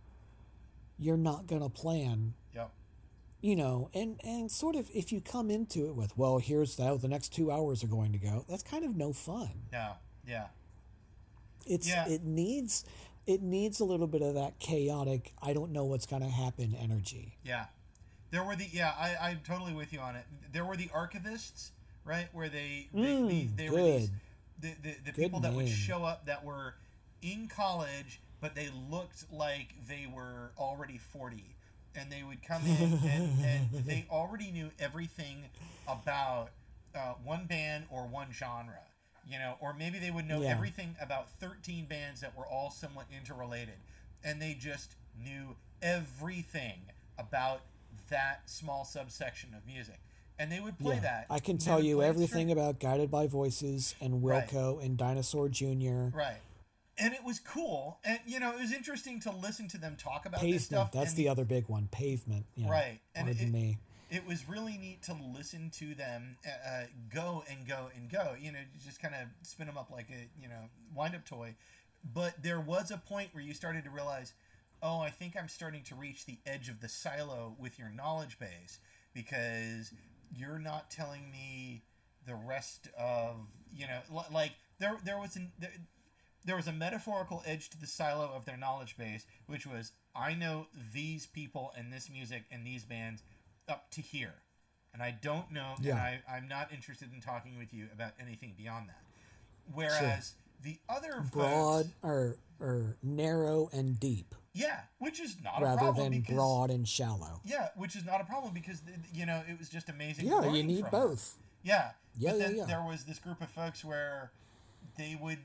you're 0.97 1.18
not 1.18 1.47
going 1.47 1.61
to 1.61 1.70
plan 1.70 2.34
Yep. 2.53 2.72
you 3.41 3.55
know, 3.55 3.89
and 3.93 4.20
and 4.24 4.49
sort 4.49 4.76
of 4.76 4.89
if 4.93 5.11
you 5.11 5.20
come 5.22 5.51
into 5.51 5.88
it 5.89 5.95
with, 5.95 6.18
well, 6.18 6.38
here's 6.39 6.78
how 6.78 6.97
the 6.97 7.07
next 7.09 7.30
two 7.34 7.51
hours 7.51 7.84
are 7.84 7.88
going 7.88 8.11
to 8.13 8.18
go, 8.18 8.45
that's 8.49 8.63
kind 8.63 8.86
of 8.86 8.95
no 8.95 9.11
fun. 9.13 9.49
Yeah. 9.74 9.93
Yeah. 10.28 10.47
It's 11.68 11.88
Yeah. 11.88 12.07
it 12.07 12.24
needs 12.24 12.86
it 13.28 13.41
needs 13.41 13.80
a 13.80 13.86
little 13.86 14.07
bit 14.07 14.22
of 14.22 14.36
that 14.36 14.59
chaotic, 14.59 15.34
I 15.41 15.53
don't 15.53 15.72
know 15.72 15.84
what's 15.84 16.05
going 16.05 16.22
to 16.22 16.30
happen 16.30 16.76
energy. 16.76 17.38
Yeah. 17.43 17.66
There 18.32 18.43
were 18.43 18.55
the 18.55 18.68
yeah, 18.72 18.93
I 18.97 19.16
I'm 19.30 19.39
totally 19.43 19.74
with 19.74 19.91
you 19.93 19.99
on 19.99 20.16
it. 20.16 20.26
There 20.51 20.63
were 20.66 20.78
the 20.78 20.88
archivists, 20.89 21.72
right, 22.06 22.30
where 22.34 22.49
they 22.49 22.89
they, 23.01 23.18
Mm, 23.18 23.28
they, 23.28 23.49
they 23.58 23.70
were 23.70 23.82
these 23.84 24.12
the 24.60 24.74
the, 24.82 24.95
the 25.06 25.14
people 25.14 25.39
that 25.41 25.56
would 25.56 25.68
show 25.68 26.03
up 26.06 26.26
that 26.26 26.43
were 26.45 26.76
in 27.22 27.47
college, 27.47 28.22
but 28.41 28.56
they 28.56 28.70
looked 28.89 29.32
like 29.32 29.76
they 29.88 30.08
were 30.14 30.51
already 30.58 30.97
forty, 30.97 31.56
and 31.95 32.12
they 32.12 32.24
would 32.24 32.43
come 32.43 32.68
in 32.68 32.97
and, 33.06 33.24
and 33.43 33.64
they 33.88 34.06
already 34.12 34.51
knew 34.51 34.72
everything 34.80 35.49
about 35.88 36.51
uh, 36.95 37.14
one 37.24 37.45
band 37.45 37.86
or 37.89 38.08
one 38.08 38.32
genre. 38.32 38.82
You 39.28 39.39
know, 39.39 39.58
or 39.60 39.74
maybe 39.74 39.99
they 39.99 40.12
would 40.12 40.28
know 40.28 40.41
Yeah. 40.41 40.51
everything 40.51 40.95
about 41.01 41.30
13 41.39 41.86
bands 41.86 42.22
that 42.22 42.38
were 42.38 42.45
all 42.47 42.70
somewhat 42.70 43.08
interrelated. 43.12 43.80
And 44.24 44.41
they 44.41 44.53
just 44.60 44.95
knew 45.18 45.58
everything 45.82 46.91
about 47.18 47.64
that 48.10 48.49
small 48.49 48.86
subsection 48.86 49.53
of 49.56 49.66
music. 49.66 49.99
And 50.38 50.52
they 50.52 50.60
would 50.60 50.78
play 50.78 50.96
Yeah. 50.96 51.02
that. 51.02 51.26
I 51.30 51.40
can 51.40 51.58
tell 51.58 51.82
you 51.84 52.04
everything 52.04 52.52
about 52.52 52.80
Guided 52.80 53.10
by 53.10 53.28
Voices 53.28 53.96
and 54.02 54.24
Right. 54.24 54.48
Wilco 54.48 54.84
and 54.84 54.98
Dinosaur 54.98 55.48
Jr. 55.50 56.10
Right. 56.16 56.42
And 56.98 57.14
it 57.14 57.24
was 57.24 57.40
cool. 57.40 58.00
And, 58.04 58.20
you 58.26 58.40
know, 58.40 58.54
it 58.56 58.60
was 58.62 58.72
interesting 58.72 59.20
to 59.22 59.32
listen 59.32 59.68
to 59.70 59.78
them 59.78 59.96
talk 59.98 60.26
about 60.26 60.40
this 60.42 60.46
Pavement, 60.50 60.62
stuff. 60.64 60.92
that's 60.92 61.10
and 61.12 61.18
the 61.18 61.30
other 61.30 61.46
big 61.46 61.68
one. 61.68 61.88
Pavement. 61.90 62.46
Yeah, 62.56 62.70
Right. 62.70 63.00
And 63.16 63.30
it- 63.30 63.50
me. 63.50 63.78
it 64.10 64.26
was 64.26 64.48
really 64.48 64.78
neat 64.78 65.02
to 65.04 65.14
listen 65.14 65.70
to 65.72 65.94
them 65.96 66.38
uh, 66.46 66.50
uh, 66.70 66.86
go 67.10 67.44
and 67.50 67.66
go 67.68 67.90
and 67.96 68.10
go. 68.10 68.36
You 68.40 68.52
know, 68.54 68.60
just 68.84 69.00
kind 69.02 69.14
of 69.16 69.28
spin 69.42 69.68
them 69.68 69.78
up 69.78 69.90
like 69.92 70.10
a 70.10 70.30
you 70.42 70.48
know 70.48 70.70
wind 70.94 71.16
up 71.16 71.26
toy. 71.26 71.56
But 72.14 72.42
there 72.44 72.62
was 72.62 72.92
a 72.92 72.98
point 72.98 73.34
where 73.34 73.44
you 73.44 73.54
started 73.54 73.84
to 73.86 73.90
realize, 73.90 74.34
oh, 74.84 75.00
I 75.00 75.10
think 75.10 75.36
I'm 75.36 75.50
starting 75.50 75.84
to 75.84 75.96
reach 75.96 76.26
the 76.26 76.38
edge 76.46 76.70
of 76.70 76.80
the 76.80 76.88
silo 76.88 77.56
with 77.60 77.78
your 77.80 77.90
knowledge 77.90 78.38
base 78.40 78.80
because 79.14 79.92
you're 80.38 80.60
not 80.60 80.90
telling 80.92 81.30
me 81.32 81.84
the 82.28 82.36
rest 82.36 82.88
of 82.98 83.36
you 83.76 83.86
know 83.88 84.00
li- 84.12 84.34
like 84.34 84.52
there 84.80 84.98
there 85.04 85.18
was 85.20 85.36
an 85.36 85.52
there, 85.60 85.72
there 86.46 86.56
was 86.56 86.68
a 86.68 86.74
metaphorical 86.74 87.42
edge 87.46 87.70
to 87.72 87.80
the 87.80 87.88
silo 87.88 88.32
of 88.36 88.46
their 88.46 88.58
knowledge 88.58 88.98
base, 88.98 89.26
which 89.48 89.66
was 89.66 89.92
I 90.16 90.34
know 90.34 90.68
these 90.94 91.26
people 91.26 91.74
and 91.78 91.92
this 91.92 92.10
music 92.10 92.44
and 92.52 92.66
these 92.66 92.84
bands 92.86 93.22
up 93.68 93.90
to 93.92 94.02
here. 94.02 94.34
And 94.94 95.02
I 95.04 95.12
don't 95.22 95.52
know, 95.52 95.74
Yeah. 95.82 95.92
and 95.92 96.00
I, 96.00 96.22
I'm 96.38 96.47
not 96.47 96.72
interested 96.72 97.09
in 97.14 97.20
talking 97.20 97.58
with 97.58 97.74
you 97.74 97.88
about 97.92 98.12
anything 98.22 98.54
beyond 98.58 98.88
that. 98.88 99.01
Whereas 99.74 100.36
the 100.64 100.78
other 100.88 101.24
Broad 101.32 101.86
folks, 101.86 101.96
or 102.04 102.38
or 102.59 102.97
narrow 103.04 103.70
and 103.74 104.00
deep 104.00 104.34
yeah, 104.56 104.80
which 105.00 105.20
is 105.20 105.36
not 105.44 105.62
a 105.62 105.66
rather 105.66 105.78
problem 105.78 106.12
than 106.12 106.22
because, 106.22 106.36
broad 106.36 106.72
and 106.72 106.88
shallow. 106.88 107.42
Yeah, 107.44 107.68
which 107.76 107.96
is 107.96 108.06
not 108.06 108.22
a 108.22 108.24
problem 108.24 108.54
because 108.54 108.82
you 109.14 109.26
know 109.26 109.44
it 109.48 109.60
was 109.60 109.68
just 109.68 109.90
amazing. 109.90 110.28
Yeah, 110.28 110.50
you 110.50 110.64
need 110.64 110.90
both. 110.90 111.36
them. 111.36 111.44
Yeah, 111.64 111.90
Yeah, 112.18 112.32
but 112.32 112.40
yeah, 112.40 112.48
then 112.48 112.58
yeah. 112.58 112.66
there 112.66 112.82
was 112.82 113.04
this 113.04 113.20
group 113.20 113.42
of 113.42 113.50
folks 113.50 113.84
where 113.84 114.32
they 114.98 115.18
would, 115.22 115.40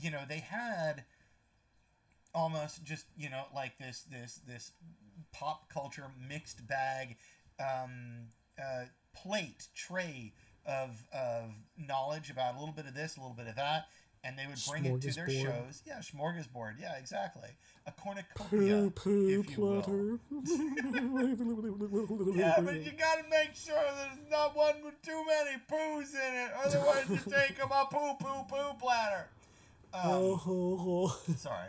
you 0.00 0.10
know, 0.10 0.20
they 0.26 0.38
had 0.38 1.04
almost 2.34 2.82
just 2.82 3.04
you 3.18 3.28
know 3.28 3.44
like 3.54 3.76
this 3.78 4.06
this 4.10 4.40
this 4.48 4.72
pop 5.32 5.68
culture 5.68 6.06
mixed 6.28 6.66
bag 6.66 7.16
um, 7.60 8.28
uh, 8.58 8.84
plate 9.14 9.66
tray 9.74 10.32
of 10.64 11.04
of 11.12 11.50
knowledge 11.76 12.30
about 12.30 12.54
a 12.56 12.58
little 12.58 12.74
bit 12.74 12.86
of 12.86 12.94
this, 12.94 13.18
a 13.18 13.20
little 13.20 13.36
bit 13.36 13.48
of 13.48 13.56
that, 13.56 13.84
and 14.26 14.36
they 14.36 14.46
would 14.46 14.58
bring 14.68 14.84
it 14.84 15.00
to 15.02 15.12
their 15.14 15.30
shows. 15.30 15.82
Yeah, 15.86 16.00
smorgasbord. 16.00 16.80
Yeah, 16.80 16.96
exactly. 16.98 17.48
A 17.86 17.92
cornucopia, 17.92 18.90
if 19.40 19.56
you 19.56 19.62
will. 19.62 19.84
Yeah, 22.34 22.60
but 22.60 22.82
you 22.84 22.90
gotta 22.98 23.22
make 23.30 23.54
sure 23.54 23.76
there's 23.96 24.18
not 24.30 24.56
one 24.56 24.74
with 24.84 25.00
too 25.02 25.24
many 25.24 25.56
poos 25.70 26.12
in 26.14 26.34
it. 26.34 26.50
Otherwise, 26.64 27.04
you 27.08 27.20
take 27.38 27.56
them 27.56 27.70
a 27.70 27.86
poo 27.90 28.14
poo 28.18 28.42
poo 28.48 28.74
platter. 28.80 29.28
Um, 29.94 30.40
Oh, 30.48 31.16
sorry. 31.36 31.68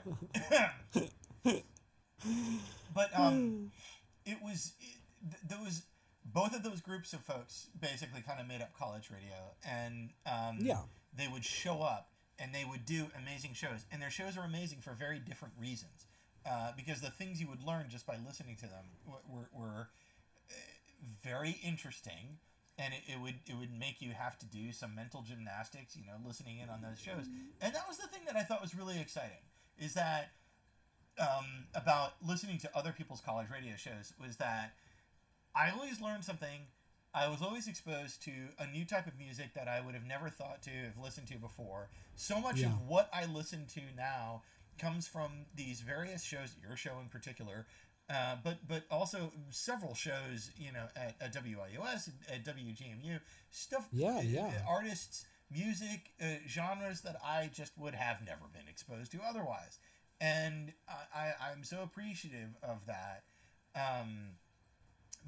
but 2.93 3.09
um, 3.17 3.71
it 4.25 4.37
was 4.43 4.73
it, 4.79 4.97
th- 5.29 5.41
there 5.49 5.59
was 5.63 5.83
both 6.25 6.53
of 6.55 6.63
those 6.63 6.81
groups 6.81 7.13
of 7.13 7.21
folks 7.21 7.67
basically 7.79 8.21
kind 8.21 8.39
of 8.39 8.47
made 8.47 8.61
up 8.61 8.73
college 8.77 9.09
radio, 9.11 9.35
and 9.67 10.09
um, 10.25 10.57
Yeah. 10.61 10.79
they 11.15 11.27
would 11.27 11.45
show 11.45 11.81
up 11.81 12.09
and 12.39 12.53
they 12.53 12.65
would 12.65 12.85
do 12.85 13.07
amazing 13.21 13.53
shows, 13.53 13.85
and 13.91 14.01
their 14.01 14.09
shows 14.09 14.37
are 14.37 14.43
amazing 14.43 14.79
for 14.79 14.93
very 14.93 15.19
different 15.19 15.53
reasons. 15.59 16.05
Uh, 16.49 16.71
because 16.77 17.01
the 17.01 17.09
things 17.09 17.41
you 17.41 17.47
would 17.47 17.61
learn 17.63 17.87
just 17.89 18.05
by 18.05 18.15
listening 18.25 18.55
to 18.55 18.67
them 18.67 18.85
were, 19.05 19.49
were, 19.51 19.89
uh, 20.49 20.53
very 21.21 21.59
interesting 21.61 22.37
and 22.79 22.93
it, 22.93 23.01
it 23.13 23.21
would 23.21 23.35
it 23.45 23.55
would 23.55 23.71
make 23.77 24.01
you 24.01 24.11
have 24.11 24.37
to 24.39 24.45
do 24.47 24.71
some 24.71 24.95
mental 24.95 25.21
gymnastics 25.21 25.95
you 25.95 26.03
know 26.05 26.13
listening 26.25 26.57
in 26.57 26.69
on 26.69 26.81
those 26.81 26.99
shows 26.99 27.25
and 27.61 27.75
that 27.75 27.87
was 27.87 27.97
the 27.97 28.07
thing 28.07 28.21
that 28.25 28.35
i 28.35 28.41
thought 28.41 28.61
was 28.61 28.73
really 28.73 28.99
exciting 28.99 29.43
is 29.77 29.93
that 29.93 30.29
um, 31.19 31.65
about 31.75 32.13
listening 32.25 32.57
to 32.59 32.69
other 32.77 32.91
people's 32.91 33.21
college 33.21 33.47
radio 33.51 33.75
shows 33.75 34.13
was 34.21 34.37
that 34.37 34.73
I 35.55 35.71
always 35.71 35.99
learned 35.99 36.23
something. 36.23 36.61
I 37.17 37.27
was 37.29 37.41
always 37.41 37.67
exposed 37.67 38.21
to 38.23 38.31
a 38.59 38.67
new 38.67 38.85
type 38.85 39.07
of 39.07 39.17
music 39.17 39.53
that 39.55 39.67
I 39.67 39.81
would 39.81 39.95
have 39.95 40.05
never 40.05 40.29
thought 40.29 40.61
to 40.63 40.69
have 40.69 40.97
listened 41.01 41.27
to 41.29 41.37
before. 41.39 41.89
So 42.15 42.39
much 42.39 42.61
Yeah. 42.61 42.67
of 42.67 42.87
what 42.87 43.09
I 43.11 43.25
listen 43.25 43.65
to 43.73 43.81
now 43.95 44.43
comes 44.77 45.07
from 45.07 45.47
these 45.55 45.81
various 45.81 46.21
shows, 46.23 46.55
your 46.61 46.77
show 46.77 46.99
in 47.01 47.09
particular, 47.09 47.65
uh, 48.09 48.35
but 48.43 48.67
but 48.67 48.83
also 48.91 49.31
several 49.49 49.95
shows, 49.95 50.51
you 50.57 50.71
know, 50.71 50.85
at, 50.95 51.15
at 51.19 51.33
WIUS, 51.33 52.09
at 52.31 52.45
WGMU, 52.45 53.19
stuff, 53.49 53.87
Yeah, 53.91 54.19
uh, 54.19 54.21
yeah. 54.21 54.51
artists, 54.67 55.25
music, 55.49 56.11
uh, 56.21 56.25
genres 56.47 57.01
that 57.01 57.17
I 57.25 57.49
just 57.51 57.75
would 57.79 57.95
have 57.95 58.23
never 58.23 58.45
been 58.53 58.67
exposed 58.69 59.11
to 59.13 59.19
otherwise, 59.27 59.79
and 60.21 60.71
I, 60.87 61.19
I 61.41 61.49
I'm 61.51 61.63
so 61.63 61.81
appreciative 61.81 62.55
of 62.61 62.85
that. 62.85 63.23
Um, 63.75 64.37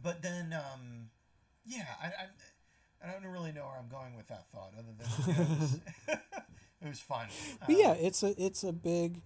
but 0.02 0.22
then, 0.22 0.54
um, 0.54 1.10
yeah, 1.70 1.86
I, 2.02 2.08
I 2.08 3.10
I 3.10 3.14
don't 3.14 3.32
really 3.32 3.52
know 3.52 3.66
where 3.66 3.78
I'm 3.80 3.90
going 3.90 4.16
with 4.18 4.28
that 4.28 4.46
thought, 4.54 4.74
other 4.78 4.88
than 4.98 5.08
you 5.28 5.34
know, 5.34 5.42
it, 5.44 5.60
was, 5.60 5.80
it 6.82 6.88
was 6.88 7.00
fun. 7.00 7.28
But 7.68 7.76
Um, 7.76 7.76
yeah, 7.80 7.94
it's 7.94 8.24
a 8.24 8.34
it's 8.42 8.64
a 8.64 8.74
big. 8.74 9.22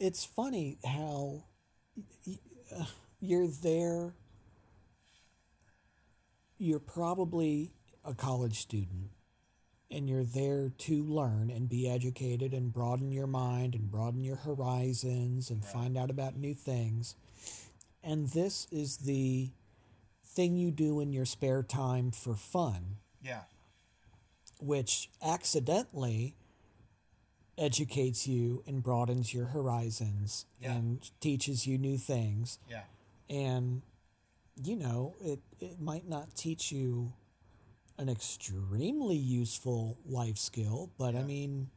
It's 0.00 0.24
funny 0.24 0.78
how 0.84 1.44
uh, 2.76 2.84
you're 3.20 3.48
there. 3.48 4.14
You're 6.58 6.80
probably 6.80 7.72
a 8.04 8.14
college 8.14 8.58
student, 8.58 9.10
and 9.90 10.08
you're 10.08 10.24
there 10.24 10.70
to 10.70 11.04
learn 11.04 11.50
and 11.50 11.68
be 11.68 11.88
educated 11.88 12.54
and 12.54 12.72
broaden 12.72 13.12
your 13.12 13.26
mind 13.28 13.74
and 13.74 13.90
broaden 13.90 14.24
your 14.24 14.36
horizons 14.36 15.50
and 15.50 15.64
find 15.64 15.96
out 15.98 16.10
about 16.10 16.36
new 16.36 16.54
things. 16.54 17.14
And 18.02 18.28
this 18.30 18.68
is 18.70 18.98
the 18.98 19.50
thing 20.38 20.56
you 20.56 20.70
do 20.70 21.00
in 21.00 21.12
your 21.12 21.24
spare 21.24 21.64
time 21.64 22.12
for 22.12 22.34
fun. 22.36 22.98
Yeah, 23.20 23.42
which 24.60 25.10
accidentally 25.20 26.36
educates 27.56 28.28
you 28.28 28.62
and 28.66 28.82
broadens 28.82 29.34
your 29.34 29.46
horizons 29.46 30.46
Yeah. 30.60 30.74
and 30.74 31.10
teaches 31.20 31.66
you 31.66 31.76
new 31.76 31.98
things. 31.98 32.58
Yeah, 32.70 32.84
and 33.28 33.82
you 34.62 34.76
know 34.76 35.16
it, 35.20 35.40
it 35.60 35.80
might 35.80 36.08
not 36.08 36.34
teach 36.36 36.70
you 36.70 37.12
an 37.98 38.08
extremely 38.08 39.16
useful 39.16 39.98
life 40.04 40.36
skill 40.36 40.90
but 40.98 41.14
i 41.14 41.22
mean 41.22 41.68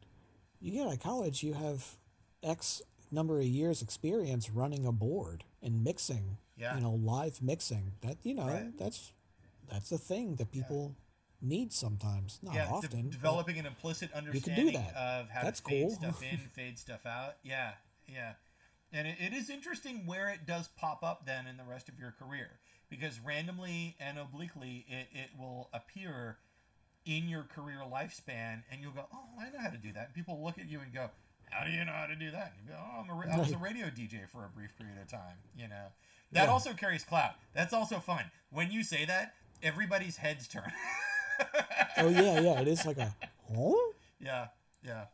you 0.59 0.71
get 0.71 0.87
out 0.87 0.93
of 0.93 0.99
college 0.99 1.43
you 1.43 1.53
have 1.53 1.97
x 2.41 2.81
number 3.11 3.39
of 3.39 3.45
years 3.45 3.81
experience 3.83 4.49
running 4.49 4.85
a 4.85 4.91
board 4.91 5.43
and 5.61 5.83
mixing 5.83 6.37
Yeah. 6.61 6.75
you 6.75 6.81
know 6.81 6.91
live 6.93 7.41
mixing 7.41 7.93
that 8.01 8.17
you 8.23 8.35
know 8.35 8.47
Right. 8.47 8.77
that's 8.77 9.13
that's 9.69 9.91
a 9.91 9.97
thing 9.97 10.35
that 10.35 10.51
people 10.51 10.95
need 11.41 11.73
sometimes 11.73 12.39
not 12.43 12.53
yeah. 12.53 12.69
often 12.71 13.03
but- 13.03 13.11
developing 13.11 13.57
an 13.57 13.65
implicit 13.65 14.11
understanding 14.13 14.67
you 14.67 14.71
can 14.73 14.81
do 14.83 14.93
that. 14.93 14.95
of 14.95 15.29
how 15.29 15.41
That's 15.43 15.59
to 15.61 15.69
fade 15.69 15.87
cool. 15.87 15.95
stuff 15.95 16.23
in, 16.23 16.37
fade 16.55 16.77
stuff 16.77 17.05
out. 17.05 17.35
Yeah, 17.43 17.71
yeah. 18.07 18.33
And 18.93 19.07
it, 19.07 19.15
it 19.19 19.33
is 19.33 19.49
interesting 19.49 20.05
where 20.05 20.29
it 20.29 20.45
does 20.45 20.67
pop 20.77 21.01
up 21.03 21.25
then 21.25 21.47
in 21.47 21.57
the 21.57 21.63
rest 21.63 21.89
of 21.89 21.97
your 21.97 22.11
career 22.11 22.59
because 22.89 23.19
randomly 23.25 23.95
and 23.99 24.19
obliquely 24.19 24.85
it, 24.87 25.07
it 25.13 25.29
will 25.39 25.69
appear 25.73 26.37
in 27.05 27.27
your 27.27 27.43
career 27.43 27.79
lifespan 27.91 28.61
and 28.69 28.81
you'll 28.81 28.91
go, 28.91 29.05
oh, 29.11 29.25
I 29.39 29.45
know 29.49 29.59
how 29.63 29.69
to 29.69 29.77
do 29.77 29.91
that. 29.93 30.07
And 30.07 30.13
people 30.13 30.43
look 30.43 30.59
at 30.59 30.69
you 30.69 30.79
and 30.81 30.93
go, 30.93 31.09
how 31.49 31.65
do 31.65 31.71
you 31.71 31.83
know 31.85 31.91
how 31.93 32.05
to 32.05 32.15
do 32.15 32.29
that? 32.31 32.53
And 32.57 32.67
you 32.67 32.73
go, 32.73 32.77
oh, 32.79 33.01
I'm 33.01 33.09
a 33.09 33.33
I 33.35 33.39
was 33.39 33.51
a 33.51 33.57
radio 33.57 33.87
DJ 33.87 34.29
for 34.29 34.45
a 34.45 34.49
brief 34.49 34.77
period 34.77 34.97
of 35.01 35.09
time. 35.09 35.37
You 35.57 35.69
know, 35.69 35.87
that 36.31 36.45
Yeah. 36.45 36.51
also 36.51 36.73
carries 36.73 37.03
clout. 37.03 37.33
That's 37.53 37.73
also 37.73 37.99
fun. 37.99 38.23
When 38.51 38.71
you 38.71 38.83
say 38.83 39.05
that, 39.05 39.33
everybody's 39.63 40.17
heads 40.17 40.47
turn. 40.47 40.71
oh 41.97 42.09
yeah 42.09 42.39
yeah 42.41 42.59
it 42.61 42.67
is 42.67 42.85
like 42.85 42.97
a 42.97 43.13
huh? 43.55 43.73
yeah, 44.19 44.47
yeah. 44.85 45.05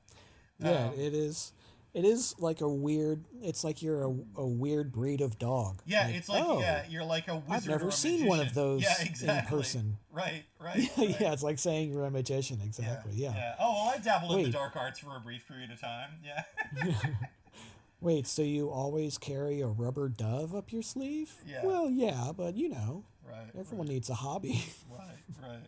yeah 0.59 0.87
Um, 0.87 0.93
it 0.99 1.13
is 1.13 1.53
it 1.93 2.03
is 2.05 2.35
like 2.37 2.61
a 2.61 2.67
weird 2.67 3.23
it's 3.41 3.63
like 3.63 3.81
you're 3.81 4.03
a, 4.03 4.15
a 4.37 4.45
weird 4.45 4.91
breed 4.91 5.21
of 5.21 5.39
dog 5.39 5.81
Yeah, 5.85 6.07
it's 6.09 6.27
like 6.29 6.43
oh, 6.45 6.59
yeah, 6.59 6.83
you're 6.89 7.05
like 7.05 7.27
a 7.27 7.35
wizard. 7.35 7.49
I've 7.49 7.67
never 7.67 7.91
seen 7.91 8.25
one 8.25 8.39
of 8.39 8.53
those 8.53 8.83
yeah, 8.83 9.39
in 9.39 9.45
person. 9.45 9.97
Right, 10.11 10.43
right. 10.59 10.89
right. 10.97 11.19
yeah 11.19 11.31
it's 11.33 11.43
like 11.43 11.59
saying 11.59 11.91
you're 11.91 12.05
a 12.05 12.11
magician 12.11 12.59
exactly 12.63 13.13
yeah, 13.15 13.33
yeah. 13.33 13.55
Oh 13.59 13.73
well, 13.73 13.93
I 13.95 13.97
dabbled 13.99 14.37
in 14.37 14.43
the 14.43 14.49
dark 14.51 14.75
arts 14.75 14.99
for 14.99 15.15
a 15.15 15.19
brief 15.19 15.47
period 15.47 15.71
of 15.71 15.79
time. 15.79 16.09
Yeah. 16.23 16.93
wait 18.01 18.27
so 18.27 18.41
you 18.41 18.69
always 18.69 19.17
carry 19.17 19.61
a 19.61 19.67
rubber 19.67 20.07
dove 20.09 20.55
up 20.55 20.71
your 20.71 20.81
sleeve 20.81 21.33
Yeah. 21.47 21.65
well 21.65 21.89
yeah 21.89 22.31
but 22.35 22.55
you 22.55 22.69
know 22.69 23.03
right. 23.27 23.47
everyone 23.57 23.87
needs 23.87 24.09
a 24.09 24.15
hobby 24.15 24.63
Right, 24.89 25.17
right. 25.41 25.67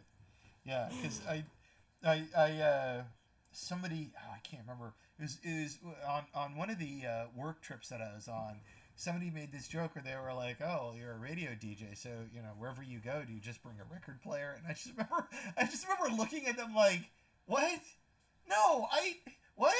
Yeah, 0.66 0.90
because 1.02 1.22
I, 1.28 1.44
I, 2.04 2.24
I, 2.38 2.52
uh, 2.62 3.04
somebody, 3.52 4.12
oh, 4.18 4.32
I 4.34 4.40
can't 4.40 4.62
remember. 4.64 4.94
It 5.18 5.24
was, 5.24 5.40
it 5.44 5.64
was 5.64 5.78
on, 6.08 6.24
on 6.36 6.56
one 6.56 6.70
of 6.70 6.80
the 6.80 7.02
uh, 7.08 7.26
work 7.36 7.62
trips 7.62 7.90
that 7.90 8.02
I 8.02 8.14
was 8.16 8.28
on. 8.28 8.58
Somebody 8.96 9.30
made 9.32 9.52
this 9.52 9.68
joke 9.68 9.96
where 9.96 10.04
they 10.04 10.16
were 10.22 10.34
like, 10.34 10.62
"Oh, 10.62 10.94
you're 10.98 11.14
a 11.14 11.18
radio 11.18 11.52
DJ, 11.52 11.96
so 11.96 12.10
you 12.34 12.42
know 12.42 12.50
wherever 12.58 12.84
you 12.84 13.00
go, 13.00 13.24
do 13.26 13.32
you 13.34 13.40
just 13.40 13.64
bring 13.64 13.78
a 13.80 13.94
record 13.94 14.22
player?" 14.22 14.56
And 14.58 14.68
I 14.68 14.74
just 14.74 14.88
remember, 14.92 15.28
I 15.58 15.64
just 15.66 15.88
remember 15.88 16.18
looking 16.22 16.48
at 16.48 16.58
them 16.58 16.76
like, 16.76 17.02
"What? 17.46 17.80
No, 18.50 18.88
I 18.92 19.16
what? 19.56 19.74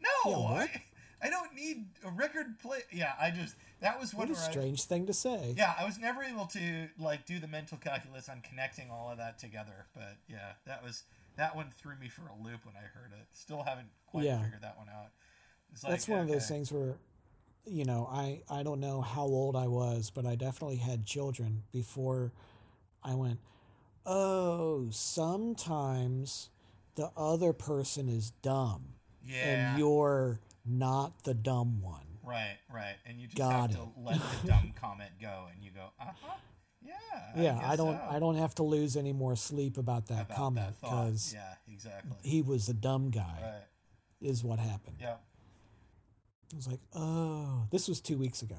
No, 0.00 0.30
Yeah, 0.30 0.36
what? 0.38 0.68
I, 0.68 0.82
I 1.22 1.30
don't 1.30 1.54
need 1.54 1.86
a 2.04 2.10
record 2.10 2.58
play." 2.60 2.80
Yeah, 2.92 3.12
I 3.20 3.30
just 3.30 3.54
that 3.80 3.98
was 4.00 4.14
one 4.14 4.28
what 4.28 4.36
a 4.36 4.40
where 4.40 4.48
I, 4.48 4.50
strange 4.50 4.84
thing 4.84 5.06
to 5.06 5.12
say 5.14 5.54
yeah, 5.56 5.74
I 5.78 5.84
was 5.84 5.98
never 5.98 6.22
able 6.22 6.46
to 6.46 6.88
like 6.98 7.26
do 7.26 7.38
the 7.38 7.48
mental 7.48 7.78
calculus 7.78 8.28
on 8.28 8.40
connecting 8.42 8.90
all 8.90 9.10
of 9.10 9.18
that 9.18 9.38
together. 9.38 9.86
But 9.94 10.16
yeah, 10.28 10.52
that 10.66 10.82
was 10.82 11.02
that 11.36 11.54
one 11.56 11.70
threw 11.78 11.96
me 11.96 12.08
for 12.08 12.22
a 12.22 12.34
loop 12.44 12.64
when 12.66 12.74
I 12.76 12.80
heard 12.80 13.12
it. 13.12 13.26
Still 13.32 13.62
haven't 13.62 13.88
quite 14.06 14.24
Yeah. 14.24 14.42
figured 14.42 14.62
that 14.62 14.76
one 14.78 14.88
out. 14.88 15.10
Like, 15.82 15.92
that's 15.92 16.08
one 16.08 16.20
of 16.20 16.28
those 16.28 16.48
things 16.48 16.72
where 16.72 16.96
you 17.66 17.84
know 17.84 18.08
i 18.10 18.40
i 18.50 18.62
don't 18.62 18.80
know 18.80 19.02
how 19.02 19.22
old 19.22 19.54
i 19.54 19.66
was 19.66 20.10
but 20.10 20.24
i 20.26 20.34
definitely 20.34 20.76
had 20.76 21.04
children 21.04 21.62
before 21.72 22.32
i 23.04 23.14
went 23.14 23.38
oh 24.06 24.88
sometimes 24.90 26.48
the 26.96 27.10
other 27.16 27.52
person 27.52 28.08
is 28.08 28.32
dumb 28.42 28.94
Yeah. 29.24 29.72
and 29.72 29.78
you're 29.78 30.40
not 30.70 31.24
the 31.24 31.34
dumb 31.34 31.80
one 31.82 32.06
right, 32.24 32.56
right, 32.72 32.96
and 33.06 33.18
you 33.18 33.26
just 33.26 33.36
Got 33.38 33.70
have 33.70 33.70
it. 33.70 33.74
to 33.74 33.88
let 34.00 34.20
the 34.42 34.46
dumb 34.48 34.72
comment 34.80 35.10
go, 35.20 35.46
and 35.52 35.62
you 35.64 35.70
go, 35.70 35.86
uh 36.00 36.04
huh, 36.22 36.34
yeah, 36.82 36.92
yeah 37.36 37.56
i 37.58 37.68
guess 37.70 37.76
don't 37.78 37.96
so." 37.96 38.02
i 38.10 38.18
don't 38.18 38.36
have 38.36 38.54
to 38.54 38.62
lose 38.62 38.96
any 38.96 39.12
more 39.12 39.36
sleep 39.36 39.76
about 39.78 40.06
that 40.08 40.26
About 40.26 40.36
comment 40.36 40.74
because 40.80 41.32
yeah, 41.34 41.54
exactly, 41.72 42.16
he 42.22 42.40
was 42.42 42.68
a 42.68 42.74
dumb 42.74 43.10
guy 43.10 43.38
right, 43.42 43.62
is 44.30 44.42
what 44.44 44.58
happened 44.58 44.96
yeah, 45.00 45.16
I 46.52 46.56
was 46.56 46.66
like, 46.68 46.80
oh, 46.94 47.66
this 47.70 47.86
was 47.86 48.00
two 48.00 48.16
weeks 48.18 48.42
ago. 48.42 48.56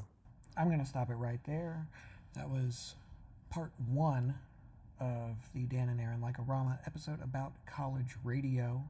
I'm 0.55 0.67
going 0.67 0.79
to 0.79 0.85
stop 0.85 1.09
it 1.09 1.15
right 1.15 1.41
there. 1.45 1.87
That 2.35 2.49
was 2.49 2.95
part 3.49 3.71
one 3.85 4.33
of 4.99 5.35
the 5.53 5.65
Dan 5.65 5.89
and 5.89 5.99
Aaron 5.99 6.21
Like-O-Rama 6.21 6.79
episode 6.85 7.21
about 7.21 7.51
college 7.65 8.15
radio. 8.23 8.81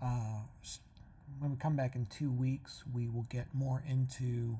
Uh, 0.00 0.42
s- 0.62 0.78
when 1.38 1.50
we 1.50 1.56
come 1.56 1.76
back 1.76 1.94
in 1.94 2.06
two 2.06 2.30
weeks, 2.30 2.82
we 2.92 3.08
will 3.08 3.26
get 3.30 3.46
more 3.54 3.82
into 3.88 4.58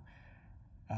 uh, 0.91 0.95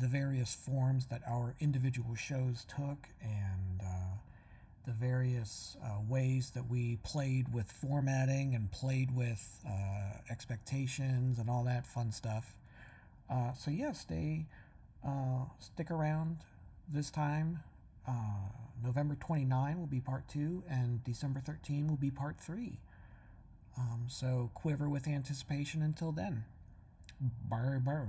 the 0.00 0.06
various 0.06 0.54
forms 0.54 1.06
that 1.06 1.22
our 1.28 1.54
individual 1.60 2.14
shows 2.14 2.64
took 2.68 3.08
and 3.22 3.80
uh, 3.82 4.16
the 4.86 4.92
various 4.92 5.76
uh, 5.84 5.98
ways 6.08 6.50
that 6.50 6.68
we 6.68 6.96
played 7.02 7.52
with 7.52 7.70
formatting 7.70 8.54
and 8.54 8.70
played 8.70 9.14
with 9.14 9.60
uh, 9.68 10.18
expectations 10.30 11.38
and 11.38 11.50
all 11.50 11.64
that 11.64 11.86
fun 11.86 12.10
stuff. 12.12 12.56
Uh, 13.30 13.52
so 13.54 13.70
yeah, 13.70 13.92
stay, 13.92 14.46
uh, 15.06 15.44
stick 15.58 15.90
around. 15.90 16.38
This 16.92 17.10
time, 17.10 17.60
November 18.82 19.16
29 19.20 19.78
will 19.78 19.86
be 19.86 20.00
part 20.00 20.26
two, 20.26 20.64
and 20.68 21.04
December 21.04 21.38
13 21.38 21.86
will 21.86 21.96
be 21.96 22.10
part 22.10 22.36
three. 22.40 22.78
Um, 23.78 24.06
so 24.08 24.50
quiver 24.54 24.88
with 24.88 25.06
anticipation 25.08 25.82
until 25.82 26.12
then. 26.12 26.44
Bye 27.48 27.78
bye. 27.84 28.06